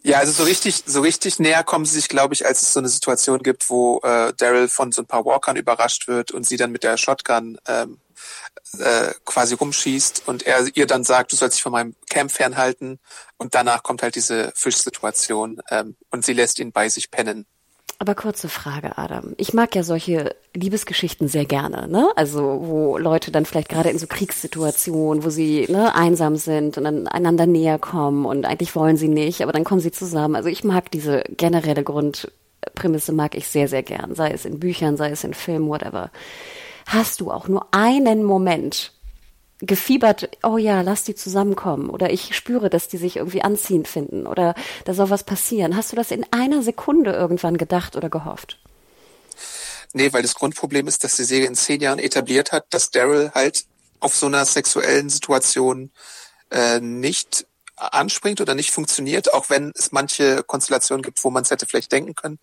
Ja, 0.02 0.18
also 0.18 0.32
so 0.32 0.44
richtig, 0.44 0.84
so 0.86 1.00
richtig 1.00 1.38
näher 1.40 1.64
kommen 1.64 1.84
sie 1.84 1.96
sich, 1.96 2.08
glaube 2.08 2.34
ich, 2.34 2.46
als 2.46 2.62
es 2.62 2.72
so 2.72 2.78
eine 2.80 2.88
Situation 2.88 3.42
gibt, 3.42 3.68
wo 3.68 4.00
äh, 4.04 4.32
Daryl 4.36 4.68
von 4.68 4.92
so 4.92 5.02
ein 5.02 5.06
paar 5.06 5.24
Walkern 5.24 5.56
überrascht 5.56 6.06
wird 6.08 6.30
und 6.30 6.46
sie 6.46 6.56
dann 6.56 6.70
mit 6.70 6.84
der 6.84 6.96
Shotgun 6.96 7.58
ähm, 7.66 7.98
äh, 8.78 9.12
quasi 9.24 9.54
rumschießt 9.54 10.22
und 10.26 10.44
er 10.46 10.66
ihr 10.74 10.86
dann 10.86 11.04
sagt, 11.04 11.32
du 11.32 11.36
sollst 11.36 11.56
dich 11.56 11.62
von 11.62 11.72
meinem 11.72 11.96
Camp 12.08 12.30
fernhalten 12.30 12.98
und 13.36 13.54
danach 13.54 13.82
kommt 13.82 14.02
halt 14.02 14.14
diese 14.14 14.52
Fischsituation 14.54 15.60
ähm, 15.70 15.96
und 16.10 16.24
sie 16.24 16.32
lässt 16.34 16.58
ihn 16.60 16.72
bei 16.72 16.88
sich 16.88 17.10
pennen. 17.10 17.46
Aber 18.00 18.14
kurze 18.14 18.48
Frage, 18.48 18.96
Adam. 18.96 19.34
Ich 19.38 19.54
mag 19.54 19.74
ja 19.74 19.82
solche 19.82 20.36
Liebesgeschichten 20.54 21.26
sehr 21.26 21.44
gerne, 21.44 21.88
ne? 21.88 22.08
Also, 22.14 22.60
wo 22.62 22.96
Leute 22.96 23.32
dann 23.32 23.44
vielleicht 23.44 23.68
gerade 23.68 23.90
in 23.90 23.98
so 23.98 24.06
Kriegssituationen, 24.06 25.24
wo 25.24 25.30
sie 25.30 25.66
ne, 25.68 25.96
einsam 25.96 26.36
sind 26.36 26.78
und 26.78 26.84
dann 26.84 27.08
einander 27.08 27.46
näher 27.46 27.80
kommen 27.80 28.24
und 28.24 28.46
eigentlich 28.46 28.76
wollen 28.76 28.96
sie 28.96 29.08
nicht, 29.08 29.42
aber 29.42 29.50
dann 29.50 29.64
kommen 29.64 29.80
sie 29.80 29.90
zusammen. 29.90 30.36
Also 30.36 30.48
ich 30.48 30.62
mag 30.62 30.92
diese 30.92 31.24
generelle 31.28 31.82
Grundprämisse 31.82 33.12
mag 33.12 33.34
ich 33.34 33.48
sehr, 33.48 33.66
sehr 33.66 33.82
gern. 33.82 34.14
Sei 34.14 34.30
es 34.30 34.44
in 34.44 34.60
Büchern, 34.60 34.96
sei 34.96 35.10
es 35.10 35.24
in 35.24 35.34
Filmen, 35.34 35.68
whatever. 35.68 36.12
Hast 36.86 37.20
du 37.20 37.32
auch 37.32 37.48
nur 37.48 37.66
einen 37.72 38.22
Moment 38.22 38.92
gefiebert, 39.60 40.30
oh 40.42 40.56
ja, 40.56 40.82
lass 40.82 41.04
die 41.04 41.14
zusammenkommen 41.14 41.90
oder 41.90 42.10
ich 42.10 42.36
spüre, 42.36 42.70
dass 42.70 42.88
die 42.88 42.96
sich 42.96 43.16
irgendwie 43.16 43.42
anziehend 43.42 43.88
finden 43.88 44.26
oder 44.26 44.54
da 44.84 44.94
soll 44.94 45.10
was 45.10 45.24
passieren. 45.24 45.76
Hast 45.76 45.92
du 45.92 45.96
das 45.96 46.10
in 46.10 46.24
einer 46.30 46.62
Sekunde 46.62 47.12
irgendwann 47.12 47.56
gedacht 47.56 47.96
oder 47.96 48.08
gehofft? 48.08 48.58
Nee, 49.92 50.12
weil 50.12 50.22
das 50.22 50.34
Grundproblem 50.34 50.86
ist, 50.86 51.02
dass 51.02 51.16
die 51.16 51.24
Serie 51.24 51.46
in 51.46 51.54
zehn 51.54 51.80
Jahren 51.80 51.98
etabliert 51.98 52.52
hat, 52.52 52.66
dass 52.70 52.90
Daryl 52.90 53.32
halt 53.34 53.64
auf 54.00 54.14
so 54.14 54.26
einer 54.26 54.44
sexuellen 54.44 55.08
Situation 55.08 55.90
äh, 56.50 56.80
nicht 56.80 57.46
anspringt 57.76 58.40
oder 58.40 58.54
nicht 58.54 58.70
funktioniert, 58.70 59.32
auch 59.32 59.50
wenn 59.50 59.72
es 59.74 59.92
manche 59.92 60.42
Konstellationen 60.42 61.02
gibt, 61.02 61.22
wo 61.24 61.30
man 61.30 61.42
es 61.42 61.50
hätte 61.50 61.66
vielleicht 61.66 61.92
denken 61.92 62.14
können. 62.14 62.38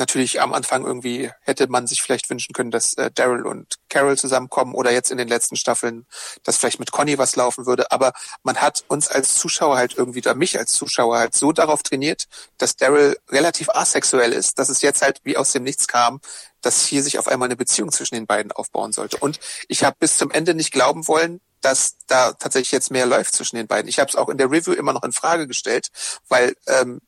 Natürlich 0.00 0.40
am 0.40 0.54
Anfang 0.54 0.86
irgendwie 0.86 1.30
hätte 1.42 1.68
man 1.68 1.86
sich 1.86 2.00
vielleicht 2.00 2.30
wünschen 2.30 2.54
können, 2.54 2.70
dass 2.70 2.94
äh, 2.94 3.10
Daryl 3.14 3.46
und 3.46 3.76
Carol 3.90 4.16
zusammenkommen 4.16 4.74
oder 4.74 4.90
jetzt 4.90 5.10
in 5.10 5.18
den 5.18 5.28
letzten 5.28 5.56
Staffeln, 5.56 6.06
dass 6.42 6.56
vielleicht 6.56 6.80
mit 6.80 6.90
Conny 6.90 7.18
was 7.18 7.36
laufen 7.36 7.66
würde. 7.66 7.92
Aber 7.92 8.14
man 8.42 8.56
hat 8.56 8.82
uns 8.88 9.08
als 9.08 9.34
Zuschauer 9.34 9.76
halt 9.76 9.98
irgendwie, 9.98 10.20
oder 10.20 10.34
mich 10.34 10.58
als 10.58 10.72
Zuschauer 10.72 11.18
halt 11.18 11.36
so 11.36 11.52
darauf 11.52 11.82
trainiert, 11.82 12.28
dass 12.56 12.76
Daryl 12.76 13.18
relativ 13.28 13.68
asexuell 13.68 14.32
ist, 14.32 14.58
dass 14.58 14.70
es 14.70 14.80
jetzt 14.80 15.02
halt 15.02 15.20
wie 15.24 15.36
aus 15.36 15.52
dem 15.52 15.64
Nichts 15.64 15.86
kam, 15.86 16.22
dass 16.62 16.86
hier 16.86 17.02
sich 17.02 17.18
auf 17.18 17.28
einmal 17.28 17.48
eine 17.48 17.56
Beziehung 17.56 17.92
zwischen 17.92 18.14
den 18.14 18.26
beiden 18.26 18.52
aufbauen 18.52 18.92
sollte. 18.92 19.18
Und 19.18 19.38
ich 19.68 19.84
habe 19.84 19.96
bis 20.00 20.16
zum 20.16 20.30
Ende 20.30 20.54
nicht 20.54 20.72
glauben 20.72 21.08
wollen, 21.08 21.42
dass 21.60 21.98
da 22.06 22.32
tatsächlich 22.32 22.72
jetzt 22.72 22.90
mehr 22.90 23.04
läuft 23.04 23.34
zwischen 23.34 23.56
den 23.56 23.66
beiden. 23.66 23.86
Ich 23.86 23.98
habe 23.98 24.08
es 24.08 24.16
auch 24.16 24.30
in 24.30 24.38
der 24.38 24.50
Review 24.50 24.72
immer 24.72 24.94
noch 24.94 25.02
in 25.02 25.12
Frage 25.12 25.46
gestellt, 25.46 25.88
weil 26.26 26.56
ähm, 26.66 27.02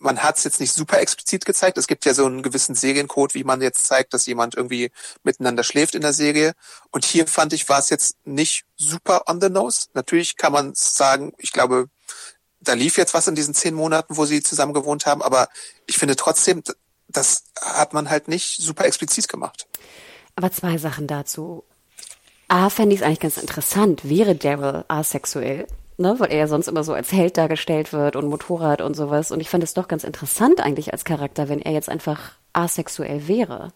man 0.00 0.22
hat 0.22 0.38
es 0.38 0.44
jetzt 0.44 0.60
nicht 0.60 0.72
super 0.72 0.98
explizit 1.00 1.44
gezeigt. 1.44 1.78
Es 1.78 1.86
gibt 1.86 2.04
ja 2.06 2.14
so 2.14 2.26
einen 2.26 2.42
gewissen 2.42 2.74
Seriencode, 2.74 3.34
wie 3.34 3.44
man 3.44 3.60
jetzt 3.60 3.86
zeigt, 3.86 4.14
dass 4.14 4.26
jemand 4.26 4.54
irgendwie 4.56 4.90
miteinander 5.22 5.62
schläft 5.62 5.94
in 5.94 6.00
der 6.00 6.14
Serie. 6.14 6.54
Und 6.90 7.04
hier 7.04 7.26
fand 7.26 7.52
ich, 7.52 7.68
war 7.68 7.78
es 7.78 7.90
jetzt 7.90 8.16
nicht 8.24 8.64
super 8.76 9.28
on 9.28 9.40
the 9.40 9.50
nose. 9.50 9.88
Natürlich 9.94 10.36
kann 10.36 10.52
man 10.52 10.72
sagen, 10.74 11.32
ich 11.38 11.52
glaube, 11.52 11.88
da 12.60 12.72
lief 12.72 12.96
jetzt 12.96 13.14
was 13.14 13.28
in 13.28 13.34
diesen 13.34 13.54
zehn 13.54 13.74
Monaten, 13.74 14.16
wo 14.16 14.24
sie 14.24 14.42
zusammen 14.42 14.74
gewohnt 14.74 15.06
haben, 15.06 15.22
aber 15.22 15.48
ich 15.86 15.98
finde 15.98 16.16
trotzdem, 16.16 16.62
das 17.08 17.44
hat 17.60 17.92
man 17.92 18.10
halt 18.10 18.28
nicht 18.28 18.60
super 18.60 18.84
explizit 18.84 19.28
gemacht. 19.28 19.66
Aber 20.36 20.52
zwei 20.52 20.78
Sachen 20.78 21.06
dazu. 21.06 21.64
A, 22.48 22.68
fände 22.68 22.94
ich 22.94 23.00
es 23.00 23.06
eigentlich 23.06 23.20
ganz 23.20 23.36
interessant, 23.36 24.08
wäre 24.08 24.34
Daryl 24.34 24.84
asexuell, 24.88 25.66
ne, 26.00 26.16
weil 26.18 26.30
er 26.32 26.38
ja 26.38 26.46
sonst 26.48 26.66
immer 26.66 26.82
so 26.82 26.92
als 26.92 27.12
Held 27.12 27.36
dargestellt 27.36 27.92
wird 27.92 28.16
und 28.16 28.26
Motorrad 28.28 28.80
und 28.80 28.96
sowas. 28.96 29.30
Und 29.30 29.40
ich 29.40 29.48
fand 29.48 29.62
es 29.62 29.74
doch 29.74 29.86
ganz 29.86 30.02
interessant 30.04 30.60
eigentlich 30.60 30.92
als 30.92 31.04
Charakter, 31.04 31.48
wenn 31.48 31.60
er 31.60 31.72
jetzt 31.72 31.88
einfach 31.88 32.32
asexuell 32.52 33.28
wäre. 33.28 33.72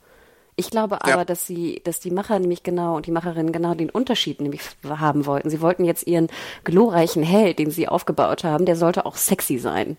Ich 0.57 0.71
glaube 0.71 1.03
aber, 1.03 1.11
Ja. 1.11 1.25
dass 1.25 1.47
sie, 1.47 1.81
dass 1.85 1.99
die 2.01 2.11
Macher 2.13 2.39
nämlich 2.39 2.63
genau 2.63 2.97
und 2.97 3.07
die 3.07 3.11
Macherinnen 3.11 3.53
genau 3.53 3.75
den 3.75 3.91
Unterschied 3.91 4.41
nämlich 4.41 4.61
haben 4.89 5.27
wollten. 5.27 5.51
Sie 5.51 5.61
wollten 5.61 5.85
jetzt 5.85 6.07
ihren 6.07 6.29
glorreichen 6.63 7.23
Held, 7.25 7.59
den 7.59 7.71
sie 7.71 7.89
aufgebaut 7.89 8.45
haben, 8.45 8.65
der 8.65 8.77
sollte 8.77 9.05
auch 9.05 9.17
sexy 9.17 9.59
sein. 9.59 9.97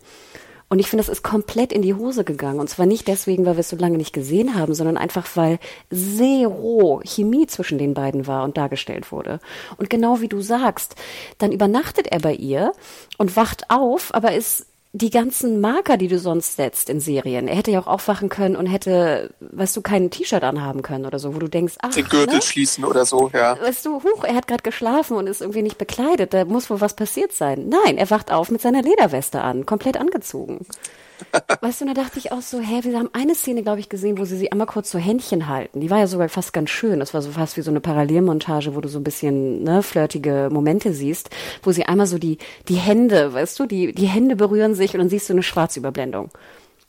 Und 0.67 0.80
ich 0.80 0.89
finde, 0.89 1.04
das 1.04 1.10
ist 1.10 1.23
komplett 1.23 1.71
in 1.71 1.84
die 1.84 1.93
Hose 1.93 2.23
gegangen. 2.23 2.60
Und 2.60 2.69
zwar 2.69 2.86
nicht 2.86 3.08
deswegen, 3.08 3.45
weil 3.45 3.56
wir 3.56 3.60
es 3.60 3.69
so 3.69 3.75
lange 3.75 3.97
nicht 3.97 4.13
gesehen 4.13 4.56
haben, 4.56 4.73
sondern 4.73 4.97
einfach, 4.97 5.28
weil 5.36 5.60
zero 5.93 7.01
Chemie 7.04 7.45
zwischen 7.47 7.78
den 7.78 7.93
beiden 7.93 8.25
war 8.25 8.43
und 8.43 8.58
dargestellt 8.58 9.12
wurde. 9.12 9.39
Und 9.78 9.89
genau 9.89 10.21
wie 10.21 10.28
du 10.28 10.41
sagst, 10.41 10.95
dann 11.38 11.51
übernachtet 11.51 12.08
er 12.08 12.19
bei 12.19 12.34
ihr 12.34 12.73
und 13.17 13.36
wacht 13.36 13.69
auf, 13.69 14.13
aber 14.13 14.34
ist 14.34 14.65
die 14.95 15.10
ganzen 15.10 15.60
Marker, 15.60 15.97
die 15.97 16.08
du 16.08 16.17
sonst 16.17 16.55
setzt 16.55 16.89
in 16.89 17.01
Serien. 17.01 17.49
Er 17.49 17.58
hätte 17.58 17.69
ja 17.69 17.81
auch 17.81 17.88
aufwachen 17.88 18.29
können 18.29 18.55
und 18.55 18.65
hätte, 18.65 19.34
weißt 19.41 19.75
du, 19.75 19.81
kein 19.81 20.10
T-Shirt 20.10 20.43
anhaben 20.43 20.84
können 20.84 21.05
oder 21.05 21.19
so, 21.19 21.36
wo 21.36 21.39
du 21.39 21.49
denkst, 21.49 21.75
ach, 21.81 21.93
Den 21.93 22.08
Gürtel 22.08 22.36
ne? 22.36 22.41
schließen 22.41 22.86
oder 22.86 23.05
so, 23.05 23.29
ja. 23.34 23.60
Weißt 23.60 23.86
du, 23.86 24.01
huch, 24.03 24.23
er 24.23 24.36
hat 24.36 24.47
gerade 24.47 24.63
geschlafen 24.63 25.17
und 25.17 25.27
ist 25.27 25.41
irgendwie 25.41 25.63
nicht 25.63 25.77
bekleidet. 25.77 26.34
Da 26.34 26.45
muss 26.45 26.69
wohl 26.69 26.79
was 26.79 26.95
passiert 26.95 27.34
sein. 27.34 27.67
Nein, 27.67 27.97
er 27.97 28.10
wacht 28.10 28.31
auf 28.31 28.49
mit 28.49 28.62
seiner 28.62 28.81
Lederweste 28.81 29.41
an, 29.41 29.65
komplett 29.65 29.97
angezogen. 29.97 30.65
Weißt 31.62 31.82
du, 31.82 31.86
und 31.86 31.95
da 31.95 32.01
dachte 32.01 32.19
ich 32.19 32.32
auch 32.32 32.41
so, 32.41 32.60
hä, 32.60 32.84
wir 32.84 32.97
haben 32.97 33.10
eine 33.13 33.36
Szene, 33.36 33.63
glaube 33.63 33.80
ich, 33.80 33.89
gesehen, 33.89 34.17
wo 34.17 34.25
sie 34.25 34.38
sie 34.38 34.51
einmal 34.51 34.67
kurz 34.67 34.91
so 34.91 34.99
Händchen 34.99 35.47
halten. 35.47 35.82
Die 35.82 35.89
war 35.89 35.99
ja 35.99 36.08
sogar 36.08 36.30
fast 36.30 36.54
ganz 36.54 36.69
schön. 36.69 36.99
Das 36.99 37.13
war 37.13 37.21
so 37.21 37.32
fast 37.32 37.58
wie 37.58 37.62
so 37.62 37.71
eine 37.71 37.82
Parallelmontage, 37.82 38.75
wo 38.75 38.82
du 38.82 38.89
so 38.89 38.99
ein 38.99 39.04
bisschen 39.04 39.63
ne, 39.63 39.84
flirtige 39.84 40.49
Momente 40.51 40.93
siehst, 40.93 41.30
wo 41.63 41.71
sie 41.71 41.86
einmal 41.86 42.08
so 42.08 42.17
die, 42.17 42.38
die 42.67 42.75
Hände, 42.75 43.34
weißt 43.34 43.60
du, 43.60 43.65
die, 43.65 43.93
die 43.93 44.08
Hände 44.08 44.36
berühren 44.36 44.75
sich 44.75 44.93
und 44.93 44.99
dann 44.99 45.10
siehst 45.10 45.30
du 45.30 45.34
eine 45.34 45.43
Schwarzüberblendung. 45.43 46.30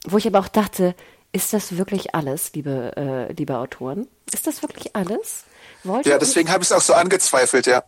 Wo 0.07 0.19
ich 0.19 0.27
aber 0.27 0.41
auch 0.41 0.49
dachte, 0.49 0.95
ist 1.33 1.53
das 1.53 1.77
wirklich 1.77 2.15
alles, 2.15 2.53
liebe, 2.55 2.93
äh, 2.97 3.33
liebe 3.33 3.59
Autoren? 3.59 4.07
Ist 4.33 4.47
das 4.47 4.62
wirklich 4.62 4.95
alles? 4.97 5.45
Wollt 5.85 6.07
Ja, 6.07 6.19
deswegen 6.19 6.51
habe 6.51 6.62
ich 6.62 6.71
es 6.71 6.73
auch 6.73 6.81
so 6.81 6.95
angezweifelt, 6.95 7.67
ja. 7.67 7.85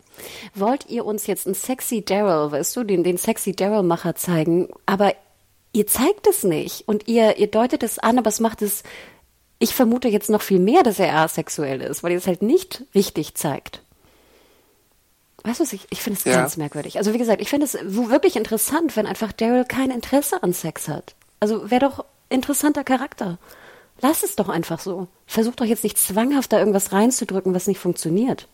wollt 0.53 0.87
ihr 0.89 1.05
uns 1.05 1.27
jetzt 1.27 1.47
einen 1.47 1.55
sexy 1.55 2.03
Daryl, 2.03 2.51
weißt 2.51 2.75
du, 2.75 2.83
den, 2.83 3.03
den 3.03 3.17
sexy 3.17 3.53
Daryl-Macher 3.53 4.15
zeigen, 4.15 4.69
aber 4.85 5.13
ihr 5.73 5.87
zeigt 5.87 6.27
es 6.27 6.43
nicht 6.43 6.87
und 6.87 7.07
ihr, 7.07 7.37
ihr 7.37 7.47
deutet 7.47 7.83
es 7.83 7.99
an, 7.99 8.17
aber 8.17 8.29
es 8.29 8.39
macht 8.39 8.61
es, 8.61 8.83
ich 9.59 9.73
vermute 9.75 10.07
jetzt 10.07 10.29
noch 10.29 10.41
viel 10.41 10.59
mehr, 10.59 10.83
dass 10.83 10.99
er 10.99 11.13
asexuell 11.15 11.81
ist, 11.81 12.01
weil 12.03 12.11
ihr 12.11 12.17
es 12.17 12.27
halt 12.27 12.41
nicht 12.41 12.83
richtig 12.95 13.35
zeigt. 13.35 13.81
Weißt 15.43 15.59
du, 15.59 15.63
was 15.63 15.73
ich, 15.73 15.87
ich 15.89 16.01
finde 16.01 16.19
es 16.19 16.25
Ja. 16.25 16.33
ganz 16.35 16.57
merkwürdig. 16.57 16.97
Also 16.97 17.13
wie 17.13 17.17
gesagt, 17.17 17.41
ich 17.41 17.49
finde 17.49 17.65
es 17.65 17.77
wirklich 17.81 18.35
interessant, 18.35 18.95
wenn 18.97 19.05
einfach 19.05 19.31
Daryl 19.31 19.63
kein 19.65 19.89
Interesse 19.91 20.43
an 20.43 20.53
Sex 20.53 20.87
hat. 20.87 21.15
Also 21.39 21.69
wäre 21.71 21.81
doch 21.89 22.03
interessanter 22.29 22.83
Charakter. 22.83 23.37
Lass 24.01 24.23
es 24.23 24.35
doch 24.35 24.49
einfach 24.49 24.79
so. 24.79 25.07
Versucht 25.27 25.59
doch 25.61 25.65
jetzt 25.65 25.83
nicht 25.83 25.97
zwanghaft 25.97 26.51
da 26.51 26.59
irgendwas 26.59 26.91
reinzudrücken, 26.91 27.53
was 27.53 27.67
nicht 27.67 27.79
funktioniert. 27.79 28.47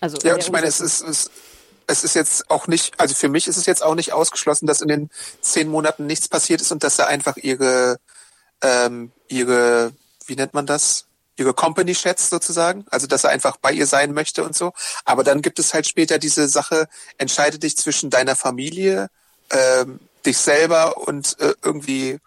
Also 0.00 0.18
Ja, 0.26 0.34
und 0.34 0.40
ich 0.42 0.50
meine, 0.50 0.66
es 0.66 0.80
ist, 0.80 1.00
es, 1.02 1.30
es 1.86 2.04
ist 2.04 2.14
jetzt 2.14 2.50
auch 2.50 2.66
nicht, 2.66 2.98
also 2.98 3.14
für 3.14 3.28
mich 3.28 3.46
ist 3.46 3.56
es 3.56 3.66
jetzt 3.66 3.82
auch 3.82 3.94
nicht 3.94 4.12
ausgeschlossen, 4.12 4.66
dass 4.66 4.80
in 4.80 4.88
den 4.88 5.10
zehn 5.40 5.68
Monaten 5.68 6.06
nichts 6.06 6.28
passiert 6.28 6.60
ist 6.60 6.72
und 6.72 6.82
dass 6.82 6.98
er 6.98 7.08
einfach 7.08 7.36
ihre, 7.36 7.98
ähm, 8.60 9.12
ihre, 9.28 9.92
wie 10.26 10.36
nennt 10.36 10.54
man 10.54 10.66
das? 10.66 11.06
Ihre 11.36 11.54
Company 11.54 11.94
schätzt 11.94 12.30
sozusagen, 12.30 12.86
also 12.90 13.06
dass 13.06 13.24
er 13.24 13.30
einfach 13.30 13.58
bei 13.58 13.72
ihr 13.72 13.86
sein 13.86 14.14
möchte 14.14 14.42
und 14.42 14.56
so. 14.56 14.72
Aber 15.04 15.22
dann 15.22 15.42
gibt 15.42 15.58
es 15.58 15.74
halt 15.74 15.86
später 15.86 16.18
diese 16.18 16.48
Sache, 16.48 16.88
entscheide 17.18 17.58
dich 17.58 17.76
zwischen 17.76 18.10
deiner 18.10 18.36
Familie, 18.36 19.08
ähm, 19.50 20.00
dich 20.24 20.38
selber 20.38 20.96
und 21.06 21.38
äh, 21.40 21.54
irgendwie 21.62 22.18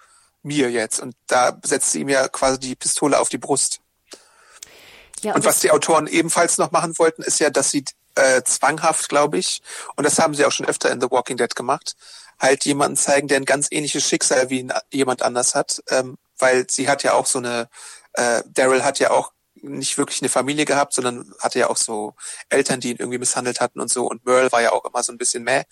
mir 0.44 0.72
jetzt. 0.72 1.02
Und 1.02 1.16
da 1.28 1.58
setzt 1.64 1.92
sie 1.92 2.02
ihm 2.02 2.10
ja 2.10 2.28
quasi 2.28 2.60
die 2.60 2.76
Pistole 2.76 3.20
auf 3.20 3.30
die 3.30 3.40
Brust. 3.40 3.82
ja, 5.22 5.34
Und 5.34 5.44
was 5.44 5.60
die 5.60 5.72
Autoren 5.72 6.08
ebenfalls 6.08 6.58
noch 6.58 6.72
machen 6.72 6.98
wollten, 6.98 7.24
ist 7.24 7.40
ja, 7.40 7.50
dass 7.50 7.72
sie 7.72 7.84
äh, 8.20 8.44
zwanghaft, 8.44 9.10
glaube 9.10 9.38
ich, 9.38 9.62
und 9.96 10.04
das 10.04 10.20
haben 10.20 10.34
sie 10.34 10.46
auch 10.46 10.52
schon 10.52 10.66
öfter 10.66 10.92
in 10.92 11.02
The 11.02 11.10
Walking 11.10 11.38
Dead 11.38 11.56
gemacht, 11.56 11.96
halt 12.40 12.66
jemanden 12.66 12.98
zeigen, 12.98 13.28
der 13.28 13.38
ein 13.38 13.46
ganz 13.46 13.68
ähnliches 13.72 14.08
Schicksal 14.08 14.50
wie 14.50 14.68
jemand 14.92 15.22
anders 15.22 15.56
hat, 15.56 15.84
ähm, 15.90 16.18
weil 16.38 16.70
sie 16.70 16.90
hat 16.90 17.04
ja 17.04 17.14
auch 17.14 17.26
so 17.26 17.40
eine, 17.40 17.70
äh, 18.14 18.44
Daryl 18.54 18.84
hat 18.84 19.00
ja 19.00 19.12
auch 19.12 19.32
nicht 19.64 19.98
wirklich 19.98 20.22
eine 20.22 20.30
Familie 20.30 20.66
gehabt, 20.66 20.94
sondern 20.94 21.34
hatte 21.40 21.60
ja 21.60 21.70
auch 21.70 21.78
so 21.78 22.14
Eltern, 22.50 22.80
die 22.80 22.92
ihn 22.92 22.98
irgendwie 22.98 23.18
misshandelt 23.18 23.60
hatten 23.60 23.80
und 23.80 23.90
so. 23.90 24.06
Und 24.08 24.26
Merle 24.26 24.52
war 24.52 24.62
ja 24.62 24.72
auch 24.72 24.86
immer 24.86 25.04
so 25.04 25.12
ein 25.12 25.18
bisschen 25.18 25.44
mäh. 25.44 25.64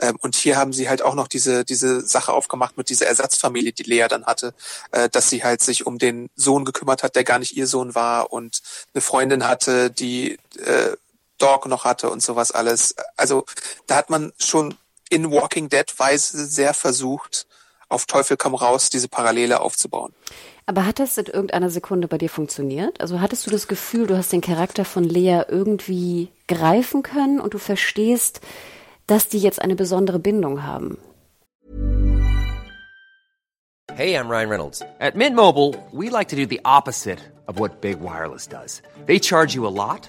Ähm, 0.00 0.16
und 0.20 0.34
hier 0.34 0.56
haben 0.56 0.72
sie 0.72 0.88
halt 0.88 1.02
auch 1.02 1.14
noch 1.14 1.28
diese 1.28 1.64
diese 1.64 2.00
Sache 2.06 2.32
aufgemacht 2.32 2.76
mit 2.76 2.88
dieser 2.88 3.06
Ersatzfamilie, 3.06 3.72
die 3.72 3.82
Lea 3.82 4.06
dann 4.08 4.26
hatte, 4.26 4.54
äh, 4.92 5.08
dass 5.08 5.30
sie 5.30 5.44
halt 5.44 5.62
sich 5.62 5.86
um 5.86 5.98
den 5.98 6.30
Sohn 6.36 6.64
gekümmert 6.64 7.02
hat, 7.02 7.16
der 7.16 7.24
gar 7.24 7.38
nicht 7.38 7.56
ihr 7.56 7.66
Sohn 7.66 7.94
war 7.94 8.32
und 8.32 8.62
eine 8.94 9.00
Freundin 9.02 9.46
hatte, 9.46 9.90
die 9.90 10.38
äh, 10.64 10.96
Dog 11.42 11.66
noch 11.66 11.84
hatte 11.84 12.10
und 12.10 12.22
sowas 12.22 12.52
alles. 12.52 12.94
Also 13.16 13.44
da 13.86 13.96
hat 13.96 14.10
man 14.10 14.32
schon 14.38 14.74
in 15.10 15.30
Walking 15.30 15.68
Dead 15.68 15.86
Weise 15.98 16.46
sehr 16.46 16.74
versucht, 16.74 17.46
auf 17.88 18.06
Teufel 18.06 18.36
komm 18.36 18.54
raus, 18.54 18.88
diese 18.88 19.08
Parallele 19.08 19.60
aufzubauen. 19.60 20.14
Aber 20.64 20.86
hat 20.86 21.00
das 21.00 21.18
in 21.18 21.26
irgendeiner 21.26 21.70
Sekunde 21.70 22.08
bei 22.08 22.18
dir 22.18 22.30
funktioniert? 22.30 23.00
Also 23.00 23.20
hattest 23.20 23.46
du 23.46 23.50
das 23.50 23.66
Gefühl, 23.66 24.06
du 24.06 24.16
hast 24.16 24.32
den 24.32 24.40
Charakter 24.40 24.84
von 24.84 25.04
Lea 25.04 25.42
irgendwie 25.48 26.28
greifen 26.46 27.02
können 27.02 27.40
und 27.40 27.52
du 27.54 27.58
verstehst, 27.58 28.40
dass 29.06 29.28
die 29.28 29.38
jetzt 29.38 29.60
eine 29.60 29.74
besondere 29.74 30.18
Bindung 30.18 30.62
haben? 30.62 30.98
Hey, 33.94 34.14
I'm 34.14 34.30
Ryan 34.30 34.48
Reynolds. 34.48 34.82
At 35.00 35.16
Mint 35.16 35.36
Mobile, 35.36 35.74
we 35.92 36.08
like 36.08 36.28
to 36.28 36.36
do 36.36 36.46
the 36.46 36.60
opposite 36.64 37.18
of 37.46 37.58
what 37.58 37.82
Big 37.82 38.00
Wireless 38.00 38.48
does. 38.48 38.80
They 39.06 39.18
charge 39.20 39.54
you 39.54 39.66
a 39.66 39.68
lot, 39.68 40.08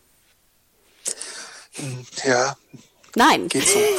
Ja, 2.25 2.57
Nein. 3.15 3.47
geht 3.47 3.67
so. 3.67 3.79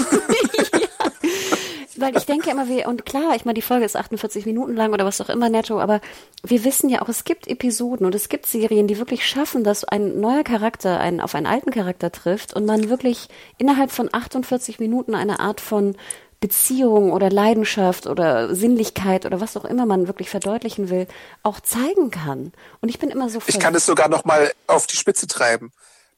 Weil 1.96 2.16
ich 2.16 2.24
denke 2.24 2.50
immer, 2.50 2.68
wir, 2.68 2.88
und 2.88 3.04
klar, 3.04 3.36
ich 3.36 3.44
meine, 3.44 3.54
die 3.54 3.62
Folge 3.62 3.84
ist 3.84 3.96
48 3.96 4.46
Minuten 4.46 4.74
lang 4.74 4.92
oder 4.92 5.04
was 5.04 5.20
auch 5.20 5.28
immer 5.28 5.50
netto, 5.50 5.78
aber 5.78 6.00
wir 6.42 6.64
wissen 6.64 6.88
ja 6.88 7.02
auch, 7.02 7.08
es 7.08 7.24
gibt 7.24 7.46
Episoden 7.46 8.06
und 8.06 8.14
es 8.14 8.28
gibt 8.28 8.46
Serien, 8.46 8.86
die 8.86 8.98
wirklich 8.98 9.26
schaffen, 9.26 9.62
dass 9.62 9.84
ein 9.84 10.18
neuer 10.18 10.42
Charakter 10.42 10.98
einen, 10.98 11.20
auf 11.20 11.34
einen 11.34 11.46
alten 11.46 11.70
Charakter 11.70 12.10
trifft 12.10 12.54
und 12.54 12.64
man 12.64 12.88
wirklich 12.88 13.28
innerhalb 13.58 13.92
von 13.92 14.08
48 14.10 14.80
Minuten 14.80 15.14
eine 15.14 15.38
Art 15.38 15.60
von 15.60 15.94
Beziehung 16.40 17.12
oder 17.12 17.30
Leidenschaft 17.30 18.06
oder 18.08 18.54
Sinnlichkeit 18.54 19.26
oder 19.26 19.40
was 19.40 19.56
auch 19.56 19.64
immer 19.64 19.86
man 19.86 20.08
wirklich 20.08 20.28
verdeutlichen 20.28 20.90
will, 20.90 21.06
auch 21.44 21.60
zeigen 21.60 22.10
kann. 22.10 22.52
Und 22.80 22.88
ich 22.88 22.98
bin 22.98 23.10
immer 23.10 23.28
so 23.28 23.40
Ich 23.46 23.60
kann 23.60 23.74
es 23.76 23.86
sogar 23.86 24.08
noch 24.08 24.24
mal 24.24 24.52
auf 24.66 24.88
die 24.88 24.96
Spitze 24.96 25.28
treiben. 25.28 25.72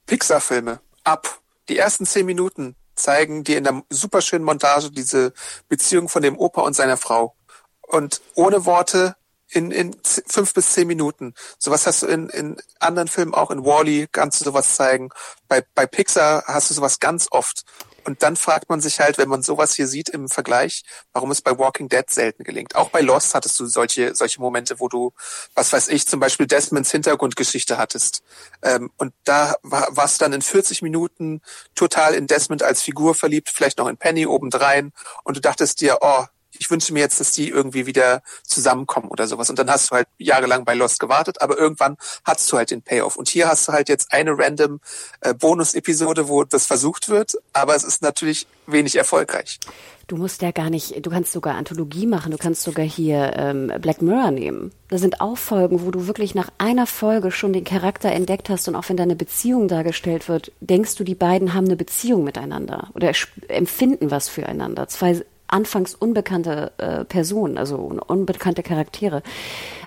Pixar-Filme, 0.07 0.79
ab. 1.03 1.39
Die 1.69 1.77
ersten 1.77 2.05
zehn 2.05 2.25
Minuten 2.25 2.75
zeigen 2.95 3.43
dir 3.43 3.57
in 3.57 3.63
der 3.63 3.83
superschönen 3.89 4.45
Montage 4.45 4.91
diese 4.91 5.33
Beziehung 5.67 6.09
von 6.09 6.21
dem 6.21 6.37
Opa 6.37 6.61
und 6.61 6.75
seiner 6.75 6.97
Frau. 6.97 7.35
Und 7.81 8.21
ohne 8.35 8.65
Worte 8.65 9.15
in, 9.49 9.71
in 9.71 9.95
fünf 10.03 10.53
bis 10.53 10.73
zehn 10.73 10.87
Minuten. 10.87 11.33
Sowas 11.59 11.85
hast 11.85 12.01
du 12.01 12.07
in, 12.07 12.29
in 12.29 12.57
anderen 12.79 13.07
Filmen 13.07 13.33
auch. 13.33 13.51
In 13.51 13.65
Wall-E 13.65 14.07
kannst 14.11 14.41
du 14.41 14.45
sowas 14.45 14.75
zeigen. 14.75 15.09
Bei, 15.47 15.63
bei 15.75 15.85
Pixar 15.85 16.43
hast 16.47 16.69
du 16.69 16.73
sowas 16.73 16.99
ganz 16.99 17.27
oft. 17.31 17.63
Und 18.05 18.21
dann 18.21 18.35
fragt 18.35 18.69
man 18.69 18.81
sich 18.81 18.99
halt, 18.99 19.17
wenn 19.17 19.29
man 19.29 19.41
sowas 19.41 19.75
hier 19.75 19.87
sieht 19.87 20.09
im 20.09 20.29
Vergleich, 20.29 20.83
warum 21.11 21.31
es 21.31 21.41
bei 21.41 21.57
Walking 21.57 21.89
Dead 21.89 22.07
selten 22.07 22.43
gelingt. 22.43 22.75
Auch 22.75 22.89
bei 22.89 23.01
Lost 23.01 23.33
hattest 23.33 23.59
du 23.59 23.65
solche, 23.65 24.15
solche 24.15 24.39
Momente, 24.39 24.79
wo 24.79 24.87
du, 24.87 25.11
was 25.55 25.73
weiß 25.73 25.89
ich, 25.89 26.07
zum 26.07 26.19
Beispiel 26.19 26.45
Desmonds 26.45 26.91
Hintergrundgeschichte 26.91 27.77
hattest. 27.77 28.23
Ähm, 28.61 28.91
und 28.97 29.13
da 29.23 29.55
war, 29.63 29.87
warst 29.89 30.21
dann 30.21 30.33
in 30.33 30.43
40 30.43 30.83
Minuten 30.83 31.41
total 31.73 32.13
in 32.13 32.27
Desmond 32.27 32.61
als 32.61 32.83
Figur 32.83 33.15
verliebt, 33.15 33.49
vielleicht 33.49 33.79
noch 33.79 33.87
in 33.87 33.97
Penny 33.97 34.27
obendrein. 34.27 34.91
Und 35.23 35.37
du 35.37 35.41
dachtest 35.41 35.81
dir, 35.81 35.97
oh, 36.01 36.25
ich 36.59 36.71
wünsche 36.71 36.93
mir 36.93 36.99
jetzt, 36.99 37.19
dass 37.19 37.31
die 37.31 37.49
irgendwie 37.49 37.85
wieder 37.85 38.21
zusammenkommen 38.43 39.09
oder 39.09 39.27
sowas. 39.27 39.49
Und 39.49 39.59
dann 39.59 39.69
hast 39.69 39.91
du 39.91 39.95
halt 39.95 40.07
jahrelang 40.17 40.65
bei 40.65 40.73
Lost 40.73 40.99
gewartet, 40.99 41.41
aber 41.41 41.57
irgendwann 41.57 41.97
hast 42.23 42.51
du 42.51 42.57
halt 42.57 42.71
den 42.71 42.81
Payoff. 42.81 43.15
Und 43.15 43.29
hier 43.29 43.47
hast 43.47 43.67
du 43.67 43.73
halt 43.73 43.89
jetzt 43.89 44.13
eine 44.13 44.37
random 44.37 44.79
äh, 45.21 45.33
Bonus-Episode, 45.33 46.27
wo 46.27 46.43
das 46.43 46.65
versucht 46.65 47.09
wird, 47.09 47.33
aber 47.53 47.75
es 47.75 47.83
ist 47.83 48.01
natürlich 48.01 48.47
wenig 48.67 48.95
erfolgreich. 48.95 49.59
Du 50.07 50.17
musst 50.17 50.43
ja 50.43 50.51
gar 50.51 50.69
nicht, 50.69 51.03
du 51.03 51.09
kannst 51.09 51.31
sogar 51.31 51.55
Anthologie 51.55 52.05
machen, 52.05 52.31
du 52.31 52.37
kannst 52.37 52.61
sogar 52.61 52.85
hier 52.85 53.33
ähm, 53.37 53.71
Black 53.81 54.03
Mirror 54.03 54.29
nehmen. 54.29 54.71
Da 54.87 54.99
sind 54.99 55.19
auch 55.19 55.35
Folgen, 55.35 55.83
wo 55.83 55.89
du 55.89 56.05
wirklich 56.05 56.35
nach 56.35 56.49
einer 56.59 56.85
Folge 56.85 57.31
schon 57.31 57.53
den 57.53 57.63
Charakter 57.63 58.11
entdeckt 58.11 58.49
hast 58.49 58.67
und 58.67 58.75
auch 58.75 58.87
wenn 58.87 58.97
da 58.97 59.03
eine 59.03 59.15
Beziehung 59.15 59.67
dargestellt 59.67 60.29
wird, 60.29 60.51
denkst 60.59 60.95
du, 60.95 61.03
die 61.03 61.15
beiden 61.15 61.55
haben 61.55 61.65
eine 61.65 61.75
Beziehung 61.75 62.23
miteinander 62.23 62.89
oder 62.93 63.11
empfinden 63.47 64.11
was 64.11 64.29
füreinander. 64.29 64.87
Zwei 64.87 65.25
anfangs 65.47 65.95
unbekannte 65.95 66.71
äh, 66.77 67.05
Personen, 67.05 67.57
also 67.57 67.77
unbekannte 67.77 68.63
Charaktere. 68.63 69.21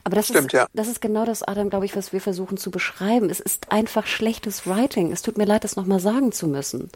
Aber 0.04 0.16
das 0.16 0.26
Stimmt, 0.28 0.46
ist, 0.46 0.52
ja. 0.52 0.66
das 0.72 0.88
ist 0.88 1.00
genau 1.00 1.24
das, 1.24 1.42
Adam, 1.42 1.70
glaube 1.70 1.84
ich, 1.84 1.96
was 1.96 2.12
wir 2.12 2.20
versuchen 2.20 2.56
zu 2.56 2.70
beschreiben. 2.70 3.30
Es 3.30 3.40
ist 3.40 3.70
einfach 3.72 4.06
schlechtes 4.06 4.66
Writing. 4.66 5.12
Es 5.12 5.22
tut 5.22 5.38
mir 5.38 5.44
leid, 5.44 5.64
das 5.64 5.76
nochmal 5.76 6.00
sagen 6.00 6.32
zu 6.32 6.46
müssen. 6.46 6.90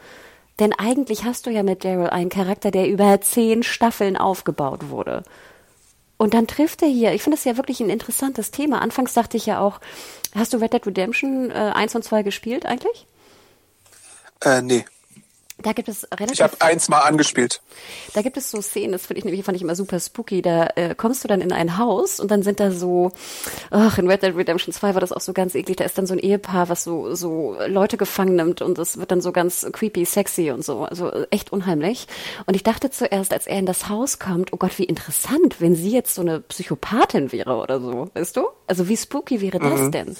Denn 0.58 0.72
eigentlich 0.72 1.24
hast 1.24 1.46
du 1.46 1.50
ja 1.50 1.62
mit 1.62 1.84
Daryl 1.84 2.08
einen 2.08 2.30
Charakter, 2.30 2.70
der 2.70 2.88
über 2.88 3.20
zehn 3.20 3.62
Staffeln 3.62 4.16
aufgebaut 4.16 4.90
wurde. 4.90 5.24
Und 6.18 6.34
dann 6.34 6.46
trifft 6.46 6.82
er 6.82 6.88
hier, 6.88 7.12
ich 7.14 7.22
finde 7.22 7.36
das 7.36 7.44
ja 7.44 7.56
wirklich 7.56 7.80
ein 7.80 7.90
interessantes 7.90 8.52
Thema. 8.52 8.80
Anfangs 8.80 9.12
dachte 9.12 9.36
ich 9.36 9.46
ja 9.46 9.58
auch, 9.58 9.80
hast 10.34 10.52
du 10.52 10.58
Red 10.58 10.72
Dead 10.72 10.86
Redemption 10.86 11.50
äh, 11.50 11.72
1 11.74 11.96
und 11.96 12.04
2 12.04 12.22
gespielt 12.22 12.64
eigentlich? 12.64 13.06
Äh, 14.40 14.62
nee. 14.62 14.84
Da 15.62 15.72
gibt 15.72 15.88
es 15.88 16.06
relativ. 16.12 16.32
Ich 16.32 16.42
habe 16.42 16.56
eins 16.60 16.88
mal 16.88 17.00
angespielt. 17.00 17.60
Da 18.14 18.22
gibt 18.22 18.36
es 18.36 18.50
so 18.50 18.60
Szenen, 18.60 18.92
das 18.92 19.06
finde 19.06 19.18
ich 19.18 19.24
nämlich 19.24 19.44
fand 19.44 19.56
ich 19.56 19.62
immer 19.62 19.74
super 19.74 19.98
spooky. 20.00 20.42
Da 20.42 20.68
äh, 20.76 20.94
kommst 20.94 21.24
du 21.24 21.28
dann 21.28 21.40
in 21.40 21.52
ein 21.52 21.78
Haus 21.78 22.20
und 22.20 22.30
dann 22.30 22.42
sind 22.42 22.60
da 22.60 22.70
so, 22.70 23.12
ach, 23.70 23.98
in 23.98 24.08
Red 24.08 24.22
Dead 24.22 24.36
Redemption 24.36 24.72
2 24.72 24.94
war 24.94 25.00
das 25.00 25.12
auch 25.12 25.20
so 25.20 25.32
ganz 25.32 25.54
eklig. 25.54 25.76
Da 25.76 25.84
ist 25.84 25.96
dann 25.98 26.06
so 26.06 26.14
ein 26.14 26.18
Ehepaar, 26.18 26.68
was 26.68 26.84
so 26.84 27.14
so 27.14 27.56
Leute 27.66 27.96
gefangen 27.96 28.36
nimmt 28.36 28.62
und 28.62 28.78
das 28.78 28.98
wird 28.98 29.10
dann 29.10 29.20
so 29.20 29.32
ganz 29.32 29.66
creepy, 29.72 30.04
sexy 30.04 30.50
und 30.50 30.64
so, 30.64 30.84
also 30.84 31.10
echt 31.30 31.52
unheimlich. 31.52 32.06
Und 32.46 32.54
ich 32.54 32.62
dachte 32.62 32.90
zuerst, 32.90 33.32
als 33.32 33.46
er 33.46 33.58
in 33.58 33.66
das 33.66 33.88
Haus 33.88 34.18
kommt, 34.18 34.52
oh 34.52 34.56
Gott, 34.56 34.78
wie 34.78 34.84
interessant, 34.84 35.60
wenn 35.60 35.74
sie 35.74 35.92
jetzt 35.92 36.14
so 36.14 36.22
eine 36.22 36.40
Psychopathin 36.40 37.32
wäre 37.32 37.56
oder 37.56 37.80
so, 37.80 38.10
weißt 38.14 38.36
du? 38.36 38.48
Also 38.72 38.88
wie 38.88 38.96
spooky 38.96 39.42
wäre 39.42 39.58
das 39.58 39.80
Mhm. 39.80 39.90
denn? 39.90 40.16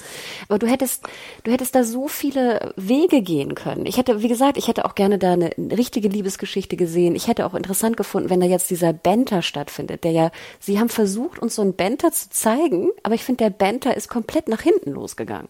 Aber 0.51 0.59
du 0.59 0.67
hättest, 0.67 1.05
du 1.45 1.51
hättest 1.51 1.75
da 1.75 1.85
so 1.85 2.07
viele 2.07 2.75
Wege 2.77 3.23
gehen 3.23 3.55
können. 3.55 3.87
Ich 3.87 3.97
hätte, 3.97 4.21
wie 4.21 4.29
gesagt, 4.29 4.59
ich 4.59 4.69
hätte 4.69 4.85
auch 4.85 4.95
gerne 4.95 5.19
da 5.19 5.33
eine 5.33 5.53
richtige 5.59 6.09
Liebesgeschichte 6.09 6.77
gesehen. 6.77 7.15
Ich 7.17 7.29
hätte 7.29 7.47
auch 7.47 7.55
interessant 7.55 7.97
gefunden, 7.97 8.29
wenn 8.29 8.41
da 8.41 8.47
jetzt 8.47 8.69
dieser 8.69 8.93
Banter 8.93 9.41
stattfindet, 9.41 10.05
der 10.05 10.11
ja, 10.11 10.31
sie 10.61 10.79
haben 10.79 10.91
versucht, 10.91 11.39
uns 11.39 11.55
so 11.55 11.63
einen 11.63 11.77
Banter 11.77 12.13
zu 12.13 12.29
zeigen, 12.29 12.91
aber 13.03 13.15
ich 13.15 13.25
finde, 13.25 13.45
der 13.45 13.51
Banter 13.51 13.97
ist 13.97 14.11
komplett 14.11 14.49
nach 14.49 14.61
hinten 14.61 14.91
losgegangen. 14.91 15.49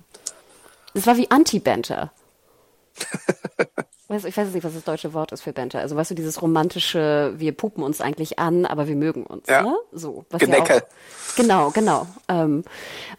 Das 0.95 1.05
war 1.09 1.17
wie 1.17 1.29
Anti-Banter. 1.29 2.13
Weißt 4.09 4.25
du, 4.25 4.29
Ich 4.29 4.37
weiß 4.37 4.53
nicht, 4.53 4.65
was 4.65 4.75
das 4.75 4.85
deutsche 4.85 5.15
Wort 5.15 5.33
ist 5.33 5.43
für 5.43 5.53
Banter. 5.53 5.81
Also, 5.81 5.97
weißt 5.97 6.11
du, 6.11 6.15
dieses 6.15 6.43
romantische, 6.43 7.35
wir 7.37 7.53
pupen 7.53 7.83
uns 7.83 8.01
eigentlich 8.01 8.39
an, 8.39 8.67
aber 8.67 8.89
wir 8.89 8.97
mögen 8.97 9.25
uns. 9.25 9.49
Ja. 9.49 9.63
Ne? 9.63 9.77
So. 9.93 10.25
Was 10.31 10.41
Genecke. 10.41 10.75
Ja 10.75 10.81
auch, 10.81 11.37
genau, 11.37 11.71
genau. 11.71 12.07
Ähm, 12.29 12.65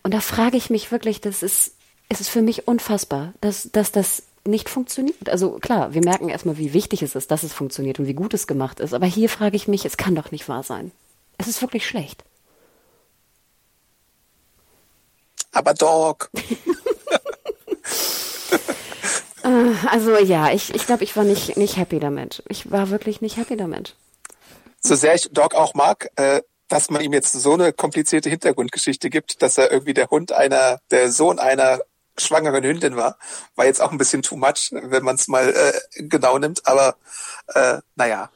und 0.04 0.14
da 0.14 0.20
frage 0.20 0.58
ich 0.58 0.70
mich 0.70 0.92
wirklich, 0.92 1.22
das 1.22 1.42
ist, 1.42 1.76
es 2.10 2.22
ist 2.22 2.30
für 2.30 2.42
mich 2.42 2.68
unfassbar, 2.68 3.34
dass, 3.42 3.70
dass 3.72 3.92
das 3.92 4.24
nicht 4.46 4.70
funktioniert. 4.70 5.30
Also 5.30 5.52
klar, 5.60 5.94
wir 5.94 6.04
merken 6.04 6.30
erstmal, 6.30 6.58
wie 6.58 6.74
wichtig 6.74 7.02
es 7.02 7.16
ist, 7.16 7.32
dass 7.32 7.44
es 7.44 7.54
funktioniert 7.54 8.00
und 8.00 8.08
wie 8.08 8.14
gut 8.14 8.34
es 8.34 8.46
gemacht 8.46 8.80
ist. 8.80 8.94
Aber 8.94 9.06
hier 9.06 9.30
frage 9.30 9.56
ich 9.56 9.68
mich, 9.68 9.86
es 9.86 9.98
kann 9.98 10.16
doch 10.16 10.32
nicht 10.32 10.50
wahr 10.50 10.64
sein. 10.64 10.92
Es 11.38 11.48
ist 11.48 11.62
wirklich 11.62 11.88
schlecht. 11.88 12.24
Aber 15.54 15.74
Dog. 15.74 16.30
Also 19.44 20.18
ja, 20.18 20.52
ich, 20.52 20.74
ich 20.74 20.86
glaube, 20.86 21.04
ich 21.04 21.16
war 21.18 21.24
nicht, 21.24 21.58
nicht 21.58 21.78
happy 21.78 22.00
damit. 22.00 22.44
Ich 22.48 22.72
war 22.72 22.90
wirklich 22.90 23.22
nicht 23.22 23.38
happy 23.38 23.58
damit. 23.58 23.96
So 24.80 24.96
sehr 24.96 25.16
ich 25.16 25.30
Dog 25.32 25.54
auch 25.56 25.74
mag, 25.74 26.10
äh, 26.16 26.42
dass 26.70 26.90
man 26.90 27.02
ihm 27.02 27.14
jetzt 27.14 27.34
so 27.34 27.54
eine 27.54 27.74
komplizierte 27.74 28.30
Hintergrundgeschichte 28.30 29.10
gibt, 29.10 29.42
dass 29.42 29.58
er 29.58 29.72
irgendwie 29.72 29.94
der 29.94 30.10
Hund 30.10 30.32
einer, 30.32 30.80
der 30.92 31.12
Sohn 31.12 31.40
einer 31.40 31.82
schwangeren 32.18 32.64
Hündin 32.64 32.96
war, 32.96 33.18
war 33.56 33.66
jetzt 33.66 33.82
auch 33.82 33.92
ein 33.92 33.98
bisschen 33.98 34.22
too 34.22 34.38
much, 34.38 34.72
wenn 34.72 35.04
man 35.04 35.16
es 35.16 35.28
mal 35.28 35.50
äh, 35.50 36.04
genau 36.04 36.38
nimmt. 36.38 36.66
Aber 36.66 36.96
äh, 37.54 37.80
naja, 37.96 38.30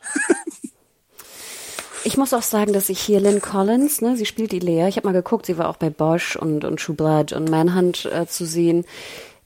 Ich 2.08 2.16
muss 2.16 2.34
auch 2.34 2.42
sagen, 2.42 2.72
dass 2.72 2.88
ich 2.88 3.02
hier 3.02 3.20
Lynn 3.20 3.42
Collins, 3.42 4.00
ne, 4.00 4.16
sie 4.16 4.26
spielt 4.26 4.54
die 4.54 4.60
Lea. 4.60 4.88
Ich 4.88 4.96
habe 4.96 5.08
mal 5.08 5.14
geguckt, 5.14 5.46
sie 5.46 5.58
war 5.58 5.68
auch 5.68 5.76
bei 5.76 5.90
Bosch 5.90 6.38
und, 6.38 6.64
und 6.64 6.80
True 6.80 6.96
Blood 6.96 7.34
und 7.34 7.50
Manhunt 7.50 8.06
äh, 8.06 8.26
zu 8.26 8.46
sehen. 8.46 8.86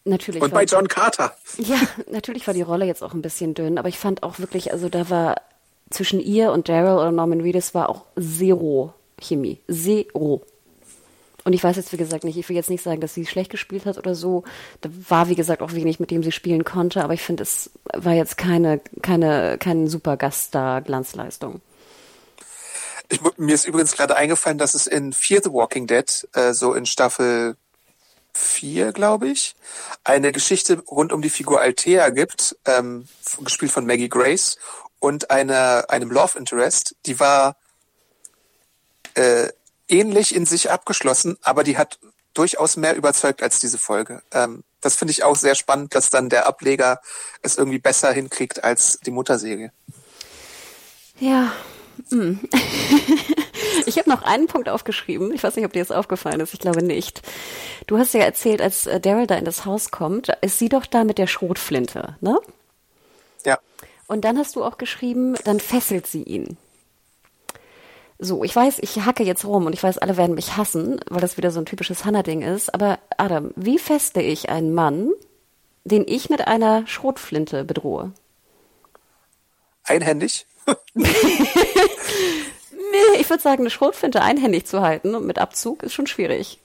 Natürlich 0.03 0.41
und 0.41 0.51
war, 0.51 0.59
bei 0.59 0.65
John 0.65 0.87
Carter. 0.87 1.35
Ja, 1.57 1.79
natürlich 2.11 2.47
war 2.47 2.53
die 2.53 2.63
Rolle 2.63 2.85
jetzt 2.85 3.03
auch 3.03 3.13
ein 3.13 3.21
bisschen 3.21 3.53
dünn, 3.53 3.77
aber 3.77 3.89
ich 3.89 3.99
fand 3.99 4.23
auch 4.23 4.39
wirklich, 4.39 4.71
also 4.71 4.89
da 4.89 5.09
war 5.09 5.35
zwischen 5.91 6.19
ihr 6.19 6.51
und 6.51 6.69
Daryl 6.69 6.95
oder 6.95 7.11
Norman 7.11 7.41
Reedus 7.41 7.73
war 7.73 7.89
auch 7.89 8.05
zero 8.19 8.93
Chemie. 9.19 9.59
Zero. 9.69 10.41
Und 11.43 11.53
ich 11.53 11.63
weiß 11.63 11.75
jetzt, 11.75 11.91
wie 11.91 11.97
gesagt, 11.97 12.23
nicht, 12.23 12.37
ich 12.37 12.47
will 12.49 12.55
jetzt 12.55 12.69
nicht 12.69 12.83
sagen, 12.83 13.01
dass 13.01 13.13
sie 13.13 13.25
schlecht 13.25 13.49
gespielt 13.49 13.85
hat 13.85 13.97
oder 13.97 14.13
so. 14.13 14.43
Da 14.81 14.89
war, 15.09 15.27
wie 15.27 15.35
gesagt, 15.35 15.61
auch 15.61 15.73
wenig, 15.73 15.99
mit 15.99 16.11
dem 16.11 16.23
sie 16.23 16.31
spielen 16.31 16.63
konnte, 16.63 17.03
aber 17.03 17.13
ich 17.13 17.21
finde, 17.21 17.43
es 17.43 17.71
war 17.93 18.13
jetzt 18.13 18.37
keine, 18.37 18.79
keine, 19.01 19.57
keine 19.57 19.89
super 19.89 20.17
Gaststar-Glanzleistung. 20.17 21.61
Mir 23.37 23.55
ist 23.55 23.65
übrigens 23.65 23.93
gerade 23.93 24.15
eingefallen, 24.15 24.57
dass 24.57 24.73
es 24.73 24.87
in 24.87 25.13
Fear 25.13 25.41
the 25.43 25.51
Walking 25.51 25.87
Dead, 25.87 26.27
äh, 26.33 26.53
so 26.53 26.73
in 26.73 26.85
Staffel 26.85 27.57
4, 28.33 28.91
glaube 28.91 29.29
ich, 29.29 29.55
eine 30.03 30.31
Geschichte 30.31 30.79
rund 30.79 31.13
um 31.13 31.21
die 31.21 31.29
Figur 31.29 31.61
Althea 31.61 32.09
gibt, 32.09 32.57
ähm, 32.65 33.07
gespielt 33.41 33.71
von 33.71 33.85
Maggie 33.85 34.09
Grace 34.09 34.57
und 34.99 35.31
einer, 35.31 35.85
einem 35.89 36.11
Love 36.11 36.37
Interest, 36.37 36.95
die 37.05 37.19
war 37.19 37.55
äh, 39.15 39.49
ähnlich 39.87 40.35
in 40.35 40.45
sich 40.45 40.71
abgeschlossen, 40.71 41.37
aber 41.41 41.63
die 41.63 41.77
hat 41.77 41.99
durchaus 42.33 42.77
mehr 42.77 42.95
überzeugt 42.95 43.43
als 43.43 43.59
diese 43.59 43.77
Folge. 43.77 44.21
Ähm, 44.31 44.63
das 44.79 44.95
finde 44.95 45.11
ich 45.11 45.23
auch 45.23 45.35
sehr 45.35 45.55
spannend, 45.55 45.93
dass 45.95 46.09
dann 46.09 46.29
der 46.29 46.47
Ableger 46.47 47.01
es 47.41 47.57
irgendwie 47.57 47.79
besser 47.79 48.11
hinkriegt 48.11 48.63
als 48.63 48.99
die 49.05 49.11
Mutterserie. 49.11 49.71
Ja. 51.19 51.51
hm. 52.09 52.39
Ich 53.85 53.97
habe 53.97 54.09
noch 54.09 54.23
einen 54.23 54.47
Punkt 54.47 54.69
aufgeschrieben. 54.69 55.33
Ich 55.33 55.43
weiß 55.43 55.55
nicht, 55.55 55.65
ob 55.65 55.73
dir 55.73 55.83
das 55.83 55.91
aufgefallen 55.91 56.39
ist. 56.39 56.53
Ich 56.53 56.59
glaube 56.59 56.83
nicht. 56.83 57.21
Du 57.87 57.97
hast 57.97 58.13
ja 58.13 58.21
erzählt, 58.21 58.61
als 58.61 58.87
äh, 58.87 58.99
Daryl 58.99 59.27
da 59.27 59.35
in 59.35 59.45
das 59.45 59.65
Haus 59.65 59.91
kommt, 59.91 60.29
ist 60.41 60.59
sie 60.59 60.69
doch 60.69 60.85
da 60.85 61.03
mit 61.03 61.17
der 61.17 61.27
Schrotflinte, 61.27 62.15
ne? 62.21 62.39
Ja. 63.45 63.59
Und 64.07 64.21
dann 64.21 64.37
hast 64.37 64.55
du 64.55 64.63
auch 64.63 64.77
geschrieben, 64.77 65.35
dann 65.45 65.59
fesselt 65.59 66.07
sie 66.07 66.23
ihn. 66.23 66.57
So, 68.19 68.43
ich 68.43 68.55
weiß, 68.55 68.79
ich 68.79 68.97
hacke 68.97 69.23
jetzt 69.23 69.45
rum 69.45 69.65
und 69.65 69.73
ich 69.73 69.81
weiß, 69.81 69.97
alle 69.97 70.15
werden 70.15 70.35
mich 70.35 70.55
hassen, 70.55 70.99
weil 71.09 71.21
das 71.21 71.37
wieder 71.37 71.49
so 71.49 71.59
ein 71.59 71.65
typisches 71.65 72.05
Hannah-Ding 72.05 72.43
ist. 72.43 72.73
Aber 72.73 72.99
Adam, 73.17 73.51
wie 73.55 73.79
feste 73.79 74.21
ich 74.21 74.49
einen 74.49 74.75
Mann, 74.75 75.09
den 75.85 76.05
ich 76.07 76.29
mit 76.29 76.47
einer 76.47 76.85
Schrotflinte 76.85 77.63
bedrohe? 77.63 78.13
Einhändig. 79.85 80.45
Ich 83.19 83.29
würde 83.29 83.41
sagen, 83.43 83.61
eine 83.61 83.69
Schrotflinte 83.69 84.21
einhändig 84.21 84.65
zu 84.65 84.81
halten 84.81 85.15
und 85.15 85.25
mit 85.25 85.39
Abzug 85.39 85.83
ist 85.83 85.93
schon 85.93 86.07
schwierig. 86.07 86.59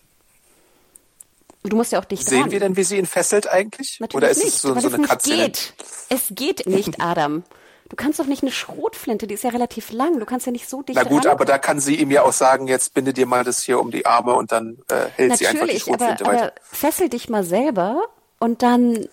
Du 1.62 1.76
musst 1.76 1.90
ja 1.92 1.98
auch 2.00 2.04
dicht 2.04 2.28
Sehen 2.28 2.50
wir 2.52 2.60
denn, 2.60 2.76
wie 2.76 2.84
sie 2.84 2.96
ihn 2.96 3.06
fesselt 3.06 3.48
eigentlich? 3.48 3.98
Natürlich 3.98 4.16
Oder 4.16 4.30
ist 4.30 4.38
nicht, 4.44 4.54
es 4.54 4.62
so, 4.62 4.72
so 4.74 4.78
es 4.78 4.84
eine 4.86 4.98
nicht 4.98 5.10
Katze? 5.10 5.30
geht. 5.30 5.74
Es 6.08 6.26
geht 6.30 6.66
nicht, 6.66 7.00
Adam. 7.00 7.42
Du 7.88 7.94
kannst 7.96 8.18
doch 8.18 8.26
nicht 8.26 8.42
eine 8.42 8.50
Schrotflinte, 8.52 9.26
die 9.28 9.34
ist 9.34 9.44
ja 9.44 9.50
relativ 9.50 9.92
lang. 9.92 10.18
Du 10.18 10.26
kannst 10.26 10.46
ja 10.46 10.52
nicht 10.52 10.68
so 10.68 10.82
dicht 10.82 10.96
Na 10.96 11.04
gut, 11.04 11.24
ran. 11.26 11.32
aber 11.32 11.44
da 11.44 11.58
kann 11.58 11.78
sie 11.80 11.96
ihm 11.96 12.10
ja 12.10 12.22
auch 12.22 12.32
sagen, 12.32 12.66
jetzt 12.66 12.94
binde 12.94 13.12
dir 13.12 13.26
mal 13.26 13.44
das 13.44 13.62
hier 13.62 13.80
um 13.80 13.90
die 13.90 14.06
Arme 14.06 14.34
und 14.34 14.50
dann 14.52 14.78
äh, 14.88 15.06
hält 15.16 15.38
sie 15.38 15.46
einfach 15.46 15.66
die 15.66 15.74
Natürlich, 15.74 15.82
aber, 15.88 15.98
Schrotflinte 15.98 16.24
weiter. 16.26 16.42
aber 16.44 16.52
fessel 16.62 17.08
dich 17.08 17.28
mal 17.28 17.44
selber 17.44 18.02
und 18.40 18.62
dann, 18.62 19.08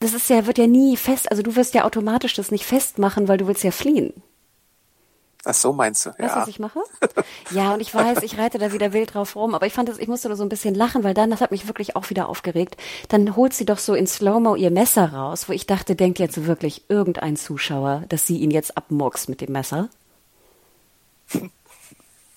das 0.00 0.12
ist 0.12 0.28
ja, 0.28 0.46
wird 0.46 0.58
ja 0.58 0.66
nie 0.66 0.96
fest, 0.96 1.30
also 1.30 1.42
du 1.42 1.54
wirst 1.56 1.74
ja 1.74 1.84
automatisch 1.84 2.34
das 2.34 2.50
nicht 2.50 2.64
festmachen, 2.66 3.28
weil 3.28 3.38
du 3.38 3.46
willst 3.46 3.62
ja 3.64 3.70
fliehen. 3.70 4.12
Ach 5.48 5.54
so 5.54 5.72
meinst 5.72 6.04
du, 6.04 6.10
Weißt 6.10 6.18
du, 6.18 6.24
ja. 6.24 6.36
was 6.40 6.48
ich 6.48 6.58
mache? 6.58 6.80
Ja, 7.50 7.72
und 7.72 7.80
ich 7.80 7.94
weiß, 7.94 8.24
ich 8.24 8.36
reite 8.36 8.58
da 8.58 8.72
wieder 8.72 8.92
wild 8.92 9.14
drauf 9.14 9.36
rum, 9.36 9.54
aber 9.54 9.64
ich 9.64 9.72
fand 9.72 9.88
das, 9.88 9.98
ich 9.98 10.08
musste 10.08 10.26
nur 10.26 10.36
so 10.36 10.42
ein 10.42 10.48
bisschen 10.48 10.74
lachen, 10.74 11.04
weil 11.04 11.14
dann, 11.14 11.30
das 11.30 11.40
hat 11.40 11.52
mich 11.52 11.68
wirklich 11.68 11.94
auch 11.94 12.10
wieder 12.10 12.28
aufgeregt. 12.28 12.76
Dann 13.08 13.36
holt 13.36 13.54
sie 13.54 13.64
doch 13.64 13.78
so 13.78 13.94
in 13.94 14.08
Slow-Mo 14.08 14.56
ihr 14.56 14.72
Messer 14.72 15.12
raus, 15.12 15.48
wo 15.48 15.52
ich 15.52 15.66
dachte, 15.66 15.94
denkt 15.94 16.18
jetzt 16.18 16.46
wirklich 16.46 16.82
irgendein 16.88 17.36
Zuschauer, 17.36 18.02
dass 18.08 18.26
sie 18.26 18.38
ihn 18.38 18.50
jetzt 18.50 18.76
abmurkst 18.76 19.28
mit 19.28 19.40
dem 19.40 19.52
Messer? 19.52 19.88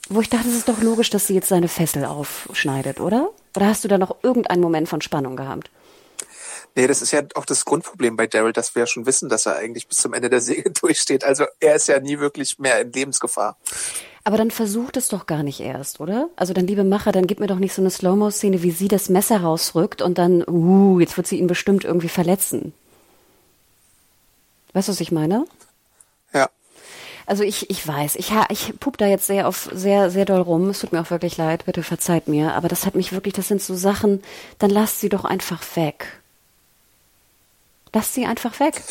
Wo 0.10 0.22
ich 0.22 0.30
dachte, 0.30 0.47
es 0.47 0.55
ist 0.55 0.70
doch 0.70 0.82
logisch, 0.82 1.10
dass 1.10 1.26
sie 1.26 1.34
jetzt 1.34 1.49
seine 1.49 1.68
Fessel 1.68 2.05
aufschneidet, 2.05 2.99
oder? 2.99 3.30
Oder 3.55 3.66
hast 3.66 3.84
du 3.84 3.88
da 3.88 3.97
noch 3.97 4.18
irgendeinen 4.22 4.62
Moment 4.62 4.88
von 4.88 5.01
Spannung 5.01 5.36
gehabt? 5.36 5.72
Nee, 6.76 6.88
das 6.88 7.01
ist 7.01 7.11
ja 7.11 7.24
auch 7.36 7.45
das 7.45 7.65
Grundproblem 7.65 8.15
bei 8.15 8.28
Daryl, 8.28 8.53
dass 8.53 8.76
wir 8.76 8.82
ja 8.82 8.88
schon 8.88 9.05
wissen, 9.05 9.28
dass 9.28 9.45
er 9.45 9.57
eigentlich 9.57 9.88
bis 9.88 9.97
zum 9.97 10.13
Ende 10.13 10.30
der 10.30 10.41
Serie 10.41 10.72
durchsteht. 10.82 11.24
Also 11.24 11.45
er 11.59 11.76
ist 11.76 11.88
ja 11.88 11.99
nie 11.99 12.20
wirklich 12.20 12.59
mehr 12.59 12.80
in 12.82 12.91
Lebensgefahr. 12.91 13.57
Aber 14.24 14.38
dann 14.38 14.51
versucht 14.51 14.95
es 14.97 15.07
doch 15.07 15.26
gar 15.26 15.43
nicht 15.43 15.59
erst, 15.59 15.99
oder? 15.99 16.30
Also 16.36 16.53
dann, 16.53 16.67
liebe 16.67 16.84
Macher, 16.84 17.11
dann 17.11 17.26
gib 17.26 17.39
mir 17.39 17.47
doch 17.47 17.57
nicht 17.59 17.74
so 17.74 17.82
eine 17.82 17.89
Slow-Mo-Szene, 17.89 18.61
wie 18.63 18.72
sie 18.72 18.88
das 18.88 19.09
Messer 19.09 19.41
rausrückt 19.41 20.01
und 20.01 20.17
dann, 20.17 20.43
uh, 20.47 20.99
jetzt 20.99 21.17
wird 21.17 21.26
sie 21.28 21.39
ihn 21.39 21.47
bestimmt 21.47 21.84
irgendwie 21.84 22.09
verletzen. 22.09 22.74
Weißt 24.74 24.88
du, 24.88 24.91
was 24.91 25.01
ich 25.01 25.11
meine? 25.11 25.45
Ja. 26.34 26.49
Also 27.26 27.43
ich, 27.43 27.70
ich 27.70 27.88
weiß, 27.88 28.15
ich, 28.17 28.32
ha- 28.32 28.47
ich 28.49 28.74
pup 28.80 28.97
da 28.97 29.07
jetzt 29.07 29.28
sehr 29.28 29.47
auf 29.47 29.70
sehr, 29.74 30.09
sehr 30.11 30.26
doll 30.26 30.41
rum. 30.41 30.70
Es 30.70 30.80
tut 30.80 30.91
mir 30.91 31.01
auch 31.01 31.11
wirklich 31.11 31.38
leid, 31.38 31.65
bitte 31.65 31.82
verzeiht 31.84 32.28
mir. 32.28 32.53
Aber 32.53 32.67
das 32.67 32.86
hat 32.86 32.95
mich 32.95 33.11
wirklich, 33.11 33.34
das 33.34 33.47
sind 33.47 33.61
so 33.61 33.76
Sachen, 33.76 34.22
dann 34.59 34.70
lasst 34.70 34.99
sie 34.99 35.09
doch 35.09 35.26
einfach 35.26 35.61
weg. 35.76 36.18
Lasst 37.94 38.14
sie 38.14 38.26
einfach 38.26 38.60
weg. 38.60 38.82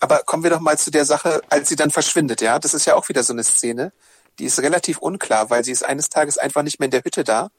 Aber 0.00 0.20
kommen 0.20 0.42
wir 0.42 0.50
doch 0.50 0.60
mal 0.60 0.78
zu 0.78 0.90
der 0.90 1.04
Sache, 1.04 1.42
als 1.50 1.68
sie 1.68 1.76
dann 1.76 1.90
verschwindet, 1.90 2.40
ja. 2.40 2.58
Das 2.58 2.74
ist 2.74 2.86
ja 2.86 2.94
auch 2.94 3.08
wieder 3.08 3.22
so 3.22 3.32
eine 3.32 3.44
Szene, 3.44 3.92
die 4.38 4.46
ist 4.46 4.58
relativ 4.60 4.98
unklar, 4.98 5.50
weil 5.50 5.64
sie 5.64 5.72
ist 5.72 5.84
eines 5.84 6.08
Tages 6.08 6.38
einfach 6.38 6.62
nicht 6.62 6.80
mehr 6.80 6.86
in 6.86 6.90
der 6.90 7.04
Hütte 7.04 7.24
da. 7.24 7.50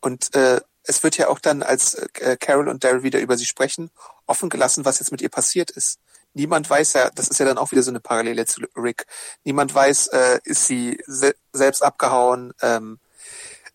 Und 0.00 0.34
äh, 0.34 0.60
es 0.84 1.02
wird 1.02 1.16
ja 1.16 1.28
auch 1.28 1.38
dann, 1.38 1.62
als 1.62 1.94
äh, 1.94 2.36
Carol 2.38 2.68
und 2.68 2.82
Daryl 2.82 3.02
wieder 3.02 3.20
über 3.20 3.36
sie 3.36 3.44
sprechen, 3.44 3.90
offen 4.26 4.48
gelassen, 4.48 4.84
was 4.84 4.98
jetzt 4.98 5.12
mit 5.12 5.22
ihr 5.22 5.28
passiert 5.28 5.70
ist. 5.70 5.98
niemand 6.34 6.68
weiß 6.68 6.94
ja, 6.94 7.10
das 7.10 7.28
ist 7.28 7.38
ja 7.38 7.46
dann 7.46 7.58
auch 7.58 7.72
wieder 7.72 7.82
so 7.82 7.90
eine 7.90 8.00
Parallele 8.00 8.46
zu 8.46 8.62
Rick. 8.76 9.06
Niemand 9.44 9.74
weiß, 9.74 10.08
äh, 10.08 10.40
ist 10.44 10.66
sie 10.66 10.98
se 11.06 11.34
selbst 11.52 11.82
abgehauen, 11.82 12.54
ähm, 12.62 12.98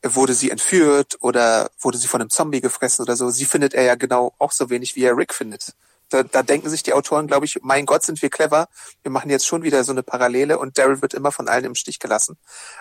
wurde 0.03 0.33
sie 0.33 0.51
entführt 0.51 1.17
oder 1.21 1.71
wurde 1.79 1.97
sie 1.97 2.07
von 2.07 2.21
einem 2.21 2.29
Zombie 2.29 2.61
gefressen 2.61 3.03
oder 3.03 3.15
so. 3.15 3.29
Sie 3.29 3.45
findet 3.45 3.73
er 3.73 3.83
ja 3.83 3.95
genau 3.95 4.33
auch 4.37 4.51
so 4.51 4.69
wenig, 4.69 4.95
wie 4.95 5.03
er 5.03 5.17
Rick 5.17 5.33
findet. 5.33 5.73
Da, 6.09 6.23
da 6.23 6.43
denken 6.43 6.69
sich 6.69 6.83
die 6.83 6.93
Autoren, 6.93 7.27
glaube 7.27 7.45
ich, 7.45 7.59
mein 7.63 7.85
Gott, 7.85 8.03
sind 8.03 8.21
wir 8.21 8.29
clever. 8.29 8.69
Wir 9.01 9.11
machen 9.11 9.29
jetzt 9.29 9.45
schon 9.45 9.63
wieder 9.63 9.83
so 9.83 9.91
eine 9.91 10.03
Parallele 10.03 10.57
und 10.57 10.77
Daryl 10.77 11.01
wird 11.01 11.13
immer 11.13 11.31
von 11.31 11.49
allen 11.49 11.65
im 11.65 11.75
Stich 11.75 11.99
gelassen. 11.99 12.37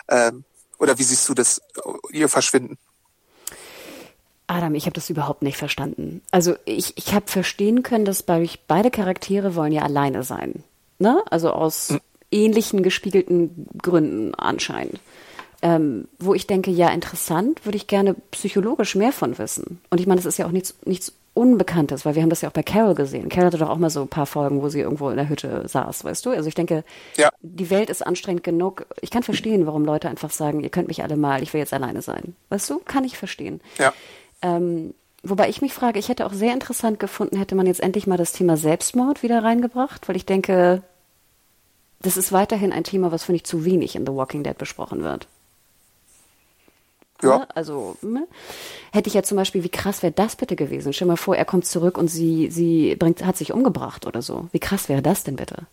Ähm, 0.09 0.45
oder 0.79 0.99
wie 0.99 1.03
siehst 1.03 1.29
du 1.29 1.35
das, 1.35 1.61
ihr 2.13 2.29
Verschwinden? 2.29 2.79
Adam, 4.47 4.75
ich 4.77 4.85
habe 4.85 4.95
das 4.95 5.11
überhaupt 5.11 5.43
nicht 5.43 5.57
verstanden. 5.57 6.23
Also 6.31 6.55
ich, 6.67 6.97
ich 6.97 7.15
habe 7.15 7.27
verstehen 7.27 7.83
können, 7.83 8.05
dass 8.05 8.23
bei, 8.23 8.49
beide 8.69 8.93
Charaktere 8.93 9.57
wollen 9.57 9.73
ja 9.73 9.83
alleine 9.83 10.23
sein. 10.23 10.63
Ne? 10.99 11.23
Also 11.31 11.51
aus 11.51 11.89
hm. 11.89 12.01
ähnlichen 12.31 12.83
gespiegelten 12.85 13.67
Gründen 13.83 14.35
anscheinend. 14.37 15.01
Ähm, 15.67 16.07
wo 16.21 16.33
ich 16.33 16.47
denke, 16.47 16.71
ja, 16.71 16.91
interessant, 16.91 17.65
würde 17.65 17.77
ich 17.77 17.89
gerne 17.89 18.15
psychologisch 18.31 18.95
mehr 18.95 19.11
von 19.11 19.37
wissen. 19.37 19.81
Und 19.91 20.01
ich 20.01 20.07
meine, 20.07 20.21
das 20.21 20.27
ist 20.27 20.39
ja 20.39 20.47
auch 20.47 20.53
nichts, 20.53 20.77
nichts 20.85 21.13
Unbekanntes, 21.35 22.07
weil 22.07 22.15
wir 22.15 22.23
haben 22.23 22.31
das 22.31 22.41
ja 22.41 22.49
auch 22.49 22.53
bei 22.53 22.63
Carol 22.63 22.95
gesehen. 22.95 23.29
Carol 23.29 23.47
hatte 23.47 23.59
doch 23.59 23.71
auch 23.71 23.77
mal 23.77 23.91
so 23.91 24.03
ein 24.03 24.09
paar 24.09 24.27
Folgen, 24.27 24.63
wo 24.63 24.69
sie 24.69 24.79
irgendwo 24.79 25.11
in 25.11 25.17
der 25.17 25.29
Hütte 25.29 25.67
saß, 25.67 26.05
weißt 26.05 26.25
du? 26.25 26.31
Also 26.31 26.49
ich 26.49 26.55
denke, 26.55 26.85
ja. 27.17 27.31
die 27.43 27.69
Welt 27.69 27.91
ist 27.91 28.07
anstrengend 28.07 28.45
genug. 28.45 28.87
Ich 29.01 29.11
kann 29.11 29.25
verstehen, 29.25 29.67
warum 29.67 29.85
Leute 29.85 30.09
einfach 30.09 30.31
sagen, 30.31 30.63
ihr 30.63 30.71
könnt 30.71 30.87
mich 30.87 31.03
alle 31.03 31.17
mal, 31.17 31.43
ich 31.43 31.53
will 31.53 31.59
jetzt 31.59 31.75
alleine 31.75 32.01
sein. 32.01 32.37
Weißt 32.49 32.71
du? 32.71 32.79
Kann 32.79 33.03
ich 33.03 33.19
verstehen. 33.19 33.61
Ja. 33.79 33.93
Ähm, 34.43 34.95
wobei 35.25 35.49
ich 35.49 35.63
mich 35.63 35.75
frage, 35.75 35.99
ich 35.99 36.09
hätte 36.09 36.27
auch 36.27 36.33
sehr 36.33 36.53
interessant 36.53 37.01
gefunden, 37.01 37.39
hätte 37.39 37.57
man 37.57 37.67
jetzt 37.67 37.83
endlich 37.83 38.07
mal 38.07 38.17
das 38.17 38.33
Thema 38.33 38.57
Selbstmord 38.57 39.25
wieder 39.25 39.43
reingebracht, 39.43 40.09
weil 40.09 40.15
ich 40.15 40.27
denke, 40.27 40.83
das 42.03 42.17
ist 42.17 42.31
weiterhin 42.31 42.73
ein 42.73 42.85
Thema, 42.85 43.11
was, 43.11 43.25
finde 43.25 43.39
ich, 43.39 43.45
zu 43.45 43.65
wenig 43.65 43.97
in 43.97 44.07
The 44.07 44.13
Walking 44.13 44.45
Dead 44.45 44.57
besprochen 44.57 45.03
wird. 45.03 45.27
Ja. 47.23 47.39
Ne? 47.39 47.49
Also 47.55 47.97
ne? 48.03 48.27
hätte 48.93 49.09
ich 49.09 49.15
ja 49.15 49.23
zum 49.23 49.37
Beispiel, 49.37 49.63
wie 49.63 49.69
krass 49.69 50.03
wäre 50.03 50.13
das 50.13 50.37
bitte 50.37 50.57
gewesen? 50.57 50.93
Stell 50.93 51.07
dir 51.07 51.13
mal 51.13 51.17
vor, 51.17 51.37
er 51.37 51.45
kommt 51.45 51.67
zurück 51.67 51.99
und 51.99 52.09
sie, 52.09 52.51
sie 52.51 52.97
bringt, 52.97 53.25
hat 53.25 53.37
sich 53.37 53.53
umgebracht 53.53 54.07
oder 54.07 54.23
so. 54.23 54.49
Wie 54.53 54.61
krass 54.61 54.89
wäre 54.89 55.03
das 55.03 55.25
denn 55.25 55.37
bitte? 55.37 55.67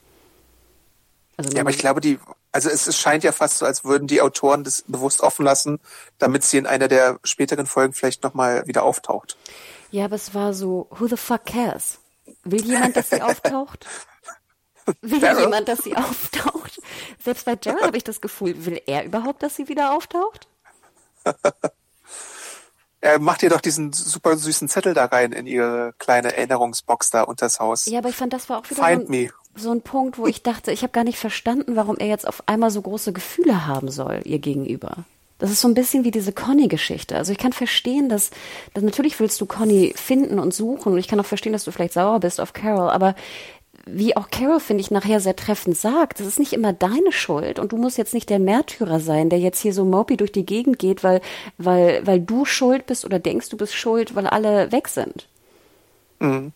Also 1.36 1.52
ja, 1.56 1.62
aber 1.62 1.72
ich 1.72 1.80
glaube, 1.80 2.00
die, 2.00 2.20
also 2.52 2.70
es, 2.70 2.88
es 2.88 2.98
scheint 2.98 3.24
ja 3.24 3.32
fast 3.32 3.58
so, 3.58 3.66
als 3.66 3.84
würden 3.84 4.08
die 4.08 4.22
Autoren 4.22 4.64
das 4.64 4.84
bewusst 4.88 5.22
offen 5.22 5.44
lassen, 5.46 5.80
damit 6.20 6.44
sie 6.44 6.58
in 6.58 6.68
einer 6.68 6.88
der 6.88 7.20
späteren 7.24 7.66
Folgen 7.66 7.94
vielleicht 7.94 8.24
nochmal 8.24 8.68
wieder 8.68 8.84
auftaucht. 8.84 9.38
Ja, 9.92 10.06
aber 10.06 10.16
es 10.16 10.34
war 10.34 10.54
so, 10.54 10.88
who 10.92 11.08
the 11.08 11.18
fuck 11.18 11.46
cares? 11.46 12.00
Will 12.44 12.64
jemand, 12.64 12.96
dass 12.96 13.10
sie 13.10 13.22
auftaucht? 13.22 13.88
Will 15.02 15.20
Daryl? 15.20 15.44
jemand, 15.44 15.68
dass 15.68 15.80
sie 15.80 15.96
auftaucht? 15.96 16.82
Selbst 17.24 17.46
bei 17.46 17.58
Jared 17.62 17.84
habe 17.84 17.98
ich 17.98 18.04
das 18.04 18.22
Gefühl, 18.22 18.66
will 18.66 18.82
er 18.86 19.06
überhaupt, 19.06 19.42
dass 19.42 19.56
sie 19.56 19.68
wieder 19.68 19.94
auftaucht? 19.94 20.48
Er 23.02 23.20
macht 23.20 23.44
ihr 23.44 23.50
doch 23.50 23.62
diesen 23.62 23.94
super 23.94 24.38
süßen 24.38 24.70
Zettel 24.70 24.94
da 24.94 25.06
rein 25.06 25.32
in 25.32 25.48
ihre 25.48 25.94
kleine 25.98 26.36
Erinnerungsbox 26.36 27.10
da 27.12 27.24
unters 27.24 27.60
Haus. 27.60 27.86
Ja, 27.86 28.00
aber 28.00 28.10
ich 28.10 28.16
fand, 28.16 28.34
das 28.34 28.50
war 28.50 28.60
auch 28.60 28.70
wieder 28.70 28.84
Find 28.84 29.08
so 29.08 29.14
ein, 29.14 29.30
so 29.56 29.72
ein 29.72 29.82
Punkt, 29.82 30.18
wo 30.18 30.28
ich 30.28 30.44
dachte, 30.44 30.72
ich 30.72 30.84
habe 30.84 30.94
gar 30.94 31.04
nicht 31.04 31.18
verstanden, 31.18 31.76
warum 31.76 31.98
er 31.98 32.08
jetzt 32.08 32.28
auf 32.28 32.44
einmal 32.48 32.72
so 32.72 32.82
große 32.82 33.14
Gefühle 33.14 33.68
haben 33.68 33.90
soll 33.90 34.22
ihr 34.26 34.40
gegenüber. 34.40 35.06
Das 35.40 35.52
ist 35.52 35.60
so 35.60 35.68
ein 35.68 35.74
bisschen 35.74 36.06
wie 36.06 36.12
diese 36.12 36.32
Conny-Geschichte. 36.32 37.18
Also 37.18 37.34
ich 37.34 37.38
kann 37.38 37.52
verstehen, 37.52 38.08
dass, 38.08 38.32
dass 38.74 38.84
natürlich 38.84 39.20
willst 39.20 39.42
du 39.42 39.46
Conny 39.46 39.94
finden 39.96 40.40
und 40.40 40.54
suchen 40.54 40.94
und 40.94 40.98
ich 40.98 41.10
kann 41.10 41.20
auch 41.20 41.26
verstehen, 41.26 41.52
dass 41.52 41.66
du 41.66 41.72
vielleicht 41.72 41.94
sauer 41.94 42.22
bist 42.22 42.40
auf 42.40 42.54
Carol, 42.54 42.90
aber 42.90 43.16
wie 43.86 44.16
auch 44.16 44.30
Carol, 44.30 44.60
finde 44.60 44.82
ich, 44.82 44.92
nachher 44.92 45.20
sehr 45.20 45.36
treffend 45.36 45.78
sagt, 45.78 46.20
das 46.20 46.28
ist 46.28 46.40
nicht 46.40 46.54
immer 46.54 46.72
deine 46.72 47.12
Schuld 47.12 47.60
und 47.60 47.72
du 47.74 47.78
musst 47.78 47.98
jetzt 47.98 48.14
nicht 48.14 48.30
der 48.30 48.40
Märtyrer 48.40 49.00
sein, 49.00 49.30
der 49.30 49.40
jetzt 49.40 49.60
hier 49.60 49.74
so 49.74 49.84
mopey 49.84 50.16
durch 50.16 50.32
die 50.32 50.46
Gegend 50.46 50.80
geht, 50.80 51.04
weil, 51.04 51.22
weil, 51.58 52.06
weil 52.08 52.22
du 52.22 52.46
schuld 52.46 52.86
bist 52.86 53.04
oder 53.04 53.20
denkst, 53.20 53.50
du 53.50 53.58
bist 53.58 53.74
schuld, 53.74 54.16
weil 54.16 54.28
alle 54.28 54.72
weg 54.72 54.88
sind. 54.88 55.28
Mhm. 56.20 56.54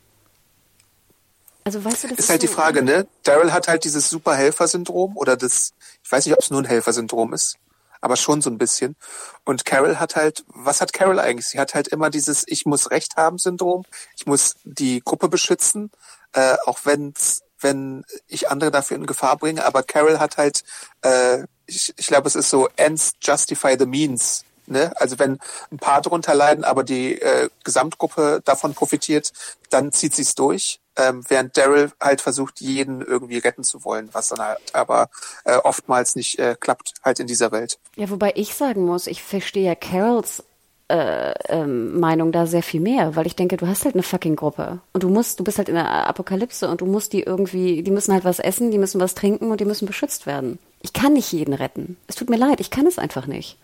Also 1.66 1.84
weißt 1.84 2.06
du, 2.06 2.08
das 2.08 2.20
ist, 2.20 2.24
ist 2.26 2.30
halt 2.30 2.42
so 2.42 2.48
die 2.48 2.54
Frage, 2.54 2.82
ne? 2.82 3.08
Daryl 3.24 3.52
hat 3.52 3.68
halt 3.68 3.84
dieses 3.84 4.10
Superhelfer-Syndrom 4.10 5.18
oder 5.18 5.36
das, 5.36 5.74
ich 6.02 6.10
weiß 6.10 6.26
nicht, 6.26 6.34
ob 6.34 6.42
es 6.42 6.50
nur 6.50 6.62
ein 6.62 6.66
Helfersyndrom 6.66 7.34
ist, 7.34 7.58
aber 8.00 8.16
schon 8.16 8.42
so 8.42 8.50
ein 8.50 8.58
bisschen. 8.58 8.96
Und 9.44 9.66
Carol 9.66 10.00
hat 10.00 10.16
halt, 10.16 10.46
was 10.48 10.80
hat 10.80 10.94
Carol 10.94 11.20
eigentlich? 11.20 11.48
Sie 11.48 11.60
hat 11.60 11.76
halt 11.76 11.90
immer 11.90 12.10
dieses 12.10 12.46
Ich 12.48 12.66
muss 12.66 12.90
Recht 12.90 13.18
haben 13.18 13.38
Syndrom. 13.38 13.84
Ich 14.16 14.26
muss 14.26 14.56
die 14.64 15.02
Gruppe 15.04 15.28
beschützen, 15.28 15.92
äh, 16.34 16.56
auch 16.66 16.80
wenn's, 16.84 17.42
wenn 17.60 18.06
ich 18.28 18.50
andere 18.50 18.72
dafür 18.72 18.98
in 18.98 19.06
Gefahr 19.06 19.38
bringe. 19.38 19.66
Aber 19.66 19.84
Carol 19.84 20.20
hat 20.20 20.38
halt, 20.38 20.64
äh, 21.02 21.44
ich, 21.66 21.94
ich 21.98 22.08
glaube, 22.08 22.28
es 22.28 22.36
ist 22.36 22.50
so 22.50 22.70
Ends 22.76 23.14
justify 23.22 23.76
the 23.78 23.86
means. 23.86 24.44
Ne? 24.68 24.92
Also 24.98 25.18
wenn 25.18 25.40
ein 25.72 25.78
paar 25.78 26.02
darunter 26.02 26.36
leiden, 26.36 26.66
aber 26.66 26.84
die 26.84 27.22
äh, 27.22 27.50
Gesamtgruppe 27.64 28.42
davon 28.44 28.74
profitiert, 28.74 29.32
dann 29.70 29.92
zieht 29.92 30.14
sie 30.14 30.24
es 30.24 30.36
durch. 30.36 30.80
Ähm, 30.98 31.24
während 31.28 31.56
Daryl 31.56 31.92
halt 32.02 32.22
versucht, 32.22 32.60
jeden 32.60 33.02
irgendwie 33.02 33.38
retten 33.38 33.64
zu 33.64 33.84
wollen, 33.86 34.10
was 34.14 34.30
dann 34.30 34.40
halt 34.40 34.60
aber 34.74 35.10
äh, 35.46 35.56
oftmals 35.58 36.16
nicht 36.16 36.40
äh, 36.40 36.56
klappt, 36.60 36.96
halt 37.04 37.20
in 37.20 37.28
dieser 37.28 37.52
Welt. 37.52 37.80
Ja, 37.96 38.10
wobei 38.10 38.34
ich 38.36 38.56
sagen 38.56 38.84
muss, 38.84 39.08
ich 39.08 39.24
verstehe 39.24 39.76
Carols 39.76 40.44
äh, 40.90 41.34
ähm, 41.50 42.00
Meinung 42.00 42.32
da 42.32 42.48
sehr 42.48 42.64
viel 42.64 42.80
mehr, 42.80 43.16
weil 43.16 43.28
ich 43.28 43.36
denke, 43.36 43.58
du 43.58 43.68
hast 43.68 43.84
halt 43.84 43.96
eine 43.96 44.04
fucking 44.04 44.36
Gruppe 44.36 44.80
und 44.94 45.04
du 45.04 45.10
musst, 45.10 45.40
du 45.40 45.44
bist 45.44 45.58
halt 45.58 45.68
in 45.68 45.76
der 45.76 46.08
Apokalypse 46.08 46.70
und 46.70 46.82
du 46.82 46.86
musst 46.86 47.12
die 47.14 47.24
irgendwie, 47.24 47.84
die 47.84 47.92
müssen 47.92 48.14
halt 48.14 48.24
was 48.24 48.40
essen, 48.40 48.72
die 48.72 48.78
müssen 48.78 49.02
was 49.02 49.14
trinken 49.14 49.52
und 49.52 49.60
die 49.60 49.66
müssen 49.66 49.86
beschützt 49.86 50.26
werden. 50.26 50.60
Ich 50.82 50.94
kann 50.94 51.14
nicht 51.14 51.32
jeden 51.34 51.54
retten. 51.54 51.98
Es 52.08 52.16
tut 52.16 52.30
mir 52.30 52.38
leid, 52.38 52.62
ich 52.62 52.70
kann 52.70 52.88
es 52.88 53.00
einfach 53.00 53.28
nicht. 53.28 53.58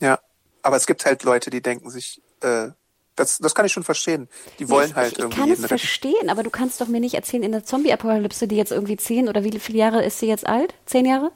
Ja, 0.00 0.18
aber 0.62 0.76
es 0.76 0.86
gibt 0.86 1.06
halt 1.06 1.22
Leute, 1.22 1.48
die 1.48 1.62
denken 1.62 1.88
sich, 1.88 2.20
äh, 2.42 2.68
das, 3.16 3.38
das 3.38 3.54
kann 3.54 3.64
ich 3.64 3.72
schon 3.72 3.84
verstehen. 3.84 4.28
Die 4.58 4.68
wollen 4.68 4.90
ich, 4.90 4.96
halt 4.96 5.12
ich, 5.12 5.18
irgendwie. 5.18 5.40
Ich 5.40 5.46
kann 5.46 5.52
es 5.52 5.66
verstehen, 5.66 6.28
aber 6.28 6.42
du 6.42 6.50
kannst 6.50 6.80
doch 6.80 6.88
mir 6.88 7.00
nicht 7.00 7.14
erzählen, 7.14 7.44
in 7.44 7.52
der 7.52 7.64
Zombie-Apokalypse, 7.64 8.48
die 8.48 8.56
jetzt 8.56 8.72
irgendwie 8.72 8.96
zehn 8.96 9.28
oder 9.28 9.44
wie 9.44 9.58
viele 9.58 9.78
Jahre 9.78 10.04
ist 10.04 10.18
sie 10.18 10.26
jetzt 10.26 10.46
alt? 10.46 10.74
Zehn 10.84 11.06
Jahre? 11.06 11.30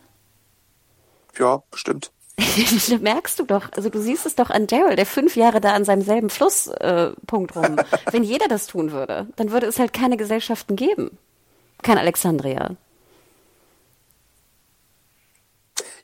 Ja, 1.38 1.62
bestimmt. 1.70 2.10
merkst 3.00 3.38
du 3.38 3.44
doch, 3.44 3.70
also 3.76 3.88
du 3.88 4.00
siehst 4.00 4.26
es 4.26 4.36
doch 4.36 4.50
an 4.50 4.66
Daryl, 4.66 4.96
der 4.96 5.06
fünf 5.06 5.36
Jahre 5.36 5.60
da 5.60 5.72
an 5.72 5.84
seinem 5.84 6.02
selben 6.02 6.30
Flusspunkt 6.30 7.56
äh, 7.56 7.58
rum. 7.58 7.76
Wenn 8.10 8.22
jeder 8.22 8.48
das 8.48 8.66
tun 8.66 8.92
würde, 8.92 9.26
dann 9.36 9.50
würde 9.50 9.66
es 9.66 9.78
halt 9.78 9.92
keine 9.92 10.16
Gesellschaften 10.16 10.76
geben. 10.76 11.18
Kein 11.82 11.98
Alexandria. 11.98 12.76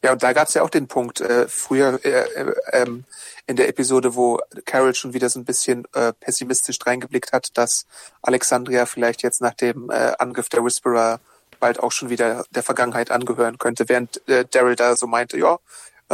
Ja, 0.03 0.13
und 0.13 0.23
da 0.23 0.35
gab 0.35 0.49
es 0.49 0.55
ja 0.55 0.63
auch 0.63 0.71
den 0.71 0.87
Punkt, 0.87 1.23
äh, 1.23 1.49
früher 1.49 1.99
äh, 2.05 2.11
äh, 2.11 2.55
ähm, 2.73 3.05
in 3.47 3.57
der 3.57 3.69
Episode, 3.69 4.15
wo 4.15 4.39
Carol 4.67 4.95
schon 4.95 5.15
wieder 5.15 5.31
so 5.31 5.41
ein 5.41 5.47
bisschen 5.47 5.87
äh, 5.95 6.13
pessimistisch 6.13 6.79
reingeblickt 6.85 7.33
hat, 7.33 7.57
dass 7.57 7.87
Alexandria 8.21 8.85
vielleicht 8.85 9.23
jetzt 9.23 9.41
nach 9.41 9.55
dem 9.55 9.91
äh, 9.91 10.13
Angriff 10.19 10.51
der 10.51 10.63
Whisperer 10.63 11.21
bald 11.59 11.81
auch 11.81 11.93
schon 11.93 12.11
wieder 12.11 12.45
der 12.51 12.63
Vergangenheit 12.63 13.11
angehören 13.11 13.57
könnte, 13.57 13.89
während 13.89 14.29
äh, 14.29 14.45
Daryl 14.45 14.77
da 14.77 14.95
so 14.97 15.07
meinte, 15.07 15.39
ja, 15.39 15.59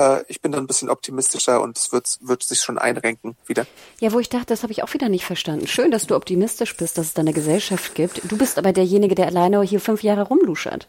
äh, 0.01 0.25
ich 0.29 0.41
bin 0.41 0.53
dann 0.53 0.65
ein 0.65 0.67
bisschen 0.67 0.89
optimistischer 0.89 1.61
und 1.61 1.77
es 1.77 1.93
wird, 1.93 2.19
wird 2.21 2.43
sich 2.43 2.61
schon 2.61 2.79
einrenken 2.79 3.37
wieder. 3.47 3.67
Ja, 4.01 4.13
wo 4.13 4.21
ich 4.21 4.29
dachte, 4.29 4.47
das 4.47 4.63
habe 4.63 4.73
ich 4.73 4.83
auch 4.83 4.93
wieder 4.95 5.09
nicht 5.09 5.25
verstanden. 5.25 5.67
Schön, 5.67 5.91
dass 5.91 6.07
du 6.07 6.17
optimistisch 6.17 6.77
bist, 6.77 6.99
dass 6.99 7.07
es 7.07 7.15
da 7.15 7.21
eine 7.21 7.33
Gesellschaft 7.33 7.95
gibt. 7.95 8.21
Du 8.31 8.37
bist 8.37 8.59
aber 8.59 8.73
derjenige, 8.73 9.15
der 9.15 9.27
alleine 9.27 9.63
hier 9.63 9.81
fünf 9.81 10.03
Jahre 10.03 10.23
rumluschert. 10.23 10.89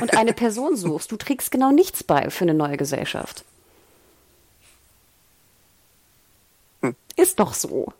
und 0.00 0.16
eine 0.16 0.32
Person 0.34 0.76
suchst. 0.76 1.10
Du 1.10 1.16
trägst 1.16 1.50
genau 1.50 1.72
nichts 1.72 2.04
bei 2.04 2.30
für 2.30 2.44
eine 2.44 2.54
neue 2.54 2.76
Gesellschaft. 2.76 3.44
Hm. 6.82 6.94
Ist 7.16 7.40
doch 7.40 7.54
so. 7.54 7.92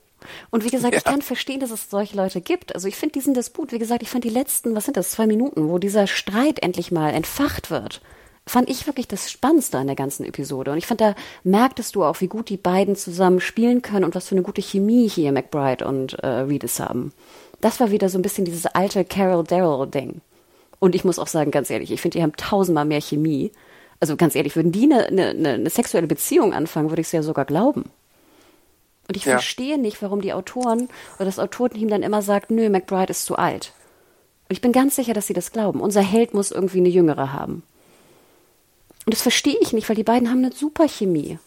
Und 0.51 0.65
wie 0.65 0.71
gesagt, 0.71 0.95
ja. 0.95 0.99
ich 0.99 1.05
kann 1.05 1.23
verstehen, 1.23 1.61
dass 1.61 1.71
es 1.71 1.91
solche 1.91 2.17
Leute 2.17 2.41
gibt. 2.41 2.75
Also 2.75 2.89
ich 2.89 2.97
finde 2.97 3.13
diesen 3.13 3.35
Disput, 3.35 3.73
wie 3.73 3.79
gesagt, 3.79 4.03
ich 4.03 4.11
fand 4.11 4.25
die 4.25 4.29
letzten, 4.29 4.75
was 4.75 4.85
sind 4.85 4.97
das, 4.97 5.13
zwei 5.13 5.27
Minuten, 5.27 5.69
wo 5.69 5.79
dieser 5.79 6.07
Streit 6.07 6.61
endlich 6.61 6.91
mal 6.91 7.11
entfacht 7.11 7.71
wird 7.71 8.01
fand 8.47 8.71
ich 8.71 8.87
wirklich 8.87 9.09
das 9.09 9.31
Spannendste 9.31 9.79
an 9.79 9.89
der 9.89 9.97
ganzen 9.97 10.25
Episode. 10.25 10.71
Und 10.71 10.79
ich 10.79 10.87
fand, 10.87 11.01
da 11.01 11.15
merktest 11.43 11.97
du 11.97 12.05
auch, 12.05 12.21
wie 12.21 12.29
gut 12.29 12.49
die 12.49 12.57
beiden 12.57 12.95
zusammen 12.95 13.41
spielen 13.41 13.83
können 13.83 14.05
und 14.05 14.15
was 14.15 14.29
für 14.29 14.37
eine 14.37 14.43
gute 14.43 14.63
Chemie 14.63 15.09
hier 15.09 15.33
McBride 15.33 15.87
und 15.87 16.15
äh, 16.21 16.27
Reedus 16.27 16.79
haben. 16.79 17.13
Das 17.61 17.81
war 17.81 17.91
wieder 17.91 18.09
so 18.09 18.19
ein 18.19 18.23
bisschen 18.23 18.45
dieses 18.45 18.67
alte 18.67 19.05
Carol 19.05 19.45
Darrell-Ding. 19.45 20.21
Und 20.79 20.95
ich 20.95 21.05
muss 21.05 21.19
auch 21.19 21.27
sagen, 21.27 21.51
ganz 21.51 21.71
ehrlich, 21.71 21.91
ich 21.91 22.01
finde, 22.01 22.19
die 22.19 22.23
haben 22.23 22.37
tausendmal 22.37 22.85
mehr 22.85 23.01
Chemie. 23.01 23.51
Also 23.99 24.17
ganz 24.17 24.35
ehrlich, 24.35 24.55
würden 24.55 24.73
die 24.73 24.85
eine, 24.85 25.07
eine, 25.07 25.51
eine 25.51 25.71
sexuelle 25.71 26.07
Beziehung 26.07 26.53
anfangen, 26.53 26.91
würde 26.91 27.01
ich 27.01 27.09
es 27.09 27.13
ja 27.13 27.23
sogar 27.23 27.47
glauben. 27.47 27.91
Und 29.09 29.17
ich 29.17 29.25
ja. 29.25 29.33
verstehe 29.33 29.79
nicht, 29.79 30.03
warum 30.03 30.21
die 30.21 30.33
Autoren 30.33 30.89
oder 31.17 31.25
das 31.25 31.39
Autorenteam 31.39 31.89
dann 31.89 32.03
immer 32.03 32.23
sagt, 32.23 32.51
nö, 32.51 32.69
McBride 32.69 33.11
ist 33.11 33.25
zu 33.25 33.37
alt. 33.37 33.73
Und 34.49 34.53
ich 34.53 34.61
bin 34.61 34.73
ganz 34.73 34.97
sicher, 34.97 35.15
dass 35.15 35.27
sie 35.27 35.35
das 35.35 35.51
glauben. 35.51 35.81
Unser 35.81 36.03
Held 36.03 36.35
muss 36.35 36.53
irgendwie 36.53 36.79
eine 36.79 36.89
Jüngere 36.89 37.33
haben. 37.33 37.63
Und 39.07 39.15
das 39.15 39.23
verstehe 39.23 39.57
ich 39.61 39.73
nicht, 39.73 39.89
weil 39.89 39.97
die 39.97 40.03
beiden 40.03 40.29
haben 40.29 40.45
eine 40.45 40.53
super 40.53 40.89
Chemie. 40.89 41.39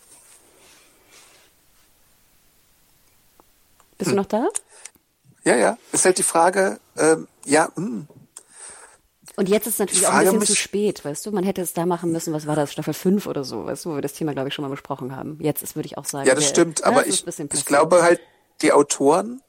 Bist 3.98 4.10
hm. 4.10 4.16
du 4.16 4.22
noch 4.22 4.28
da? 4.28 4.48
Ja, 5.44 5.56
ja. 5.58 5.78
Ist 5.92 6.06
halt 6.06 6.18
die 6.18 6.24
Frage, 6.24 6.80
ähm, 6.98 7.28
ja, 7.46 7.70
mh. 7.76 7.86
Hm. 7.86 8.08
Und 9.36 9.48
jetzt 9.48 9.68
ist 9.68 9.76
es 9.76 9.80
natürlich 9.80 10.06
auch 10.06 10.14
ein 10.14 10.26
bisschen 10.26 10.48
zu 10.48 10.56
spät, 10.56 11.06
weißt 11.06 11.26
du? 11.26 11.32
Man 11.32 11.46
hätte 11.46 11.62
es 11.62 11.74
da 11.74 11.86
machen 11.86 12.12
müssen, 12.12 12.34
was 12.34 12.46
war 12.46 12.58
das, 12.58 12.74
Staffel 12.74 12.94
5 12.94 13.26
oder 13.26 13.46
so, 13.46 13.66
weißt 13.66 13.86
du, 13.86 13.92
wo 13.92 13.96
wir 13.96 14.02
das 14.02 14.12
Thema, 14.12 14.34
glaube 14.34 14.50
ich, 14.50 14.54
schon 14.54 14.64
mal 14.64 14.70
besprochen 14.70 15.16
haben. 15.16 15.38
Jetzt 15.40 15.64
ist, 15.64 15.78
würde 15.78 15.86
ich 15.86 15.98
auch 15.98 16.04
sagen. 16.04 16.28
Ja, 16.28 16.36
das 16.36 16.46
der, 16.46 16.50
stimmt, 16.50 16.84
aber 16.84 17.08
ich, 17.08 17.26
ich 17.26 17.66
glaube 17.66 18.04
halt, 18.04 18.20
die 18.62 18.74
Autoren 18.74 19.42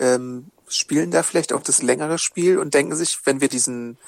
ähm, 0.00 0.50
spielen 0.66 1.12
da 1.12 1.22
vielleicht 1.22 1.52
auch 1.52 1.62
das 1.62 1.80
längere 1.80 2.18
Spiel 2.18 2.58
und 2.58 2.74
denken 2.74 2.96
sich, 2.96 3.20
wenn 3.24 3.40
wir 3.40 3.48
diesen 3.48 3.98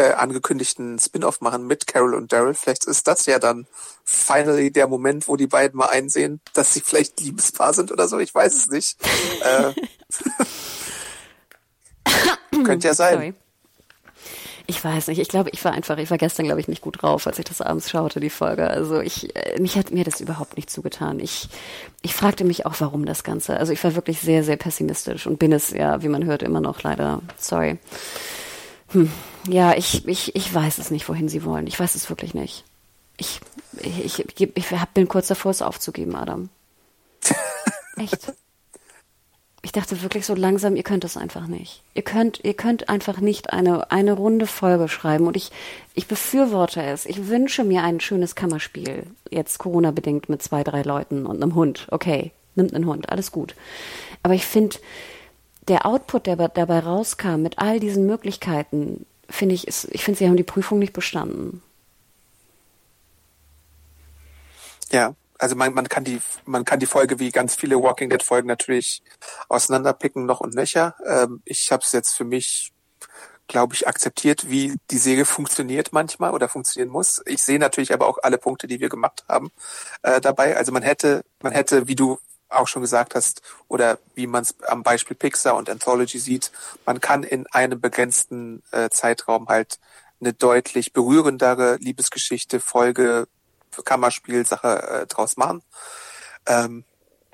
äh, 0.00 0.12
angekündigten 0.14 0.98
Spin-off 0.98 1.40
machen 1.40 1.66
mit 1.66 1.86
Carol 1.86 2.14
und 2.14 2.32
Daryl, 2.32 2.54
vielleicht 2.54 2.86
ist 2.86 3.06
das 3.06 3.26
ja 3.26 3.38
dann 3.38 3.66
finally 4.04 4.70
der 4.70 4.88
Moment, 4.88 5.28
wo 5.28 5.36
die 5.36 5.46
beiden 5.46 5.76
mal 5.78 5.88
einsehen, 5.88 6.40
dass 6.54 6.72
sie 6.72 6.80
vielleicht 6.80 7.20
Liebespaar 7.20 7.74
sind 7.74 7.92
oder 7.92 8.08
so. 8.08 8.18
Ich 8.18 8.34
weiß 8.34 8.54
es 8.54 8.68
nicht. 8.68 8.98
äh, 9.42 9.72
könnte 12.64 12.88
ja 12.88 12.94
sein. 12.94 13.14
Sorry. 13.14 13.34
Ich 14.66 14.84
weiß 14.84 15.08
nicht. 15.08 15.18
Ich 15.18 15.28
glaube, 15.28 15.50
ich 15.50 15.64
war 15.64 15.72
einfach, 15.72 15.98
ich 15.98 16.10
war 16.10 16.18
gestern, 16.18 16.46
glaube 16.46 16.60
ich, 16.60 16.68
nicht 16.68 16.80
gut 16.80 17.02
drauf, 17.02 17.26
als 17.26 17.40
ich 17.40 17.44
das 17.44 17.60
abends 17.60 17.90
schaute, 17.90 18.20
die 18.20 18.30
Folge. 18.30 18.70
Also 18.70 19.00
ich, 19.00 19.34
äh, 19.34 19.60
mich 19.60 19.76
hat 19.76 19.90
mir 19.90 20.04
das 20.04 20.20
überhaupt 20.20 20.56
nicht 20.56 20.70
zugetan. 20.70 21.18
Ich, 21.18 21.48
ich 22.02 22.14
fragte 22.14 22.44
mich 22.44 22.66
auch, 22.66 22.74
warum 22.78 23.04
das 23.04 23.24
Ganze. 23.24 23.56
Also 23.56 23.72
ich 23.72 23.82
war 23.82 23.96
wirklich 23.96 24.20
sehr, 24.20 24.44
sehr 24.44 24.56
pessimistisch 24.56 25.26
und 25.26 25.40
bin 25.40 25.52
es 25.52 25.70
ja, 25.70 26.02
wie 26.02 26.08
man 26.08 26.24
hört, 26.24 26.44
immer 26.44 26.60
noch 26.60 26.84
leider. 26.84 27.20
Sorry. 27.36 27.78
Hm. 28.90 29.10
Ja, 29.48 29.74
ich, 29.74 30.06
ich, 30.06 30.34
ich 30.34 30.54
weiß 30.54 30.78
es 30.78 30.90
nicht, 30.90 31.08
wohin 31.08 31.28
sie 31.28 31.44
wollen. 31.44 31.66
Ich 31.66 31.78
weiß 31.78 31.94
es 31.94 32.08
wirklich 32.08 32.34
nicht. 32.34 32.64
Ich, 33.16 33.40
ich, 33.82 34.18
ich, 34.18 34.56
ich 34.56 34.66
bin 34.94 35.08
kurz 35.08 35.28
davor, 35.28 35.50
es 35.50 35.62
aufzugeben, 35.62 36.16
Adam. 36.16 36.48
Echt 37.96 38.32
ich 39.62 39.72
dachte 39.72 40.02
wirklich 40.02 40.24
so 40.24 40.34
langsam, 40.34 40.74
ihr 40.74 40.82
könnt 40.82 41.04
es 41.04 41.16
einfach 41.16 41.46
nicht. 41.46 41.82
Ihr 41.94 42.02
könnt, 42.02 42.40
ihr 42.44 42.54
könnt 42.54 42.88
einfach 42.88 43.20
nicht 43.20 43.52
eine, 43.52 43.90
eine 43.90 44.14
runde 44.14 44.46
Folge 44.46 44.88
schreiben. 44.88 45.26
Und 45.26 45.36
ich, 45.36 45.50
ich 45.94 46.06
befürworte 46.06 46.82
es. 46.82 47.04
Ich 47.04 47.28
wünsche 47.28 47.62
mir 47.62 47.82
ein 47.82 48.00
schönes 48.00 48.34
Kammerspiel. 48.34 49.04
Jetzt 49.28 49.58
Corona-bedingt 49.58 50.30
mit 50.30 50.42
zwei, 50.42 50.64
drei 50.64 50.82
Leuten 50.82 51.26
und 51.26 51.42
einem 51.42 51.54
Hund. 51.54 51.88
Okay, 51.90 52.32
nimmt 52.54 52.74
einen 52.74 52.86
Hund, 52.86 53.10
alles 53.10 53.32
gut. 53.32 53.54
Aber 54.22 54.34
ich 54.34 54.46
finde, 54.46 54.76
der 55.70 55.86
Output, 55.86 56.26
der 56.26 56.36
dabei 56.36 56.80
rauskam, 56.80 57.42
mit 57.42 57.58
all 57.58 57.80
diesen 57.80 58.04
Möglichkeiten, 58.04 59.06
finde 59.28 59.54
ich, 59.54 59.68
ist, 59.68 59.88
ich 59.92 60.04
finde, 60.04 60.18
sie 60.18 60.26
haben 60.26 60.36
die 60.36 60.42
Prüfung 60.42 60.78
nicht 60.80 60.92
bestanden. 60.92 61.62
Ja, 64.90 65.14
also 65.38 65.54
man, 65.54 65.72
man 65.72 65.88
kann 65.88 66.02
die, 66.04 66.20
man 66.44 66.64
kann 66.64 66.80
die 66.80 66.86
Folge 66.86 67.20
wie 67.20 67.30
ganz 67.30 67.54
viele 67.54 67.80
Walking 67.80 68.10
Dead 68.10 68.22
Folgen 68.22 68.48
natürlich 68.48 69.02
auseinanderpicken 69.48 70.26
noch 70.26 70.40
und 70.40 70.54
nöcher. 70.54 70.96
Ähm, 71.06 71.40
ich 71.44 71.70
habe 71.70 71.82
es 71.84 71.92
jetzt 71.92 72.14
für 72.14 72.24
mich, 72.24 72.72
glaube 73.46 73.74
ich, 73.74 73.86
akzeptiert, 73.86 74.50
wie 74.50 74.74
die 74.90 74.98
Serie 74.98 75.24
funktioniert 75.24 75.92
manchmal 75.92 76.32
oder 76.32 76.48
funktionieren 76.48 76.90
muss. 76.90 77.22
Ich 77.26 77.42
sehe 77.42 77.60
natürlich 77.60 77.94
aber 77.94 78.08
auch 78.08 78.18
alle 78.22 78.38
Punkte, 78.38 78.66
die 78.66 78.80
wir 78.80 78.88
gemacht 78.88 79.24
haben, 79.28 79.50
äh, 80.02 80.20
dabei. 80.20 80.56
Also 80.56 80.72
man 80.72 80.82
hätte, 80.82 81.22
man 81.40 81.52
hätte, 81.52 81.86
wie 81.86 81.96
du 81.96 82.18
auch 82.50 82.68
schon 82.68 82.82
gesagt 82.82 83.14
hast, 83.14 83.42
oder 83.68 83.98
wie 84.14 84.26
man 84.26 84.42
es 84.42 84.54
am 84.62 84.82
Beispiel 84.82 85.16
Pixar 85.16 85.56
und 85.56 85.70
Anthology 85.70 86.18
sieht, 86.18 86.50
man 86.84 87.00
kann 87.00 87.22
in 87.22 87.46
einem 87.48 87.80
begrenzten 87.80 88.62
äh, 88.72 88.90
Zeitraum 88.90 89.48
halt 89.48 89.78
eine 90.20 90.32
deutlich 90.32 90.92
berührendere 90.92 91.76
Liebesgeschichte, 91.76 92.60
Folge 92.60 93.26
Kammerspielsache 93.84 95.02
äh, 95.02 95.06
draus 95.06 95.36
machen. 95.36 95.62
Ähm, 96.46 96.84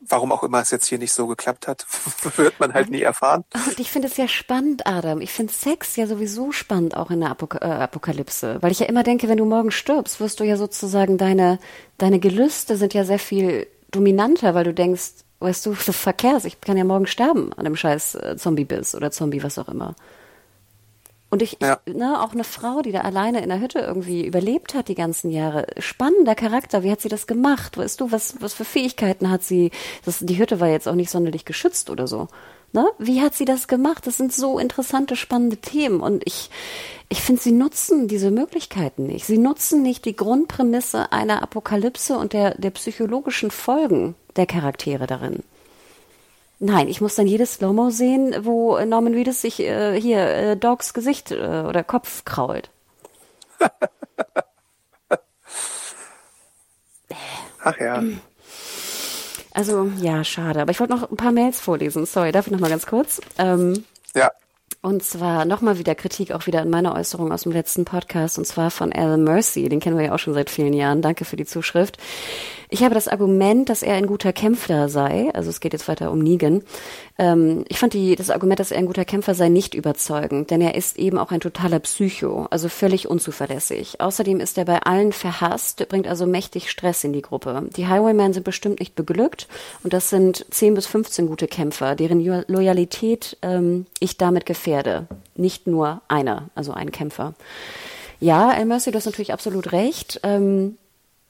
warum 0.08 0.32
auch 0.32 0.42
immer 0.42 0.60
es 0.60 0.70
jetzt 0.70 0.86
hier 0.86 0.98
nicht 0.98 1.12
so 1.12 1.26
geklappt 1.26 1.66
hat, 1.66 1.86
wird 2.36 2.60
man 2.60 2.74
halt 2.74 2.90
nie 2.90 3.02
erfahren. 3.02 3.44
Und 3.54 3.80
ich 3.80 3.90
finde 3.90 4.08
es 4.08 4.16
ja 4.16 4.28
spannend, 4.28 4.86
Adam. 4.86 5.20
Ich 5.20 5.32
finde 5.32 5.52
Sex 5.52 5.96
ja 5.96 6.06
sowieso 6.06 6.52
spannend, 6.52 6.96
auch 6.96 7.10
in 7.10 7.20
der 7.20 7.30
Apok 7.30 7.56
äh, 7.56 7.64
Apokalypse. 7.64 8.58
Weil 8.60 8.72
ich 8.72 8.80
ja 8.80 8.86
immer 8.86 9.02
denke, 9.02 9.28
wenn 9.28 9.38
du 9.38 9.44
morgen 9.44 9.70
stirbst, 9.70 10.20
wirst 10.20 10.40
du 10.40 10.44
ja 10.44 10.56
sozusagen 10.56 11.18
deine, 11.18 11.58
deine 11.98 12.18
Gelüste 12.18 12.76
sind 12.76 12.94
ja 12.94 13.04
sehr 13.04 13.18
viel 13.18 13.66
dominanter, 13.96 14.54
weil 14.54 14.64
du 14.64 14.74
denkst, 14.74 15.12
weißt 15.40 15.66
du, 15.66 15.70
du 15.70 15.92
verkehrst, 15.92 16.46
ich 16.46 16.60
kann 16.60 16.76
ja 16.76 16.84
morgen 16.84 17.06
sterben 17.06 17.52
an 17.54 17.64
dem 17.64 17.76
scheiß 17.76 18.14
äh, 18.16 18.36
Zombie-Biss 18.36 18.94
oder 18.94 19.10
Zombie, 19.10 19.42
was 19.42 19.58
auch 19.58 19.68
immer. 19.68 19.94
Und 21.28 21.42
ich, 21.42 21.58
ja. 21.60 21.80
ich, 21.84 21.94
ne, 21.94 22.22
auch 22.22 22.32
eine 22.32 22.44
Frau, 22.44 22.82
die 22.82 22.92
da 22.92 23.00
alleine 23.00 23.42
in 23.42 23.48
der 23.48 23.60
Hütte 23.60 23.80
irgendwie 23.80 24.24
überlebt 24.24 24.74
hat 24.74 24.88
die 24.88 24.94
ganzen 24.94 25.30
Jahre. 25.30 25.66
Spannender 25.78 26.36
Charakter. 26.36 26.84
Wie 26.84 26.90
hat 26.90 27.00
sie 27.00 27.08
das 27.08 27.26
gemacht? 27.26 27.76
Weißt 27.76 28.00
du, 28.00 28.12
was, 28.12 28.40
was 28.40 28.54
für 28.54 28.64
Fähigkeiten 28.64 29.28
hat 29.28 29.42
sie? 29.42 29.72
Das, 30.04 30.20
die 30.20 30.38
Hütte 30.38 30.60
war 30.60 30.68
jetzt 30.68 30.86
auch 30.86 30.94
nicht 30.94 31.10
sonderlich 31.10 31.44
geschützt 31.44 31.90
oder 31.90 32.06
so. 32.06 32.28
Ne? 32.72 32.86
Wie 32.98 33.22
hat 33.22 33.34
sie 33.34 33.44
das 33.44 33.68
gemacht? 33.68 34.06
Das 34.06 34.16
sind 34.16 34.32
so 34.32 34.58
interessante, 34.58 35.16
spannende 35.16 35.56
Themen. 35.56 36.00
Und 36.00 36.22
ich, 36.26 36.50
ich 37.08 37.22
finde, 37.22 37.40
sie 37.42 37.52
nutzen 37.52 38.08
diese 38.08 38.30
Möglichkeiten 38.30 39.06
nicht. 39.06 39.26
Sie 39.26 39.38
nutzen 39.38 39.82
nicht 39.82 40.04
die 40.04 40.16
Grundprämisse 40.16 41.12
einer 41.12 41.42
Apokalypse 41.42 42.18
und 42.18 42.32
der, 42.32 42.54
der 42.56 42.70
psychologischen 42.70 43.50
Folgen 43.50 44.14
der 44.36 44.46
Charaktere 44.46 45.06
darin. 45.06 45.42
Nein, 46.58 46.88
ich 46.88 47.02
muss 47.02 47.14
dann 47.14 47.26
jedes 47.26 47.54
Slow-Mo 47.54 47.90
sehen, 47.90 48.34
wo 48.40 48.78
Norman 48.82 49.12
Reedus 49.12 49.42
sich 49.42 49.60
äh, 49.60 50.00
hier 50.00 50.26
äh, 50.26 50.56
Dogs 50.56 50.94
Gesicht 50.94 51.30
äh, 51.30 51.64
oder 51.68 51.84
Kopf 51.84 52.24
krault. 52.24 52.70
Ach 57.62 57.78
ja. 57.78 58.02
Also, 59.56 59.90
ja, 60.02 60.22
schade. 60.22 60.60
Aber 60.60 60.70
ich 60.70 60.80
wollte 60.80 60.92
noch 60.92 61.10
ein 61.10 61.16
paar 61.16 61.32
Mails 61.32 61.60
vorlesen. 61.60 62.04
Sorry, 62.04 62.30
darf 62.30 62.46
ich 62.46 62.52
noch 62.52 62.60
mal 62.60 62.68
ganz 62.68 62.84
kurz? 62.84 63.22
Ähm, 63.38 63.84
ja. 64.14 64.30
Und 64.82 65.02
zwar 65.02 65.46
nochmal 65.46 65.78
wieder 65.78 65.94
Kritik, 65.94 66.32
auch 66.32 66.46
wieder 66.46 66.60
an 66.60 66.68
meiner 66.68 66.94
Äußerung 66.94 67.32
aus 67.32 67.44
dem 67.44 67.52
letzten 67.52 67.86
Podcast, 67.86 68.36
und 68.36 68.46
zwar 68.46 68.70
von 68.70 68.92
Alan 68.92 69.24
Mercy. 69.24 69.70
Den 69.70 69.80
kennen 69.80 69.96
wir 69.96 70.04
ja 70.04 70.14
auch 70.14 70.18
schon 70.18 70.34
seit 70.34 70.50
vielen 70.50 70.74
Jahren. 70.74 71.00
Danke 71.00 71.24
für 71.24 71.36
die 71.36 71.46
Zuschrift. 71.46 71.96
Ich 72.68 72.82
habe 72.82 72.94
das 72.94 73.08
Argument, 73.08 73.68
dass 73.68 73.82
er 73.82 73.94
ein 73.94 74.06
guter 74.06 74.32
Kämpfer 74.32 74.88
sei, 74.88 75.30
also 75.34 75.50
es 75.50 75.60
geht 75.60 75.72
jetzt 75.72 75.88
weiter 75.88 76.10
um 76.10 76.18
Negan. 76.18 76.62
Ähm, 77.18 77.64
ich 77.68 77.78
fand 77.78 77.94
die, 77.94 78.16
das 78.16 78.30
Argument, 78.30 78.58
dass 78.58 78.72
er 78.72 78.78
ein 78.78 78.86
guter 78.86 79.04
Kämpfer 79.04 79.34
sei, 79.34 79.48
nicht 79.48 79.74
überzeugend, 79.74 80.50
denn 80.50 80.60
er 80.60 80.74
ist 80.74 80.98
eben 80.98 81.18
auch 81.18 81.30
ein 81.30 81.40
totaler 81.40 81.78
Psycho, 81.78 82.46
also 82.50 82.68
völlig 82.68 83.08
unzuverlässig. 83.08 84.00
Außerdem 84.00 84.40
ist 84.40 84.58
er 84.58 84.64
bei 84.64 84.80
allen 84.82 85.12
verhasst, 85.12 85.86
bringt 85.88 86.08
also 86.08 86.26
mächtig 86.26 86.70
Stress 86.70 87.04
in 87.04 87.12
die 87.12 87.22
Gruppe. 87.22 87.68
Die 87.76 87.86
Highwaymen 87.86 88.32
sind 88.32 88.44
bestimmt 88.44 88.80
nicht 88.80 88.94
beglückt 88.94 89.46
und 89.84 89.92
das 89.92 90.10
sind 90.10 90.44
10 90.50 90.74
bis 90.74 90.86
15 90.86 91.28
gute 91.28 91.46
Kämpfer, 91.46 91.94
deren 91.94 92.24
Loyalität 92.48 93.36
ähm, 93.42 93.86
ich 94.00 94.16
damit 94.16 94.46
gefährde. 94.46 95.06
Nicht 95.36 95.66
nur 95.66 96.02
einer, 96.08 96.48
also 96.54 96.72
ein 96.72 96.90
Kämpfer. 96.90 97.34
Ja, 98.18 98.52
El 98.52 98.64
Mercy, 98.64 98.90
du 98.90 98.96
hast 98.96 99.06
natürlich 99.06 99.32
absolut 99.32 99.72
recht. 99.72 100.20
Ähm, 100.22 100.78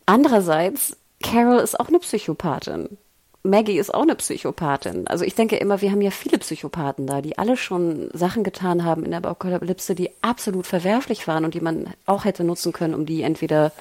andererseits 0.07 0.97
Carol 1.23 1.59
ist 1.59 1.79
auch 1.79 1.89
eine 1.89 1.99
Psychopathin. 1.99 2.99
Maggie 3.43 3.79
ist 3.79 3.95
auch 3.95 4.03
eine 4.03 4.17
Psychopathin. 4.17 5.07
Also 5.07 5.25
ich 5.25 5.35
denke 5.35 5.57
immer, 5.57 5.81
wir 5.81 5.91
haben 5.91 6.01
ja 6.01 6.11
viele 6.11 6.39
Psychopathen 6.39 7.07
da, 7.07 7.23
die 7.23 7.39
alle 7.39 7.57
schon 7.57 8.11
Sachen 8.13 8.45
getan 8.45 8.85
haben 8.85 9.05
in 9.05 9.11
der 9.11 9.25
Apokalypse, 9.25 9.95
die 9.95 10.11
absolut 10.21 10.67
verwerflich 10.67 11.27
waren 11.29 11.45
und 11.45 11.55
die 11.55 11.61
man 11.61 11.95
auch 12.07 12.25
hätte 12.25 12.45
nutzen 12.45 12.73
können, 12.73 12.95
um 12.95 13.07
die 13.07 13.23
entweder 13.23 13.73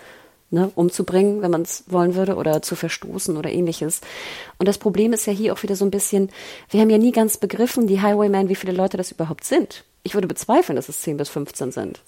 ne, 0.52 0.72
umzubringen, 0.76 1.42
wenn 1.42 1.52
man 1.52 1.64
es 1.64 1.84
wollen 1.88 2.16
würde, 2.16 2.36
oder 2.36 2.62
zu 2.62 2.76
verstoßen 2.76 3.38
oder 3.38 3.52
ähnliches. 3.52 4.02
Und 4.60 4.68
das 4.68 4.78
Problem 4.78 5.14
ist 5.14 5.26
ja 5.26 5.34
hier 5.34 5.54
auch 5.54 5.64
wieder 5.64 5.76
so 5.76 5.86
ein 5.86 5.92
bisschen, 5.92 6.30
wir 6.70 6.82
haben 6.82 6.90
ja 6.90 6.98
nie 6.98 7.12
ganz 7.12 7.38
begriffen, 7.38 7.88
die 7.88 8.02
Highwaymen, 8.02 8.50
wie 8.50 8.56
viele 8.56 8.74
Leute 8.74 8.98
das 8.98 9.12
überhaupt 9.12 9.44
sind. 9.44 9.84
Ich 10.04 10.14
würde 10.14 10.28
bezweifeln, 10.28 10.76
dass 10.76 10.90
es 10.90 11.02
10 11.02 11.18
bis 11.18 11.30
15 11.30 11.72
sind. 11.72 12.02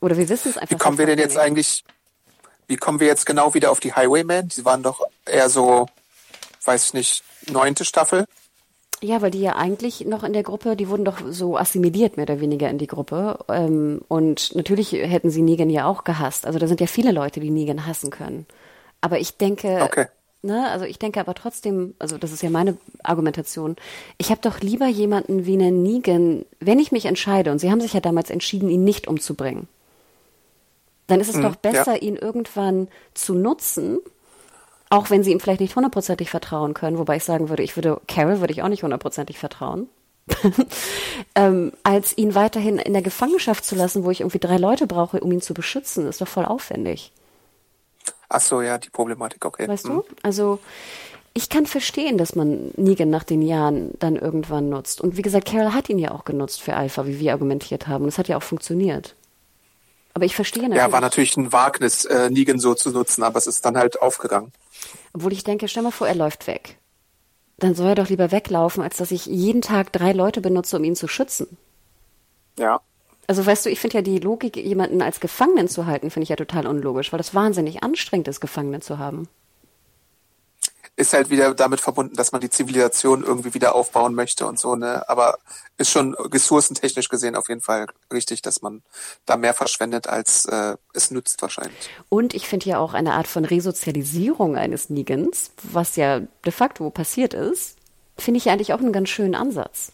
Oder 0.00 0.16
wir 0.16 0.28
wissen 0.28 0.50
es 0.50 0.56
einfach. 0.56 0.74
Wie 0.74 0.78
kommen 0.78 0.98
wir 0.98 1.06
denn 1.06 1.18
jetzt 1.18 1.34
nicht. 1.34 1.42
eigentlich 1.42 1.84
wie 2.68 2.76
kommen 2.76 3.00
wir 3.00 3.06
jetzt 3.06 3.26
genau 3.26 3.54
wieder 3.54 3.70
auf 3.72 3.80
die 3.80 3.94
Highwaymen? 3.94 4.48
Die 4.48 4.64
waren 4.64 4.82
doch 4.82 5.02
eher 5.24 5.48
so, 5.48 5.88
weiß 6.64 6.86
ich 6.86 6.94
nicht, 6.94 7.24
neunte 7.50 7.84
Staffel. 7.84 8.26
Ja, 9.00 9.22
weil 9.22 9.30
die 9.30 9.40
ja 9.40 9.56
eigentlich 9.56 10.04
noch 10.06 10.24
in 10.24 10.32
der 10.32 10.42
Gruppe, 10.42 10.76
die 10.76 10.88
wurden 10.88 11.04
doch 11.04 11.20
so 11.30 11.56
assimiliert 11.56 12.16
mehr 12.16 12.24
oder 12.24 12.40
weniger 12.40 12.68
in 12.68 12.78
die 12.78 12.86
Gruppe. 12.86 13.38
Ähm, 13.48 14.02
und 14.08 14.54
natürlich 14.54 14.92
hätten 14.92 15.30
sie 15.30 15.42
Negan 15.42 15.70
ja 15.70 15.86
auch 15.86 16.04
gehasst. 16.04 16.46
Also 16.46 16.58
da 16.58 16.66
sind 16.66 16.80
ja 16.80 16.86
viele 16.86 17.12
Leute, 17.12 17.40
die 17.40 17.50
Negan 17.50 17.86
hassen 17.86 18.10
können. 18.10 18.46
Aber 19.00 19.18
ich 19.20 19.36
denke, 19.36 19.80
okay. 19.82 20.06
ne, 20.42 20.68
also 20.68 20.84
ich 20.84 20.98
denke 20.98 21.20
aber 21.20 21.34
trotzdem, 21.34 21.94
also 22.00 22.18
das 22.18 22.32
ist 22.32 22.42
ja 22.42 22.50
meine 22.50 22.76
Argumentation. 23.04 23.76
Ich 24.18 24.30
habe 24.30 24.40
doch 24.42 24.60
lieber 24.60 24.88
jemanden 24.88 25.46
wie 25.46 25.54
einen 25.54 25.84
Negan, 25.84 26.44
wenn 26.58 26.80
ich 26.80 26.90
mich 26.90 27.06
entscheide, 27.06 27.52
und 27.52 27.60
sie 27.60 27.70
haben 27.70 27.80
sich 27.80 27.92
ja 27.92 28.00
damals 28.00 28.30
entschieden, 28.30 28.68
ihn 28.68 28.82
nicht 28.82 29.06
umzubringen 29.06 29.68
dann 31.08 31.20
ist 31.20 31.28
es 31.28 31.36
mhm, 31.36 31.42
doch 31.42 31.56
besser, 31.56 31.94
ja. 31.94 32.02
ihn 32.02 32.16
irgendwann 32.16 32.88
zu 33.14 33.34
nutzen, 33.34 33.98
auch 34.90 35.10
wenn 35.10 35.24
sie 35.24 35.32
ihm 35.32 35.40
vielleicht 35.40 35.60
nicht 35.60 35.74
hundertprozentig 35.74 36.30
vertrauen 36.30 36.74
können, 36.74 36.98
wobei 36.98 37.16
ich 37.16 37.24
sagen 37.24 37.48
würde, 37.48 37.62
ich 37.62 37.76
würde, 37.76 38.00
Carol 38.06 38.40
würde 38.40 38.52
ich 38.52 38.62
auch 38.62 38.68
nicht 38.68 38.84
hundertprozentig 38.84 39.38
vertrauen. 39.38 39.88
ähm, 41.34 41.72
als 41.82 42.16
ihn 42.16 42.34
weiterhin 42.34 42.78
in 42.78 42.92
der 42.92 43.02
Gefangenschaft 43.02 43.64
zu 43.64 43.74
lassen, 43.74 44.04
wo 44.04 44.10
ich 44.10 44.20
irgendwie 44.20 44.38
drei 44.38 44.58
Leute 44.58 44.86
brauche, 44.86 45.20
um 45.20 45.32
ihn 45.32 45.40
zu 45.40 45.54
beschützen, 45.54 46.06
ist 46.06 46.20
doch 46.20 46.28
voll 46.28 46.44
aufwendig. 46.44 47.12
Ach 48.28 48.40
so, 48.40 48.60
ja, 48.60 48.76
die 48.76 48.90
Problematik, 48.90 49.44
okay. 49.44 49.66
Weißt 49.66 49.86
mhm. 49.86 49.88
du? 49.88 50.04
Also 50.22 50.58
ich 51.32 51.48
kann 51.48 51.66
verstehen, 51.66 52.18
dass 52.18 52.34
man 52.34 52.72
Negan 52.76 53.10
nach 53.10 53.24
den 53.24 53.42
Jahren 53.42 53.92
dann 54.00 54.16
irgendwann 54.16 54.68
nutzt. 54.68 55.00
Und 55.00 55.16
wie 55.16 55.22
gesagt, 55.22 55.46
Carol 55.46 55.72
hat 55.72 55.88
ihn 55.88 55.98
ja 55.98 56.10
auch 56.10 56.24
genutzt 56.24 56.60
für 56.60 56.74
Alpha, 56.74 57.06
wie 57.06 57.20
wir 57.20 57.32
argumentiert 57.32 57.86
haben. 57.86 58.04
Und 58.04 58.08
es 58.08 58.18
hat 58.18 58.28
ja 58.28 58.36
auch 58.36 58.42
funktioniert. 58.42 59.14
Aber 60.18 60.24
ich 60.24 60.34
verstehe 60.34 60.64
natürlich. 60.64 60.82
Ja, 60.82 60.90
war 60.90 61.00
natürlich 61.00 61.36
ein 61.36 61.52
Wagnis, 61.52 62.04
äh, 62.04 62.28
Negan 62.28 62.58
so 62.58 62.74
zu 62.74 62.90
nutzen, 62.90 63.22
aber 63.22 63.38
es 63.38 63.46
ist 63.46 63.64
dann 63.64 63.76
halt 63.76 64.02
aufgegangen. 64.02 64.52
Obwohl 65.12 65.32
ich 65.32 65.44
denke, 65.44 65.68
stell 65.68 65.84
mal 65.84 65.92
vor, 65.92 66.08
er 66.08 66.16
läuft 66.16 66.48
weg. 66.48 66.76
Dann 67.58 67.76
soll 67.76 67.90
er 67.90 67.94
doch 67.94 68.08
lieber 68.08 68.32
weglaufen, 68.32 68.82
als 68.82 68.96
dass 68.96 69.12
ich 69.12 69.26
jeden 69.26 69.62
Tag 69.62 69.92
drei 69.92 70.10
Leute 70.10 70.40
benutze, 70.40 70.76
um 70.76 70.82
ihn 70.82 70.96
zu 70.96 71.06
schützen. 71.06 71.56
Ja. 72.58 72.80
Also 73.28 73.46
weißt 73.46 73.66
du, 73.66 73.70
ich 73.70 73.78
finde 73.78 73.98
ja 73.98 74.02
die 74.02 74.18
Logik, 74.18 74.56
jemanden 74.56 75.02
als 75.02 75.20
Gefangenen 75.20 75.68
zu 75.68 75.86
halten, 75.86 76.10
finde 76.10 76.24
ich 76.24 76.30
ja 76.30 76.36
total 76.36 76.66
unlogisch, 76.66 77.12
weil 77.12 77.18
das 77.18 77.32
wahnsinnig 77.32 77.84
anstrengend 77.84 78.26
ist, 78.26 78.40
Gefangene 78.40 78.80
zu 78.80 78.98
haben 78.98 79.28
ist 80.98 81.12
halt 81.12 81.30
wieder 81.30 81.54
damit 81.54 81.80
verbunden, 81.80 82.16
dass 82.16 82.32
man 82.32 82.40
die 82.40 82.50
Zivilisation 82.50 83.22
irgendwie 83.22 83.54
wieder 83.54 83.76
aufbauen 83.76 84.16
möchte 84.16 84.46
und 84.46 84.58
so, 84.58 84.74
ne? 84.74 85.08
Aber 85.08 85.38
ist 85.76 85.90
schon 85.90 86.14
ressourcentechnisch 86.14 87.08
gesehen 87.08 87.36
auf 87.36 87.48
jeden 87.48 87.60
Fall 87.60 87.86
richtig, 88.12 88.42
dass 88.42 88.62
man 88.62 88.82
da 89.24 89.36
mehr 89.36 89.54
verschwendet, 89.54 90.08
als 90.08 90.44
äh, 90.46 90.76
es 90.92 91.12
nützt 91.12 91.40
wahrscheinlich. 91.40 91.88
Und 92.08 92.34
ich 92.34 92.48
finde 92.48 92.68
ja 92.68 92.78
auch 92.80 92.94
eine 92.94 93.14
Art 93.14 93.28
von 93.28 93.44
Resozialisierung 93.44 94.56
eines 94.56 94.90
Negans, 94.90 95.52
was 95.62 95.94
ja 95.94 96.18
de 96.18 96.52
facto 96.52 96.90
passiert 96.90 97.32
ist, 97.32 97.76
finde 98.16 98.38
ich 98.38 98.50
eigentlich 98.50 98.72
auch 98.72 98.80
einen 98.80 98.92
ganz 98.92 99.08
schönen 99.08 99.36
Ansatz. 99.36 99.92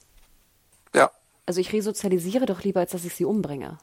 Ja. 0.94 1.10
Also 1.44 1.60
ich 1.60 1.70
resozialisiere 1.74 2.46
doch 2.46 2.62
lieber, 2.62 2.80
als 2.80 2.92
dass 2.92 3.04
ich 3.04 3.14
sie 3.14 3.26
umbringe. 3.26 3.76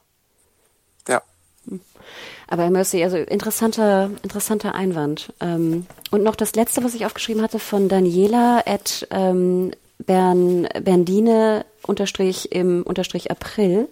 Aber 2.48 2.68
Mercy, 2.70 3.02
also 3.02 3.16
interessanter, 3.16 4.10
interessanter 4.22 4.74
Einwand. 4.74 5.32
Ähm, 5.40 5.86
und 6.10 6.22
noch 6.22 6.36
das 6.36 6.54
letzte, 6.54 6.84
was 6.84 6.94
ich 6.94 7.06
aufgeschrieben 7.06 7.42
hatte 7.42 7.58
von 7.58 7.88
Daniela 7.88 8.62
at 8.66 9.06
ähm, 9.10 9.72
Bern, 9.98 10.68
Berndine 10.82 11.64
unterstrich 11.86 12.52
im 12.52 12.82
unterstrich 12.82 13.30
April. 13.30 13.88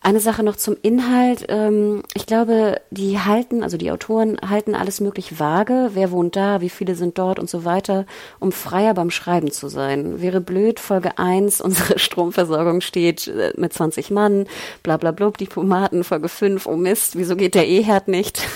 Eine 0.00 0.20
Sache 0.20 0.44
noch 0.44 0.56
zum 0.56 0.76
Inhalt. 0.80 1.46
Ähm, 1.48 2.02
ich 2.14 2.26
glaube, 2.26 2.80
die 2.90 3.18
halten, 3.18 3.62
also 3.62 3.76
die 3.76 3.90
Autoren 3.90 4.38
halten 4.48 4.74
alles 4.74 5.00
möglich 5.00 5.40
vage. 5.40 5.90
Wer 5.94 6.12
wohnt 6.12 6.36
da? 6.36 6.60
Wie 6.60 6.68
viele 6.68 6.94
sind 6.94 7.18
dort 7.18 7.38
und 7.38 7.50
so 7.50 7.64
weiter, 7.64 8.06
um 8.38 8.52
freier 8.52 8.94
beim 8.94 9.10
Schreiben 9.10 9.50
zu 9.50 9.68
sein. 9.68 10.22
Wäre 10.22 10.40
blöd, 10.40 10.78
Folge 10.78 11.18
1, 11.18 11.60
unsere 11.68 11.98
Stromversorgung 11.98 12.80
steht 12.80 13.26
äh, 13.26 13.52
mit 13.56 13.72
20 13.72 14.10
Mann, 14.10 14.46
bla 14.82 14.96
bla 14.96 15.10
bla, 15.10 15.30
Diplomaten, 15.30 16.04
Folge 16.04 16.28
5, 16.28 16.66
oh 16.66 16.76
Mist, 16.76 17.18
wieso 17.18 17.34
geht 17.36 17.54
der 17.54 17.66
E-Herd 17.66 18.08
nicht? 18.08 18.46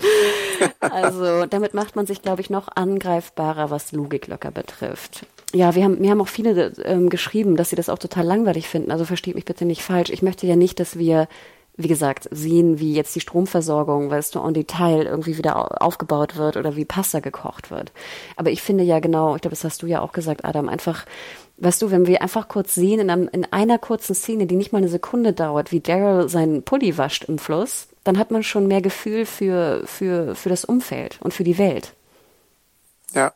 also 0.80 1.46
damit 1.46 1.74
macht 1.74 1.96
man 1.96 2.06
sich, 2.06 2.22
glaube 2.22 2.42
ich, 2.42 2.50
noch 2.50 2.68
angreifbarer, 2.74 3.70
was 3.70 3.92
Logiklöcker 3.92 4.50
betrifft. 4.50 5.26
Ja, 5.54 5.74
wir 5.74 5.84
haben, 5.84 6.00
mir 6.00 6.10
haben 6.10 6.20
auch 6.20 6.28
viele 6.28 6.72
ähm, 6.84 7.08
geschrieben, 7.08 7.56
dass 7.56 7.70
sie 7.70 7.76
das 7.76 7.88
auch 7.88 7.98
total 7.98 8.24
langweilig 8.24 8.68
finden. 8.68 8.90
Also 8.90 9.04
versteht 9.04 9.36
mich 9.36 9.44
bitte 9.44 9.64
nicht 9.64 9.82
falsch. 9.82 10.10
Ich 10.10 10.22
möchte 10.22 10.46
ja 10.46 10.56
nicht, 10.56 10.80
dass 10.80 10.98
wir, 10.98 11.28
wie 11.76 11.88
gesagt, 11.88 12.28
sehen, 12.32 12.80
wie 12.80 12.94
jetzt 12.94 13.14
die 13.14 13.20
Stromversorgung, 13.20 14.10
weißt 14.10 14.34
du, 14.34 14.40
en 14.40 14.54
Detail 14.54 15.06
irgendwie 15.06 15.38
wieder 15.38 15.80
aufgebaut 15.82 16.36
wird 16.36 16.56
oder 16.56 16.74
wie 16.74 16.84
Pasta 16.84 17.20
gekocht 17.20 17.70
wird. 17.70 17.92
Aber 18.34 18.50
ich 18.50 18.60
finde 18.60 18.82
ja 18.82 18.98
genau, 18.98 19.36
ich 19.36 19.42
glaube, 19.42 19.54
das 19.54 19.64
hast 19.64 19.82
du 19.82 19.86
ja 19.86 20.00
auch 20.00 20.12
gesagt, 20.12 20.44
Adam, 20.44 20.68
einfach, 20.68 21.06
weißt 21.58 21.80
du, 21.80 21.90
wenn 21.92 22.06
wir 22.06 22.22
einfach 22.22 22.48
kurz 22.48 22.74
sehen 22.74 22.98
in, 22.98 23.08
einem, 23.10 23.28
in 23.30 23.44
einer 23.52 23.78
kurzen 23.78 24.16
Szene, 24.16 24.46
die 24.46 24.56
nicht 24.56 24.72
mal 24.72 24.78
eine 24.78 24.88
Sekunde 24.88 25.32
dauert, 25.32 25.70
wie 25.70 25.80
Daryl 25.80 26.28
seinen 26.28 26.64
Pulli 26.64 26.98
wascht 26.98 27.24
im 27.24 27.38
Fluss, 27.38 27.86
dann 28.02 28.18
hat 28.18 28.32
man 28.32 28.42
schon 28.42 28.66
mehr 28.66 28.82
Gefühl 28.82 29.26
für, 29.26 29.82
für, 29.86 30.34
für 30.34 30.48
das 30.48 30.64
Umfeld 30.64 31.18
und 31.22 31.32
für 31.32 31.44
die 31.44 31.58
Welt. 31.58 31.94
Ja, 33.14 33.32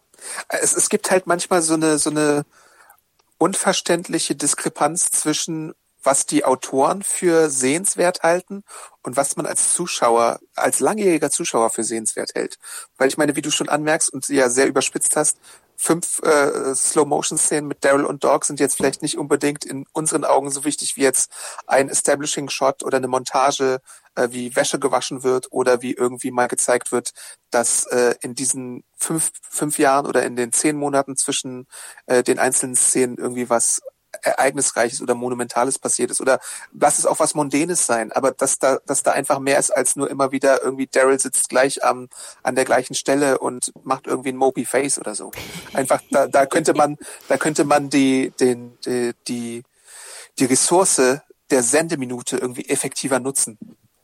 es, 0.49 0.75
es 0.75 0.89
gibt 0.89 1.11
halt 1.11 1.27
manchmal 1.27 1.63
so 1.63 1.75
eine, 1.75 1.99
so 1.99 2.11
eine 2.11 2.45
unverständliche 3.39 4.35
Diskrepanz 4.35 5.11
zwischen 5.11 5.75
was 6.03 6.27
die 6.27 6.45
Autoren 6.45 7.03
für 7.03 7.51
sehenswert 7.51 8.23
halten 8.23 8.65
und 9.03 9.17
was 9.17 9.37
man 9.37 9.47
als 9.47 9.75
Zuschauer, 9.75 10.41
als 10.55 10.81
langjähriger 10.81 11.31
Zuschauer 11.31 11.71
für 11.71 11.85
sehenswert 11.85 12.35
hält. 12.35 12.59
Weil 12.97 13.09
ich 13.09 13.19
meine, 13.19 13.37
wie 13.37 13.43
du 13.43 13.51
schon 13.51 13.69
anmerkst 13.69 14.11
und 14.13 14.29
ja 14.29 14.49
sehr 14.49 14.67
überspitzt 14.67 15.17
hast, 15.17 15.39
fünf 15.77 16.21
äh, 16.23 16.75
Slow-Motion-Szenen 16.75 17.67
mit 17.67 17.85
Daryl 17.85 18.05
und 18.05 18.23
Dog 18.23 18.45
sind 18.45 18.61
jetzt 18.61 18.77
vielleicht 18.77 19.01
nicht 19.01 19.17
unbedingt 19.17 19.65
in 19.65 19.87
unseren 19.93 20.25
Augen 20.25 20.51
so 20.51 20.65
wichtig 20.65 20.97
wie 20.97 21.03
jetzt 21.03 21.33
ein 21.67 21.89
Establishing-Shot 21.89 22.83
oder 22.83 22.99
eine 22.99 23.09
Montage, 23.09 23.81
äh, 24.15 24.29
wie 24.31 24.55
Wäsche 24.57 24.79
gewaschen 24.79 25.23
wird 25.23 25.49
oder 25.51 25.83
wie 25.83 25.95
irgendwie 25.95 26.31
mal 26.31 26.49
gezeigt 26.49 26.93
wird, 26.93 27.13
dass 27.51 27.87
äh, 27.87 28.15
in 28.21 28.35
diesen 28.35 28.85
fünf, 28.97 29.31
fünf 29.43 29.79
Jahren 29.79 30.07
oder 30.07 30.23
in 30.25 30.37
den 30.37 30.53
zehn 30.53 30.77
Monaten 30.77 31.17
zwischen 31.17 31.67
äh, 32.07 32.23
den 32.23 32.39
einzelnen 32.39 32.77
Szenen 32.77 33.17
irgendwie 33.19 33.51
was 33.51 33.81
Ereignisreiches 34.23 35.01
oder 35.01 35.15
Monumentales 35.15 35.79
passiert 35.79 36.11
ist 36.11 36.21
oder 36.21 36.41
lass 36.79 36.99
es 36.99 37.07
auch 37.07 37.21
was 37.21 37.35
Mondänes 37.35 37.87
sein, 37.87 38.13
aber 38.13 38.33
dass 38.33 38.59
da, 38.59 38.79
dass 38.87 39.03
da 39.03 39.13
einfach 39.13 39.39
mehr 39.39 39.59
ist 39.59 39.71
als 39.71 39.97
nur 39.97 40.11
immer 40.11 40.33
wieder 40.33 40.63
irgendwie 40.63 40.87
Daryl 40.87 41.19
sitzt 41.19 41.49
gleich 41.49 41.85
am, 41.85 42.09
an 42.43 42.55
der 42.55 42.65
gleichen 42.65 42.95
Stelle 42.95 43.39
und 43.39 43.73
macht 43.85 44.07
irgendwie 44.07 44.31
ein 44.31 44.37
Mopey 44.37 44.65
Face 44.65 44.99
oder 44.99 45.15
so. 45.15 45.31
Einfach, 45.73 46.03
da, 46.11 46.27
da 46.27 46.47
könnte 46.47 46.75
man, 46.75 46.99
da 47.29 47.37
könnte 47.37 47.65
man 47.65 47.89
die, 47.89 48.33
den, 48.41 48.77
die, 48.85 49.13
die, 49.29 49.63
die 50.39 50.45
Ressource 50.45 51.21
der 51.51 51.63
Sendeminute 51.63 52.37
irgendwie 52.37 52.69
effektiver 52.69 53.21
nutzen. 53.21 53.59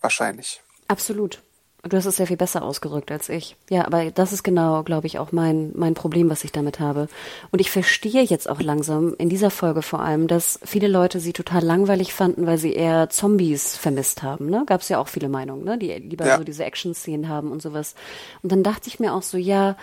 Wahrscheinlich. 0.06 0.60
Absolut. 0.86 1.42
Du 1.82 1.96
hast 1.96 2.06
es 2.06 2.16
sehr 2.16 2.28
viel 2.28 2.36
besser 2.36 2.62
ausgerückt 2.62 3.10
als 3.10 3.28
ich. 3.28 3.56
Ja, 3.70 3.86
aber 3.86 4.12
das 4.12 4.32
ist 4.32 4.44
genau, 4.44 4.84
glaube 4.84 5.08
ich, 5.08 5.18
auch 5.18 5.32
mein, 5.32 5.72
mein 5.74 5.94
Problem, 5.94 6.30
was 6.30 6.44
ich 6.44 6.52
damit 6.52 6.78
habe. 6.78 7.08
Und 7.50 7.60
ich 7.60 7.72
verstehe 7.72 8.22
jetzt 8.22 8.48
auch 8.48 8.60
langsam, 8.60 9.16
in 9.18 9.28
dieser 9.28 9.50
Folge 9.50 9.82
vor 9.82 9.98
allem, 9.98 10.28
dass 10.28 10.60
viele 10.64 10.86
Leute 10.86 11.18
sie 11.18 11.32
total 11.32 11.64
langweilig 11.64 12.14
fanden, 12.14 12.46
weil 12.46 12.56
sie 12.56 12.72
eher 12.72 13.10
Zombies 13.10 13.76
vermisst 13.76 14.22
haben. 14.22 14.48
Ne? 14.48 14.62
Gab 14.64 14.82
es 14.82 14.90
ja 14.90 15.00
auch 15.00 15.08
viele 15.08 15.28
Meinungen, 15.28 15.64
ne? 15.64 15.76
die 15.76 15.92
lieber 15.92 16.24
ja. 16.24 16.38
so 16.38 16.44
diese 16.44 16.64
Action-Szenen 16.64 17.28
haben 17.28 17.50
und 17.50 17.60
sowas. 17.60 17.96
Und 18.44 18.52
dann 18.52 18.62
dachte 18.62 18.86
ich 18.86 19.00
mir 19.00 19.12
auch 19.12 19.22
so, 19.22 19.38
ja, 19.38 19.76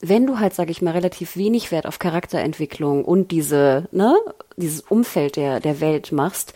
wenn 0.00 0.26
du 0.26 0.38
halt, 0.38 0.54
sage 0.54 0.70
ich 0.70 0.80
mal, 0.80 0.92
relativ 0.92 1.36
wenig 1.36 1.70
Wert 1.70 1.84
auf 1.84 1.98
Charakterentwicklung 1.98 3.04
und 3.04 3.30
diese, 3.30 3.88
ne, 3.92 4.16
dieses 4.56 4.80
Umfeld 4.80 5.36
der, 5.36 5.60
der 5.60 5.82
Welt 5.82 6.12
machst, 6.12 6.54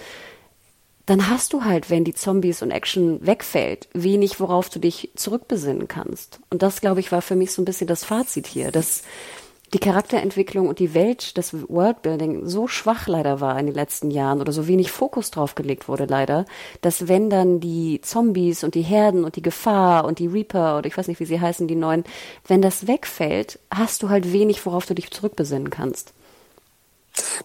dann 1.07 1.29
hast 1.29 1.53
du 1.53 1.65
halt, 1.65 1.91
wenn 1.91 2.05
die 2.05 2.15
Zombies 2.15 2.63
und 2.63 2.71
Action 2.71 3.25
wegfällt, 3.27 3.89
wenig, 3.93 4.41
worauf 4.41 4.71
du 4.71 4.79
dich 4.79 5.11
zurückbesinnen 5.17 5.87
kannst. 5.87 6.41
Und 6.51 6.63
das, 6.63 6.81
glaube 6.81 7.01
ich, 7.01 7.13
war 7.13 7.23
für 7.23 7.37
mich 7.37 7.53
so 7.53 7.61
ein 7.61 7.67
bisschen 7.67 7.87
das 7.87 8.05
Fazit 8.05 8.47
hier, 8.47 8.71
dass 8.71 9.03
die 9.75 9.81
Charakterentwicklung 9.81 10.69
und 10.69 10.79
die 10.79 10.95
Welt, 10.95 11.37
das 11.37 11.53
Worldbuilding 11.69 12.47
so 12.47 12.69
schwach 12.69 13.09
leider 13.09 13.41
war 13.41 13.59
in 13.59 13.67
den 13.67 13.75
letzten 13.75 14.11
Jahren 14.11 14.41
oder 14.41 14.53
so 14.53 14.69
wenig 14.69 14.93
Fokus 14.93 15.33
drauf 15.33 15.57
gelegt 15.57 15.89
wurde 15.89 16.05
leider, 16.05 16.45
dass 16.81 17.09
wenn 17.09 17.29
dann 17.29 17.59
die 17.59 18.01
Zombies 18.01 18.63
und 18.63 18.77
die 18.77 18.83
Herden 18.83 19.25
und 19.25 19.35
die 19.35 19.43
Gefahr 19.43 20.05
und 20.05 20.21
die 20.21 20.29
Reaper 20.29 20.79
oder 20.79 20.87
ich 20.87 20.97
weiß 20.97 21.09
nicht, 21.09 21.19
wie 21.19 21.25
sie 21.25 21.41
heißen, 21.41 21.67
die 21.67 21.75
neuen, 21.75 22.05
wenn 22.47 22.63
das 22.63 22.87
wegfällt, 22.87 23.59
hast 23.75 24.03
du 24.03 24.11
halt 24.11 24.33
wenig, 24.33 24.65
worauf 24.65 24.87
du 24.87 24.95
dich 24.95 25.11
zurückbesinnen 25.11 25.71
kannst. 25.71 26.15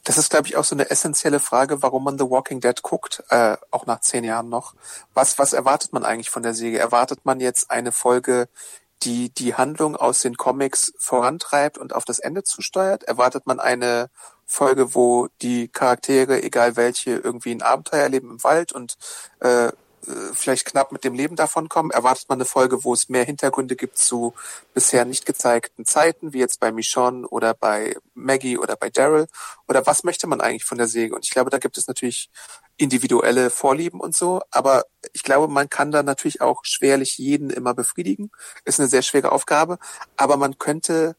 Das 0.03 0.17
ist, 0.17 0.30
glaube 0.30 0.47
ich, 0.47 0.57
auch 0.57 0.63
so 0.63 0.76
eine 0.76 0.89
essentielle 0.89 1.39
Frage, 1.39 1.82
warum 1.82 2.03
man 2.03 2.17
The 2.17 2.30
Walking 2.30 2.59
Dead 2.59 2.82
guckt, 2.82 3.24
äh, 3.30 3.57
auch 3.72 3.86
nach 3.86 4.01
zehn 4.01 4.24
Jahren 4.24 4.49
noch. 4.49 4.74
Was, 5.13 5.38
was 5.38 5.53
erwartet 5.53 5.93
man 5.93 6.03
eigentlich 6.03 6.30
von 6.30 6.43
der 6.43 6.53
Serie? 6.53 6.80
Erwartet 6.80 7.26
man 7.26 7.39
jetzt 7.39 7.70
eine 7.72 7.91
Folge, 7.91 8.49
die 9.03 9.30
die 9.30 9.55
Handlung 9.55 9.95
aus 9.95 10.20
den 10.20 10.36
Comics 10.36 10.93
vorantreibt 10.97 11.78
und 11.78 11.93
auf 11.93 12.05
das 12.05 12.20
Ende 12.20 12.43
zusteuert? 12.43 13.03
Erwartet 13.03 13.45
man 13.47 13.59
eine 13.59 14.09
Folge, 14.45 14.95
wo 14.95 15.28
die 15.41 15.67
Charaktere, 15.67 16.41
egal 16.41 16.76
welche, 16.76 17.11
irgendwie 17.11 17.51
ein 17.51 17.61
Abenteuer 17.61 18.03
erleben 18.03 18.32
im 18.32 18.43
Wald 18.43 18.72
und 18.72 18.97
äh, 19.39 19.72
vielleicht 20.34 20.66
knapp 20.66 20.91
mit 20.91 21.03
dem 21.03 21.14
Leben 21.14 21.36
davon 21.36 21.70
kommen? 21.70 21.91
Erwartet 21.91 22.30
man 22.30 22.38
eine 22.38 22.45
Folge, 22.45 22.84
wo 22.84 22.93
es 22.93 23.10
mehr 23.10 23.24
Hintergründe 23.24 23.76
gibt 23.76 23.97
zu 23.97 24.34
bisher 24.74 25.05
nicht 25.05 25.26
gezeigten 25.26 25.86
Zeiten, 25.86 26.34
wie 26.34 26.39
jetzt 26.39 26.60
bei 26.60 26.72
Michonne 26.72 27.28
oder 27.28 27.53
bei 27.53 27.95
Maggie 28.14 28.57
oder 28.57 28.76
bei 28.76 28.89
Daryl? 28.89 29.28
Oder 29.68 29.86
was 29.86 30.03
möchte 30.03 30.28
man 30.28 30.41
eigentlich 30.41 30.66
von 30.66 30.78
der 30.78 30.88
Serie? 30.88 31.14
Und 31.14 31.26
ich 31.26 31.32
glaube, 31.32 31.49
da 31.49 31.57
gibt 31.57 31.78
es 31.78 31.88
natürlich 31.88 32.30
individuelle 32.78 33.49
Vorlieben 33.49 33.99
und 33.99 34.16
so, 34.16 34.41
aber 34.51 34.86
ich 35.14 35.24
glaube, 35.24 35.51
man 35.51 35.70
kann 35.70 35.91
da 35.91 36.01
natürlich 36.01 36.41
auch 36.41 36.62
schwerlich 36.64 37.18
jeden 37.18 37.49
immer 37.49 37.74
befriedigen. 37.74 38.32
Ist 38.64 38.80
eine 38.80 38.89
sehr 38.89 39.01
schwere 39.01 39.32
Aufgabe, 39.32 39.80
aber 40.16 40.38
man 40.38 40.57
könnte 40.57 41.16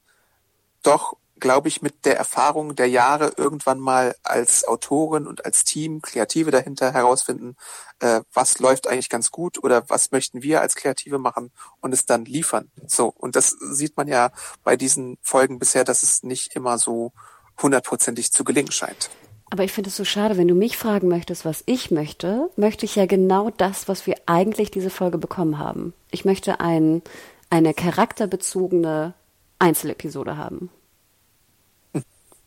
doch 0.82 1.16
glaube 1.41 1.68
ich, 1.68 1.82
mit 1.82 2.05
der 2.05 2.16
Erfahrung 2.16 2.76
der 2.76 2.88
Jahre 2.88 3.32
irgendwann 3.36 3.80
mal 3.80 4.14
als 4.22 4.66
Autorin 4.66 5.26
und 5.26 5.45
als 5.45 5.64
Team, 5.64 6.03
Kreative 6.03 6.51
dahinter 6.51 6.93
herausfinden, 6.93 7.57
äh, 8.01 8.20
was 8.32 8.59
läuft 8.59 8.86
eigentlich 8.86 9.09
ganz 9.09 9.30
gut 9.30 9.62
oder 9.62 9.88
was 9.88 10.11
möchten 10.12 10.43
wir 10.43 10.61
als 10.61 10.74
Kreative 10.74 11.18
machen 11.18 11.51
und 11.80 11.93
es 11.93 12.07
dann 12.07 12.24
liefern. 12.24 12.70
So, 12.86 13.09
und 13.09 13.36
das 13.36 13.51
sieht 13.51 13.97
man 13.97 14.09
ja 14.09 14.30
bei 14.62 14.76
diesen 14.76 15.18
Folgen 15.22 15.59
bisher, 15.59 15.84
dass 15.84 16.03
es 16.03 16.22
nicht 16.22 16.55
immer 16.55 16.78
so 16.78 17.12
hundertprozentig 17.61 18.32
zu 18.32 18.45
gelingen 18.45 18.72
scheint. 18.72 19.11
Aber 19.51 19.64
ich 19.64 19.72
finde 19.72 19.91
es 19.91 19.97
so 19.97 20.05
schade, 20.05 20.36
wenn 20.36 20.47
du 20.47 20.55
mich 20.55 20.76
fragen 20.76 21.09
möchtest, 21.09 21.45
was 21.45 21.64
ich 21.66 21.91
möchte, 21.91 22.51
möchte 22.57 22.86
ich 22.86 22.95
ja 22.95 23.07
genau 23.07 23.51
das, 23.51 23.88
was 23.88 24.07
wir 24.07 24.14
eigentlich 24.26 24.70
diese 24.70 24.91
Folge 24.91 25.18
bekommen 25.18 25.59
haben. 25.59 25.93
Ich 26.12 26.24
möchte 26.24 26.61
ein, 26.61 27.03
eine 27.51 27.74
charakterbezogene 27.74 29.14
Einzelepisode 29.59 30.36
haben. 30.36 30.70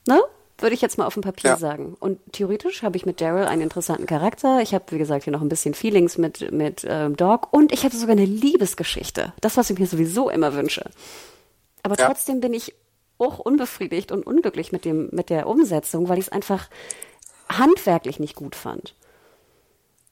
Ne? 0.08 0.22
Würde 0.60 0.76
ich 0.76 0.82
jetzt 0.82 0.98
mal 0.98 1.06
auf 1.06 1.14
dem 1.16 1.24
Papier 1.24 1.52
Ja. 1.52 1.58
sagen. 1.58 1.96
Und 2.00 2.20
theoretisch 2.32 2.84
habe 2.84 2.96
ich 2.96 3.06
mit 3.06 3.20
Daryl 3.22 3.46
einen 3.46 3.62
interessanten 3.64 4.06
Charakter. 4.06 4.62
Ich 4.62 4.74
habe, 4.74 4.86
wie 4.90 4.98
gesagt, 4.98 5.24
hier 5.24 5.34
noch 5.34 5.42
ein 5.42 5.50
bisschen 5.50 5.74
Feelings 5.74 6.18
mit, 6.18 6.52
mit 6.52 6.86
ähm, 6.88 7.18
Dog. 7.18 7.52
Und 7.52 7.72
ich 7.74 7.84
habe 7.84 7.96
sogar 7.96 8.14
eine 8.14 8.26
Liebesgeschichte. 8.26 9.34
Das, 9.42 9.58
was 9.58 9.70
ich 9.70 9.80
mir 9.80 9.88
sowieso 9.88 10.30
immer 10.30 10.54
wünsche. 10.54 10.86
Aber 11.82 11.98
Ja. 11.98 12.06
trotzdem 12.08 12.40
bin 12.40 12.54
ich 12.54 12.76
auch 13.18 13.40
unbefriedigt 13.40 14.12
und 14.12 14.26
unglücklich 14.28 14.72
mit, 14.72 14.86
dem, 14.86 15.10
mit 15.12 15.30
der 15.30 15.48
Umsetzung, 15.48 16.08
weil 16.08 16.18
ich 16.20 16.26
es 16.28 16.32
einfach 16.32 16.70
handwerklich 17.50 18.20
nicht 18.20 18.36
gut 18.36 18.56
fand. 18.56 18.96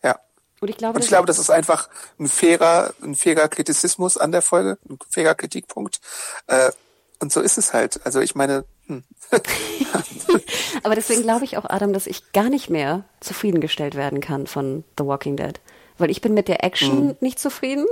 Ja. 0.04 0.20
Und 0.60 0.70
ich 0.70 0.78
glaube, 0.78 0.96
Und 0.96 1.00
ich 1.04 1.06
das- 1.06 1.10
glaube, 1.18 1.28
das 1.28 1.40
ist 1.40 1.50
einfach 1.50 1.90
ein 2.20 2.28
fairer, 2.28 2.94
ein 3.04 3.16
fairer 3.16 3.48
Kritizismus 3.48 4.18
an 4.18 4.32
der 4.32 4.42
Folge, 4.42 4.78
ein 4.90 4.98
fairer 5.10 5.36
Kritikpunkt. 5.36 6.00
Äh, 6.48 6.72
und 7.20 7.32
so 7.32 7.42
ist 7.42 7.58
es 7.58 7.74
halt. 7.74 8.06
Also 8.06 8.20
ich 8.20 8.36
meine, 8.36 8.66
hm. 8.92 9.04
Aber 10.84 10.96
deswegen 10.96 11.22
glaube 11.24 11.46
ich 11.46 11.58
auch, 11.58 11.66
Adam, 11.66 11.94
dass 11.94 12.08
ich 12.08 12.32
gar 12.34 12.50
nicht 12.50 12.70
mehr 12.70 13.04
zufriedengestellt 13.20 13.96
werden 13.96 14.20
kann 14.22 14.48
von 14.48 14.84
The 14.98 15.06
Walking 15.06 15.38
Dead. 15.38 15.60
Weil 15.98 16.10
ich 16.10 16.22
bin 16.22 16.34
mit 16.34 16.48
der 16.48 16.64
Action 16.64 17.08
Mhm. 17.08 17.16
nicht 17.20 17.40
zufrieden. 17.40 17.86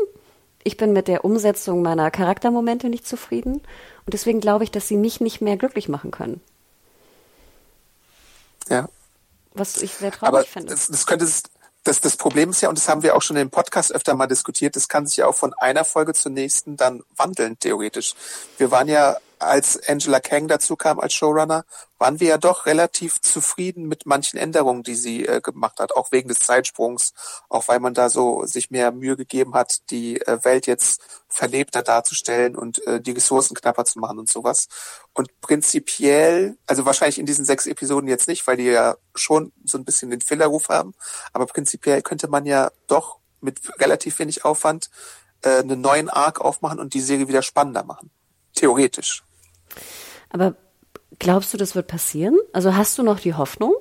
Ich 0.63 0.77
bin 0.77 0.91
mit 0.93 1.07
der 1.07 1.23
Umsetzung 1.25 1.81
meiner 1.81 2.11
Charaktermomente 2.11 2.89
nicht 2.89 3.07
zufrieden. 3.07 3.55
Und 4.05 4.13
deswegen 4.13 4.39
glaube 4.41 4.63
ich, 4.63 4.71
dass 4.71 4.87
sie 4.87 4.97
mich 4.97 5.21
nicht 5.21 5.41
mehr 5.41 5.57
glücklich 5.57 5.87
machen 5.89 6.11
können. 6.11 6.41
ja. 8.69 8.87
Was 9.53 9.77
ich 9.81 9.93
sehr 9.93 10.11
traurig 10.11 10.27
Aber 10.27 10.43
finde. 10.43 10.69
das, 10.69 10.87
das 10.89 11.07
könnte 11.07 11.27
das, 11.83 12.01
das 12.01 12.17
Problem 12.17 12.51
ist 12.51 12.61
ja, 12.61 12.69
und 12.69 12.77
das 12.77 12.87
haben 12.87 13.01
wir 13.03 13.15
auch 13.15 13.21
schon 13.21 13.35
im 13.35 13.49
Podcast 13.49 13.91
öfter 13.91 14.13
mal 14.13 14.27
diskutiert, 14.27 14.75
das 14.75 14.87
kann 14.87 15.07
sich 15.07 15.17
ja 15.17 15.27
auch 15.27 15.35
von 15.35 15.53
einer 15.55 15.85
Folge 15.85 16.13
zur 16.13 16.31
nächsten 16.31 16.77
dann 16.77 17.03
wandeln, 17.15 17.57
theoretisch. 17.57 18.13
Wir 18.57 18.69
waren 18.69 18.87
ja, 18.87 19.17
als 19.39 19.87
Angela 19.87 20.19
Kang 20.19 20.47
dazu 20.47 20.75
kam 20.75 20.99
als 20.99 21.13
Showrunner, 21.13 21.65
waren 21.97 22.19
wir 22.19 22.27
ja 22.27 22.37
doch 22.37 22.65
relativ 22.65 23.19
zufrieden 23.21 23.87
mit 23.87 24.05
manchen 24.05 24.37
Änderungen, 24.37 24.83
die 24.83 24.95
sie 24.95 25.25
äh, 25.25 25.41
gemacht 25.41 25.79
hat, 25.79 25.95
auch 25.95 26.11
wegen 26.11 26.29
des 26.29 26.39
Zeitsprungs, 26.39 27.13
auch 27.49 27.67
weil 27.67 27.79
man 27.79 27.93
da 27.93 28.09
so 28.09 28.45
sich 28.45 28.71
mehr 28.71 28.91
Mühe 28.91 29.17
gegeben 29.17 29.53
hat, 29.53 29.89
die 29.89 30.21
äh, 30.21 30.43
Welt 30.43 30.67
jetzt 30.67 31.01
verlebter 31.27 31.81
darzustellen 31.81 32.55
und 32.55 32.85
äh, 32.87 33.01
die 33.01 33.11
Ressourcen 33.11 33.55
knapper 33.55 33.85
zu 33.85 33.99
machen 33.99 34.19
und 34.19 34.29
sowas. 34.29 34.67
Und 35.13 35.29
prinzipiell, 35.41 36.57
also 36.67 36.85
wahrscheinlich 36.85 37.19
in 37.19 37.25
diesen 37.25 37.45
sechs 37.45 37.65
Episoden 37.65 38.09
jetzt 38.09 38.27
nicht, 38.27 38.45
weil 38.47 38.57
die 38.57 38.65
ja 38.65 38.95
schon 39.15 39.51
so 39.63 39.77
ein 39.77 39.85
bisschen 39.85 40.09
den 40.09 40.21
Fillerruf 40.21 40.69
haben, 40.69 40.93
aber 41.33 41.45
prinzipiell 41.45 42.01
könnte 42.01 42.27
man 42.27 42.45
ja 42.45 42.71
doch 42.87 43.19
mit 43.41 43.59
relativ 43.79 44.19
wenig 44.19 44.45
Aufwand 44.45 44.89
äh, 45.41 45.59
einen 45.59 45.81
neuen 45.81 46.09
Arc 46.09 46.41
aufmachen 46.41 46.79
und 46.79 46.93
die 46.93 47.01
Serie 47.01 47.27
wieder 47.27 47.41
spannender 47.41 47.83
machen. 47.83 48.11
Theoretisch. 48.53 49.23
Aber 50.29 50.55
glaubst 51.17 51.53
du, 51.53 51.57
das 51.57 51.75
wird 51.75 51.87
passieren? 51.87 52.37
Also 52.53 52.75
hast 52.75 52.97
du 52.97 53.03
noch 53.03 53.19
die 53.19 53.33
Hoffnung? 53.33 53.73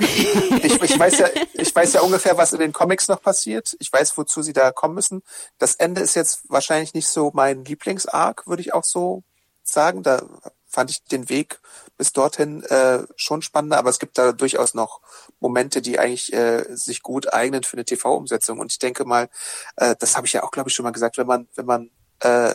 Ich, 0.00 0.82
ich, 0.82 0.98
weiß 0.98 1.18
ja, 1.18 1.28
ich 1.54 1.74
weiß 1.74 1.92
ja 1.92 2.00
ungefähr, 2.00 2.36
was 2.36 2.52
in 2.52 2.58
den 2.58 2.72
Comics 2.72 3.08
noch 3.08 3.22
passiert. 3.22 3.76
Ich 3.78 3.92
weiß, 3.92 4.16
wozu 4.16 4.42
sie 4.42 4.52
da 4.52 4.72
kommen 4.72 4.94
müssen. 4.94 5.22
Das 5.58 5.76
Ende 5.76 6.00
ist 6.00 6.14
jetzt 6.14 6.42
wahrscheinlich 6.48 6.94
nicht 6.94 7.08
so 7.08 7.30
mein 7.34 7.64
Lieblingsarc, 7.64 8.46
würde 8.46 8.62
ich 8.62 8.74
auch 8.74 8.84
so 8.84 9.22
sagen. 9.62 10.02
Da 10.02 10.22
fand 10.66 10.90
ich 10.90 11.04
den 11.04 11.28
Weg 11.28 11.60
bis 11.96 12.12
dorthin 12.12 12.62
äh, 12.64 13.04
schon 13.16 13.42
spannender, 13.42 13.78
aber 13.78 13.90
es 13.90 13.98
gibt 13.98 14.18
da 14.18 14.32
durchaus 14.32 14.74
noch 14.74 15.00
Momente, 15.38 15.82
die 15.82 15.98
eigentlich 15.98 16.32
äh, 16.32 16.64
sich 16.70 17.02
gut 17.02 17.32
eignen 17.32 17.62
für 17.62 17.74
eine 17.74 17.84
TV-Umsetzung. 17.84 18.58
Und 18.58 18.72
ich 18.72 18.78
denke 18.78 19.04
mal, 19.04 19.28
äh, 19.76 19.94
das 19.98 20.16
habe 20.16 20.26
ich 20.26 20.32
ja 20.32 20.42
auch, 20.42 20.50
glaube 20.50 20.70
ich, 20.70 20.74
schon 20.74 20.84
mal 20.84 20.92
gesagt, 20.92 21.18
wenn 21.18 21.26
man, 21.26 21.48
wenn 21.54 21.66
man 21.66 21.90
äh, 22.20 22.54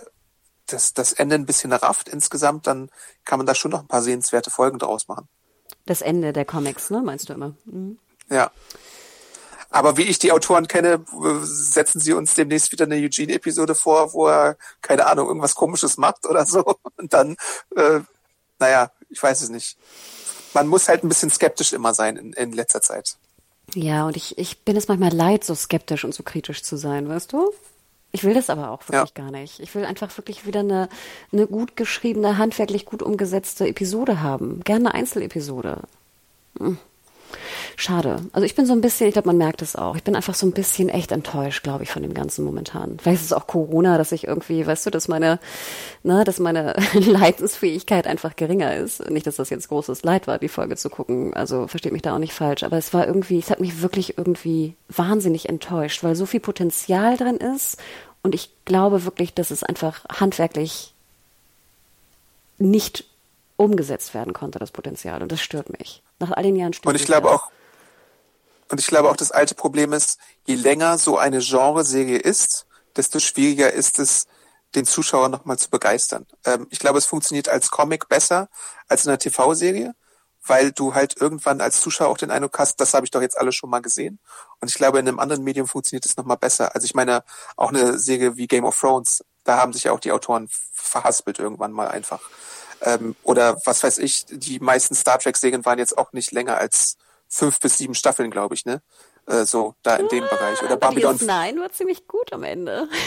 das, 0.68 0.94
das 0.94 1.14
Ende 1.14 1.36
ein 1.36 1.46
bisschen 1.46 1.72
rafft 1.72 2.10
insgesamt, 2.10 2.68
dann 2.68 2.90
kann 3.24 3.40
man 3.40 3.46
da 3.46 3.56
schon 3.56 3.72
noch 3.72 3.82
ein 3.82 3.88
paar 3.88 4.02
sehenswerte 4.02 4.50
Folgen 4.50 4.80
draus 4.80 5.08
machen. 5.08 5.28
Das 5.86 6.02
Ende 6.02 6.34
der 6.34 6.46
Comics, 6.46 6.90
ne? 6.90 7.02
Meinst 7.02 7.30
du 7.30 7.34
immer? 7.34 7.54
Mhm. 7.66 8.00
Ja. 8.30 8.52
Aber 9.70 9.98
wie 9.98 10.04
ich 10.04 10.20
die 10.20 10.32
Autoren 10.32 10.68
kenne, 10.68 11.04
setzen 11.42 12.00
sie 12.00 12.14
uns 12.14 12.34
demnächst 12.34 12.72
wieder 12.72 12.86
eine 12.86 12.96
Eugene-Episode 12.96 13.76
vor, 13.76 14.14
wo 14.14 14.28
er, 14.28 14.58
keine 14.82 15.06
Ahnung, 15.06 15.28
irgendwas 15.28 15.56
komisches 15.56 15.98
macht 15.98 16.26
oder 16.26 16.46
so. 16.46 16.78
Und 16.98 17.14
dann, 17.14 17.36
äh, 17.76 18.00
naja, 18.58 18.92
ich 19.10 19.22
weiß 19.22 19.42
es 19.42 19.50
nicht. 19.50 19.78
Man 20.54 20.68
muss 20.68 20.88
halt 20.88 21.04
ein 21.04 21.10
bisschen 21.10 21.30
skeptisch 21.30 21.74
immer 21.74 21.94
sein 21.94 22.16
in, 22.16 22.34
in 22.34 22.54
letzter 22.54 22.82
Zeit. 22.82 23.18
Ja, 23.74 24.06
und 24.06 24.16
ich, 24.16 24.38
ich 24.38 24.64
bin 24.64 24.78
es 24.78 24.88
manchmal 24.88 25.12
leid, 25.14 25.44
so 25.44 25.54
skeptisch 25.56 26.06
und 26.06 26.14
so 26.14 26.24
kritisch 26.24 26.64
zu 26.64 26.78
sein, 26.78 27.10
weißt 27.10 27.34
du? 27.34 27.52
Ich 28.12 28.24
will 28.24 28.34
das 28.34 28.50
aber 28.50 28.72
auch 28.72 28.88
wirklich 28.88 29.14
Ja. 29.16 29.24
gar 29.24 29.32
nicht. 29.32 29.60
Ich 29.60 29.76
will 29.76 29.84
einfach 29.86 30.16
wirklich 30.18 30.46
wieder 30.46 30.62
eine, 30.62 30.88
eine 31.34 31.48
gut 31.48 31.76
geschriebene, 31.76 32.38
handwerklich 32.38 32.86
gut 32.86 33.04
umgesetzte 33.04 33.68
Episode 33.68 34.22
haben. 34.22 34.62
Gerne 34.64 34.90
eine 34.92 34.96
Einzelepisode. 34.96 35.82
Hm. 36.58 36.78
Schade. 37.76 38.18
Also 38.32 38.46
ich 38.46 38.56
bin 38.56 38.66
so 38.66 38.74
ein 38.74 38.82
bisschen, 38.82 39.08
ich 39.08 39.14
glaube, 39.14 39.28
man 39.28 39.38
merkt 39.38 39.62
es 39.62 39.76
auch. 39.76 39.96
Ich 39.96 40.04
bin 40.04 40.16
einfach 40.16 40.34
so 40.34 40.46
ein 40.46 40.52
bisschen 40.52 40.90
echt 40.90 41.12
enttäuscht, 41.12 41.64
glaube 41.64 41.84
ich, 41.84 41.92
von 41.92 42.02
dem 42.02 42.14
Ganzen 42.14 42.46
momentan. 42.46 42.98
Vielleicht 43.00 43.22
ist 43.22 43.28
es 43.28 43.34
auch 43.34 43.48
Corona, 43.48 43.98
dass 43.98 44.12
ich 44.12 44.26
irgendwie, 44.26 44.66
weißt 44.66 44.86
du, 44.86 44.90
dass 44.90 45.08
meine, 45.08 45.40
ne, 46.04 46.24
dass 46.24 46.40
meine 46.40 46.76
Leidensfähigkeit 46.94 48.08
einfach 48.08 48.36
geringer 48.36 48.76
ist. 48.76 49.10
Nicht, 49.10 49.28
dass 49.28 49.36
das 49.36 49.50
jetzt 49.50 49.70
großes 49.70 50.04
Leid 50.04 50.28
war, 50.28 50.40
die 50.40 50.50
Folge 50.50 50.76
zu 50.76 50.90
gucken. 50.90 51.34
Also 51.34 51.68
versteht 51.68 51.94
mich 51.94 52.02
da 52.02 52.16
auch 52.16 52.20
nicht 52.20 52.34
falsch. 52.34 52.64
Aber 52.64 52.78
es 52.78 52.94
war 52.94 53.08
irgendwie, 53.08 53.40
es 53.40 53.50
hat 53.50 53.60
mich 53.60 53.82
wirklich 53.82 54.18
irgendwie 54.18 54.76
wahnsinnig 54.90 55.50
enttäuscht, 55.50 56.04
weil 56.04 56.16
so 56.16 56.26
viel 56.26 56.40
Potenzial 56.40 57.18
drin 57.18 57.38
ist. 57.38 57.78
Und 58.24 58.34
ich 58.34 58.50
glaube 58.66 59.06
wirklich, 59.06 59.34
dass 59.34 59.52
es 59.52 59.64
einfach 59.64 60.06
handwerklich 60.10 60.94
nicht 62.58 63.06
umgesetzt 63.58 64.14
werden 64.14 64.34
konnte, 64.34 64.60
das 64.60 64.72
Potenzial. 64.72 65.22
Und 65.22 65.32
das 65.32 65.42
stört 65.42 65.70
mich. 65.78 66.04
Nach 66.20 66.32
all 66.32 66.44
den 66.44 66.56
Jahren 66.56 66.74
stört 66.74 66.88
Und 66.88 66.96
ich 66.96 67.02
mich 67.02 67.08
glaube 67.08 67.32
auch, 67.32 67.52
und 68.70 68.80
ich 68.80 68.88
glaube 68.88 69.10
auch, 69.10 69.16
das 69.16 69.32
alte 69.32 69.56
Problem 69.56 69.94
ist, 69.94 70.18
je 70.46 70.56
länger 70.56 70.98
so 70.98 71.18
eine 71.18 71.40
Genreserie 71.40 72.18
ist, 72.18 72.66
desto 72.96 73.20
schwieriger 73.20 73.72
ist 73.72 74.00
es, 74.00 74.28
den 74.74 74.86
Zuschauer 74.86 75.30
nochmal 75.30 75.58
zu 75.58 75.70
begeistern. 75.70 76.26
Ähm, 76.46 76.68
ich 76.70 76.80
glaube, 76.80 76.98
es 76.98 77.06
funktioniert 77.06 77.48
als 77.48 77.72
Comic 77.72 78.10
besser 78.10 78.50
als 78.88 79.06
in 79.06 79.10
einer 79.10 79.20
TV-Serie, 79.20 79.96
weil 80.46 80.72
du 80.72 80.94
halt 80.94 81.20
irgendwann 81.20 81.62
als 81.62 81.82
Zuschauer 81.82 82.10
auch 82.10 82.18
den 82.18 82.32
Eindruck 82.32 82.60
hast, 82.60 82.80
das 82.80 82.94
habe 82.94 83.06
ich 83.06 83.12
doch 83.12 83.22
jetzt 83.22 83.38
alle 83.38 83.52
schon 83.52 83.70
mal 83.70 83.82
gesehen. 83.82 84.20
Und 84.60 84.70
ich 84.70 84.76
glaube, 84.76 85.00
in 85.00 85.08
einem 85.08 85.20
anderen 85.20 85.44
Medium 85.44 85.68
funktioniert 85.68 86.06
es 86.06 86.18
nochmal 86.18 86.38
besser. 86.38 86.76
Also 86.76 86.86
ich 86.86 86.94
meine, 86.94 87.24
auch 87.56 87.70
eine 87.70 87.98
Serie 87.98 88.36
wie 88.38 88.48
Game 88.48 88.66
of 88.66 88.80
Thrones, 88.80 89.24
da 89.44 89.58
haben 89.58 89.74
sich 89.74 89.86
ja 89.86 89.92
auch 89.92 90.00
die 90.00 90.12
Autoren 90.12 90.50
verhaspelt 90.74 91.40
irgendwann 91.40 91.72
mal 91.72 91.88
einfach. 91.88 92.20
Ähm, 92.86 93.16
oder 93.24 93.60
was 93.66 93.84
weiß 93.84 93.98
ich, 93.98 94.26
die 94.30 94.60
meisten 94.60 94.96
Star 94.96 95.20
Trek-Serien 95.20 95.66
waren 95.66 95.80
jetzt 95.80 95.98
auch 95.98 96.14
nicht 96.14 96.32
länger 96.32 96.58
als 96.58 96.98
fünf 97.28 97.60
bis 97.60 97.78
sieben 97.78 97.96
Staffeln, 97.96 98.32
glaube 98.32 98.56
ich, 98.56 98.66
ne? 98.66 98.82
Äh, 99.28 99.46
so, 99.46 99.74
da 99.82 99.96
in 99.96 100.08
dem 100.08 100.24
Bereich. 100.24 100.62
Oder 100.62 100.74
Aber 100.74 100.90
Babylon. 100.90 101.18
Nein 101.22 101.60
war 101.60 101.72
ziemlich 101.72 102.08
gut 102.08 102.32
am 102.32 102.44
Ende. 102.44 102.88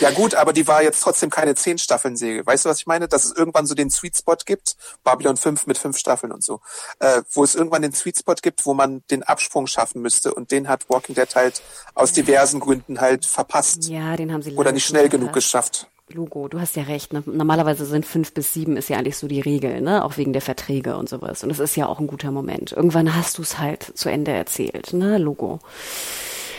Ja 0.00 0.10
gut, 0.10 0.34
aber 0.34 0.52
die 0.52 0.66
war 0.66 0.82
jetzt 0.82 1.00
trotzdem 1.00 1.30
keine 1.30 1.54
zehn 1.54 1.78
Staffeln 1.78 2.16
Serie. 2.16 2.44
Weißt 2.44 2.64
du, 2.64 2.68
was 2.68 2.80
ich 2.80 2.86
meine? 2.86 3.06
Dass 3.06 3.24
es 3.24 3.32
irgendwann 3.36 3.66
so 3.66 3.74
den 3.74 3.88
Sweet 3.88 4.16
Spot 4.16 4.36
gibt, 4.44 4.76
Babylon 5.04 5.36
5 5.36 5.66
mit 5.66 5.78
fünf 5.78 5.96
Staffeln 5.96 6.32
und 6.32 6.42
so, 6.42 6.60
äh, 6.98 7.22
wo 7.30 7.44
es 7.44 7.54
irgendwann 7.54 7.82
den 7.82 7.92
Sweet 7.92 8.18
Spot 8.18 8.34
gibt, 8.34 8.66
wo 8.66 8.74
man 8.74 9.04
den 9.12 9.22
Absprung 9.22 9.68
schaffen 9.68 10.02
müsste 10.02 10.34
und 10.34 10.50
den 10.50 10.68
hat 10.68 10.88
Walking 10.88 11.14
Dead 11.14 11.32
halt 11.36 11.62
aus 11.94 12.12
diversen 12.12 12.58
Gründen 12.58 13.00
halt 13.00 13.26
verpasst 13.26 13.84
Ja, 13.84 14.16
den 14.16 14.32
haben 14.32 14.42
sie 14.42 14.56
oder 14.56 14.72
nicht 14.72 14.86
schnell 14.86 15.08
genug 15.08 15.32
geschafft. 15.32 15.86
Logo, 16.08 16.48
du 16.48 16.60
hast 16.60 16.76
ja 16.76 16.82
recht. 16.82 17.12
Ne? 17.12 17.22
Normalerweise 17.26 17.86
sind 17.86 18.04
fünf 18.04 18.34
bis 18.34 18.52
sieben 18.52 18.76
ist 18.76 18.88
ja 18.88 18.98
eigentlich 18.98 19.16
so 19.16 19.28
die 19.28 19.40
Regel, 19.40 19.80
ne? 19.80 20.04
Auch 20.04 20.16
wegen 20.16 20.32
der 20.32 20.42
Verträge 20.42 20.96
und 20.96 21.08
sowas. 21.08 21.42
Und 21.42 21.50
es 21.50 21.58
ist 21.58 21.76
ja 21.76 21.86
auch 21.86 22.00
ein 22.00 22.06
guter 22.06 22.30
Moment. 22.30 22.72
Irgendwann 22.72 23.14
hast 23.14 23.38
du 23.38 23.42
es 23.42 23.58
halt 23.58 23.96
zu 23.96 24.10
Ende 24.10 24.32
erzählt, 24.32 24.92
ne? 24.92 25.18
Logo. 25.18 25.60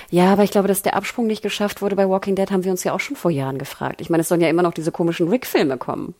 Ja, 0.10 0.32
aber 0.32 0.44
ich 0.44 0.52
glaube, 0.52 0.68
dass 0.68 0.82
der 0.82 0.96
Absprung 0.96 1.28
nicht 1.28 1.41
geschafft 1.41 1.82
wurde 1.82 1.96
bei 1.96 2.08
Walking 2.08 2.36
Dead, 2.36 2.52
haben 2.52 2.64
wir 2.64 2.72
uns 2.72 2.84
ja 2.84 2.94
auch 2.94 3.00
schon 3.00 3.16
vor 3.16 3.32
Jahren 3.32 3.58
gefragt. 3.58 4.00
Ich 4.00 4.10
meine, 4.10 4.22
es 4.22 4.28
sollen 4.28 4.41
ja 4.41 4.50
immer 4.50 4.62
noch 4.62 4.74
diese 4.74 4.91
komischen 4.91 5.28
Rick-Filme 5.28 5.78
kommen. 5.78 6.16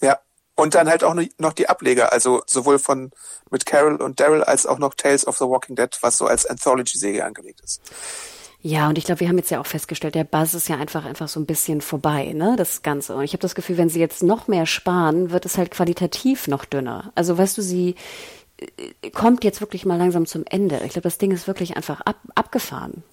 Ja. 0.00 0.18
Und 0.56 0.74
dann 0.74 0.88
halt 0.88 1.04
auch 1.04 1.14
noch 1.14 1.52
die 1.52 1.68
Ableger, 1.68 2.12
also 2.12 2.42
sowohl 2.46 2.80
von 2.80 3.12
mit 3.50 3.64
Carol 3.64 4.02
und 4.02 4.18
Daryl 4.18 4.42
als 4.42 4.66
auch 4.66 4.78
noch 4.78 4.94
Tales 4.94 5.24
of 5.24 5.38
the 5.38 5.44
Walking 5.44 5.76
Dead, 5.76 5.96
was 6.00 6.18
so 6.18 6.26
als 6.26 6.46
Anthology-Serie 6.46 7.24
angelegt 7.24 7.60
ist. 7.60 7.80
Ja, 8.60 8.88
und 8.88 8.98
ich 8.98 9.04
glaube, 9.04 9.20
wir 9.20 9.28
haben 9.28 9.38
jetzt 9.38 9.50
ja 9.50 9.60
auch 9.60 9.66
festgestellt, 9.66 10.16
der 10.16 10.24
Buzz 10.24 10.52
ist 10.54 10.68
ja 10.68 10.76
einfach 10.76 11.04
einfach 11.04 11.28
so 11.28 11.38
ein 11.38 11.46
bisschen 11.46 11.80
vorbei, 11.80 12.32
ne, 12.32 12.56
das 12.56 12.82
Ganze. 12.82 13.14
Und 13.14 13.22
ich 13.22 13.32
habe 13.32 13.40
das 13.40 13.54
Gefühl, 13.54 13.78
wenn 13.78 13.88
sie 13.88 14.00
jetzt 14.00 14.22
noch 14.22 14.48
mehr 14.48 14.66
sparen, 14.66 15.30
wird 15.30 15.46
es 15.46 15.56
halt 15.56 15.70
qualitativ 15.70 16.48
noch 16.48 16.64
dünner. 16.64 17.12
Also 17.14 17.38
weißt 17.38 17.56
du, 17.56 17.62
sie 17.62 17.94
äh, 18.58 19.10
kommt 19.10 19.44
jetzt 19.44 19.60
wirklich 19.60 19.86
mal 19.86 19.96
langsam 19.96 20.26
zum 20.26 20.44
Ende. 20.44 20.80
Ich 20.84 20.90
glaube, 20.90 21.02
das 21.02 21.18
Ding 21.18 21.30
ist 21.30 21.46
wirklich 21.46 21.76
einfach 21.76 22.00
ab, 22.00 22.16
abgefahren. 22.34 23.04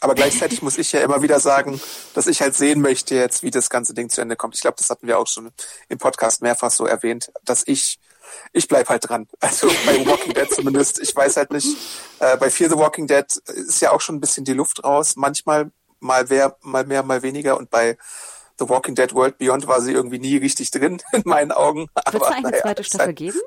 Aber 0.00 0.14
gleichzeitig 0.14 0.62
muss 0.62 0.78
ich 0.78 0.92
ja 0.92 1.00
immer 1.00 1.22
wieder 1.22 1.40
sagen, 1.40 1.80
dass 2.14 2.26
ich 2.26 2.40
halt 2.40 2.54
sehen 2.54 2.80
möchte 2.80 3.14
jetzt, 3.14 3.42
wie 3.42 3.50
das 3.50 3.68
ganze 3.68 3.94
Ding 3.94 4.10
zu 4.10 4.20
Ende 4.20 4.36
kommt. 4.36 4.54
Ich 4.54 4.60
glaube, 4.60 4.76
das 4.78 4.90
hatten 4.90 5.06
wir 5.06 5.18
auch 5.18 5.26
schon 5.26 5.50
im 5.88 5.98
Podcast 5.98 6.40
mehrfach 6.40 6.70
so 6.70 6.86
erwähnt, 6.86 7.32
dass 7.44 7.64
ich 7.66 7.98
ich 8.52 8.68
bleib 8.68 8.88
halt 8.88 9.08
dran. 9.08 9.26
Also 9.40 9.68
bei 9.86 10.06
Walking 10.06 10.34
Dead 10.34 10.50
zumindest. 10.52 11.00
Ich 11.00 11.14
weiß 11.14 11.36
halt 11.36 11.50
nicht. 11.50 11.76
Äh, 12.18 12.36
bei 12.36 12.50
Fear 12.50 12.70
the 12.70 12.76
Walking 12.76 13.06
Dead 13.06 13.24
ist 13.46 13.80
ja 13.80 13.92
auch 13.92 14.00
schon 14.00 14.16
ein 14.16 14.20
bisschen 14.20 14.44
die 14.44 14.52
Luft 14.52 14.84
raus. 14.84 15.16
Manchmal 15.16 15.70
mal 16.00 16.24
mehr, 16.26 16.56
mal 16.60 16.84
mehr, 16.84 17.02
mal 17.02 17.22
weniger. 17.22 17.56
Und 17.56 17.70
bei 17.70 17.96
The 18.58 18.68
Walking 18.68 18.94
Dead 18.94 19.14
World 19.14 19.38
Beyond 19.38 19.66
war 19.66 19.80
sie 19.80 19.92
irgendwie 19.92 20.18
nie 20.18 20.36
richtig 20.36 20.70
drin 20.70 21.00
in 21.12 21.22
meinen 21.24 21.52
Augen. 21.52 21.88
Wird 22.10 22.22
es 22.22 22.28
eine 22.28 22.50
naja, 22.50 22.62
zweite 22.62 22.84
Staffel 22.84 23.06
halt, 23.06 23.16
geben? 23.16 23.40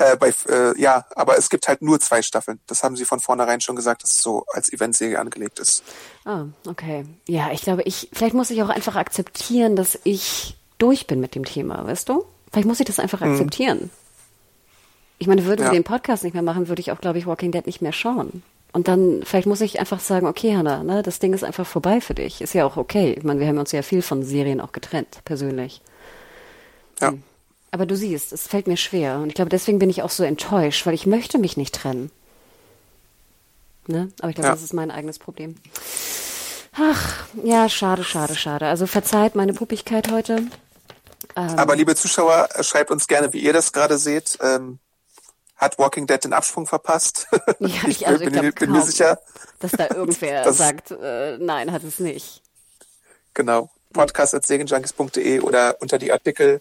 Äh, 0.00 0.16
bei, 0.16 0.32
äh, 0.48 0.80
ja, 0.80 1.04
aber 1.14 1.36
es 1.36 1.50
gibt 1.50 1.68
halt 1.68 1.82
nur 1.82 2.00
zwei 2.00 2.22
Staffeln. 2.22 2.58
Das 2.66 2.82
haben 2.82 2.96
sie 2.96 3.04
von 3.04 3.20
vornherein 3.20 3.60
schon 3.60 3.76
gesagt, 3.76 4.02
dass 4.02 4.12
es 4.12 4.22
so 4.22 4.46
als 4.54 4.72
Eventserie 4.72 5.18
angelegt 5.18 5.58
ist. 5.58 5.84
Ah, 6.24 6.46
okay. 6.66 7.04
Ja, 7.28 7.50
ich 7.52 7.60
glaube, 7.60 7.82
ich, 7.82 8.08
vielleicht 8.10 8.34
muss 8.34 8.50
ich 8.50 8.62
auch 8.62 8.70
einfach 8.70 8.96
akzeptieren, 8.96 9.76
dass 9.76 9.98
ich 10.04 10.56
durch 10.78 11.06
bin 11.06 11.20
mit 11.20 11.34
dem 11.34 11.44
Thema, 11.44 11.86
weißt 11.86 12.08
du? 12.08 12.24
Vielleicht 12.50 12.66
muss 12.66 12.80
ich 12.80 12.86
das 12.86 12.98
einfach 12.98 13.20
hm. 13.20 13.32
akzeptieren. 13.32 13.90
Ich 15.18 15.26
meine, 15.26 15.44
würden 15.44 15.66
ja. 15.66 15.70
wir 15.70 15.78
den 15.78 15.84
Podcast 15.84 16.24
nicht 16.24 16.32
mehr 16.32 16.42
machen, 16.42 16.68
würde 16.68 16.80
ich 16.80 16.92
auch, 16.92 17.00
glaube 17.02 17.18
ich, 17.18 17.26
Walking 17.26 17.52
Dead 17.52 17.66
nicht 17.66 17.82
mehr 17.82 17.92
schauen. 17.92 18.42
Und 18.72 18.88
dann, 18.88 19.20
vielleicht 19.24 19.46
muss 19.46 19.60
ich 19.60 19.80
einfach 19.80 20.00
sagen, 20.00 20.26
okay, 20.26 20.56
Hannah, 20.56 20.82
ne, 20.82 21.02
das 21.02 21.18
Ding 21.18 21.34
ist 21.34 21.44
einfach 21.44 21.66
vorbei 21.66 22.00
für 22.00 22.14
dich. 22.14 22.40
Ist 22.40 22.54
ja 22.54 22.64
auch 22.64 22.78
okay. 22.78 23.16
Ich 23.18 23.24
meine, 23.24 23.38
wir 23.38 23.46
haben 23.46 23.58
uns 23.58 23.72
ja 23.72 23.82
viel 23.82 24.00
von 24.00 24.22
Serien 24.22 24.62
auch 24.62 24.72
getrennt, 24.72 25.18
persönlich. 25.26 25.82
Ja. 27.02 27.08
Hm. 27.08 27.22
Aber 27.70 27.86
du 27.86 27.96
siehst, 27.96 28.32
es 28.32 28.46
fällt 28.46 28.66
mir 28.66 28.76
schwer. 28.76 29.18
Und 29.18 29.28
ich 29.28 29.34
glaube, 29.34 29.50
deswegen 29.50 29.78
bin 29.78 29.90
ich 29.90 30.02
auch 30.02 30.10
so 30.10 30.24
enttäuscht, 30.24 30.86
weil 30.86 30.94
ich 30.94 31.06
möchte 31.06 31.38
mich 31.38 31.56
nicht 31.56 31.74
trennen. 31.74 32.10
Ne? 33.86 34.10
Aber 34.20 34.30
ich 34.30 34.34
glaube, 34.34 34.48
ja. 34.48 34.54
das 34.54 34.62
ist 34.62 34.72
mein 34.72 34.90
eigenes 34.90 35.18
Problem. 35.18 35.56
Ach, 36.72 37.26
ja, 37.42 37.68
schade, 37.68 38.04
schade, 38.04 38.34
schade. 38.34 38.66
Also 38.66 38.86
verzeiht 38.86 39.34
meine 39.34 39.52
Puppigkeit 39.52 40.10
heute. 40.10 40.46
Ähm, 41.36 41.58
Aber 41.58 41.76
liebe 41.76 41.94
Zuschauer, 41.94 42.48
schreibt 42.60 42.90
uns 42.90 43.06
gerne, 43.06 43.32
wie 43.32 43.40
ihr 43.40 43.52
das 43.52 43.72
gerade 43.72 43.98
seht. 43.98 44.38
Ähm, 44.40 44.78
hat 45.56 45.78
Walking 45.78 46.06
Dead 46.06 46.22
den 46.24 46.32
Absprung 46.32 46.66
verpasst? 46.66 47.26
Ja, 47.60 47.86
ich, 47.86 48.06
also 48.06 48.24
bin, 48.24 48.34
ich 48.34 48.40
glaub, 48.40 48.54
bin 48.54 48.72
mir 48.72 48.82
sicher, 48.82 49.18
dass 49.58 49.72
da 49.72 49.88
irgendwer 49.94 50.42
das, 50.44 50.56
sagt, 50.56 50.92
äh, 50.92 51.36
nein, 51.38 51.72
hat 51.72 51.84
es 51.84 51.98
nicht. 51.98 52.42
Genau. 53.34 53.70
Podcast.segenjunkies.de 53.92 55.40
oder 55.40 55.76
unter 55.80 55.98
die 55.98 56.12
Artikel 56.12 56.60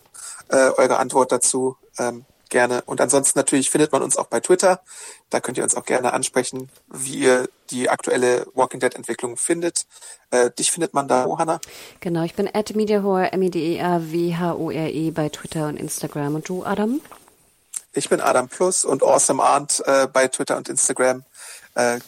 äh, 0.50 0.72
eure 0.78 0.98
Antwort 0.98 1.32
dazu 1.32 1.78
ähm, 1.98 2.26
gerne. 2.50 2.82
Und 2.86 3.00
ansonsten 3.02 3.38
natürlich 3.40 3.70
findet 3.70 3.92
man 3.92 4.02
uns 4.02 4.18
auch 4.18 4.28
bei 4.28 4.40
Twitter. 4.40 4.82
Da 5.30 5.40
könnt 5.40 5.58
ihr 5.58 5.64
uns 5.64 5.76
auch 5.76 5.86
gerne 5.86 6.14
ansprechen, 6.14 6.70
wie 6.88 7.16
ihr 7.20 7.50
die 7.70 7.90
aktuelle 7.90 8.48
Walking 8.56 8.80
Dead 8.80 8.94
Entwicklung 8.96 9.38
findet. 9.38 9.86
Äh, 10.32 10.52
dich 10.52 10.72
findet 10.72 10.94
man 10.94 11.08
da, 11.08 11.26
Johanna? 11.26 11.60
Genau, 12.00 12.24
ich 12.24 12.36
bin 12.36 12.50
at 12.52 12.76
Mediahore, 12.76 13.32
M-E-D-E-A-W-H-O-R-E 13.32 15.08
e 15.08 15.12
bei 15.12 15.30
Twitter 15.30 15.68
und 15.68 15.78
Instagram. 15.78 16.36
Und 16.36 16.50
du, 16.50 16.66
Adam? 16.66 17.02
Ich 17.94 18.10
bin 18.10 18.22
Adam 18.22 18.48
Plus 18.48 18.86
und 18.86 19.04
Awesome 19.04 19.44
Arndt 19.44 19.82
äh, 19.86 20.08
bei 20.08 20.28
Twitter 20.28 20.58
und 20.58 20.70
Instagram. 20.70 21.24
Äh, 21.76 22.00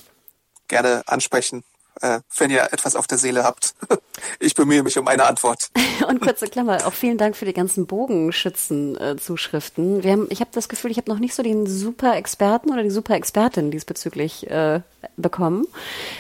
gerne 0.68 1.04
ansprechen 1.06 1.64
äh, 2.02 2.20
wenn 2.38 2.52
ihr 2.52 2.70
etwas 2.72 2.96
auf 2.96 3.08
der 3.08 3.18
Seele 3.18 3.44
habt. 3.44 3.74
Ich 4.40 4.56
bemühe 4.56 4.84
mich 4.84 5.00
um 5.00 5.08
eine 5.08 5.26
Antwort. 5.26 5.72
Und 6.08 6.22
kurze 6.22 6.48
Klammer, 6.48 6.86
auch 6.86 6.94
vielen 6.94 7.18
Dank 7.18 7.36
für 7.36 7.46
die 7.46 7.54
ganzen 7.54 7.88
Bogenschützen-Zuschriften. 7.88 10.04
Wir 10.04 10.12
haben, 10.12 10.28
ich 10.30 10.42
habe 10.42 10.52
das 10.54 10.70
Gefühl, 10.70 10.92
ich 10.92 10.98
habe 10.98 11.10
noch 11.10 11.18
nicht 11.18 11.34
so 11.34 11.42
den 11.44 11.66
super 11.66 12.16
Experten 12.16 12.72
oder 12.72 12.84
die 12.84 12.92
super 12.92 13.16
Expertin 13.16 13.72
diesbezüglich 13.72 14.48
äh, 14.50 14.82
bekommen. 15.18 15.66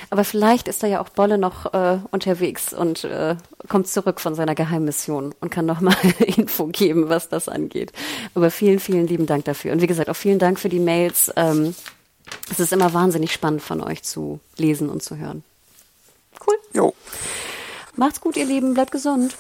Aber 0.09 0.23
vielleicht 0.23 0.67
ist 0.67 0.84
da 0.84 0.88
ja 0.88 1.01
auch 1.01 1.09
Bolle 1.09 1.38
noch 1.38 1.73
äh, 1.73 1.99
unterwegs 2.11 2.73
und 2.73 3.03
äh, 3.03 3.36
kommt 3.67 3.88
zurück 3.88 4.19
von 4.19 4.36
seiner 4.36 4.55
Geheimmission 4.55 5.34
und 5.39 5.51
kann 5.51 5.65
nochmal 5.65 5.95
Info 6.19 6.67
geben, 6.67 7.09
was 7.09 7.29
das 7.29 7.49
angeht. 7.49 7.91
Aber 8.34 8.51
vielen, 8.51 8.79
vielen 8.79 9.07
lieben 9.07 9.25
Dank 9.25 9.45
dafür. 9.45 9.73
Und 9.73 9.82
wie 9.82 9.88
gesagt, 9.88 10.09
auch 10.09 10.15
vielen 10.15 10.39
Dank 10.39 10.59
für 10.59 10.69
die 10.69 10.79
Mails. 10.79 11.32
Ähm, 11.36 11.75
es 12.49 12.59
ist 12.59 12.73
immer 12.73 12.93
wahnsinnig 12.93 13.32
spannend 13.32 13.61
von 13.61 13.82
euch 13.82 14.03
zu 14.03 14.39
lesen 14.57 14.89
und 14.89 15.03
zu 15.03 15.17
hören. 15.17 15.43
Cool. 16.46 16.58
Jo. 16.74 16.94
Macht's 17.96 18.22
gut, 18.22 18.38
ihr 18.38 18.46
Lieben. 18.46 18.74
Bleibt 18.74 18.92
gesund. 18.92 19.36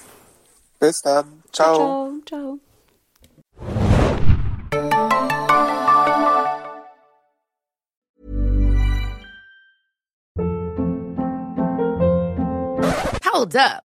Bis 0.79 1.01
dann. 1.01 1.43
Ciao. 1.51 2.13
Ciao. 2.25 2.59
Ciao. 2.59 2.59
Hold 13.33 13.55
up. 13.55 13.90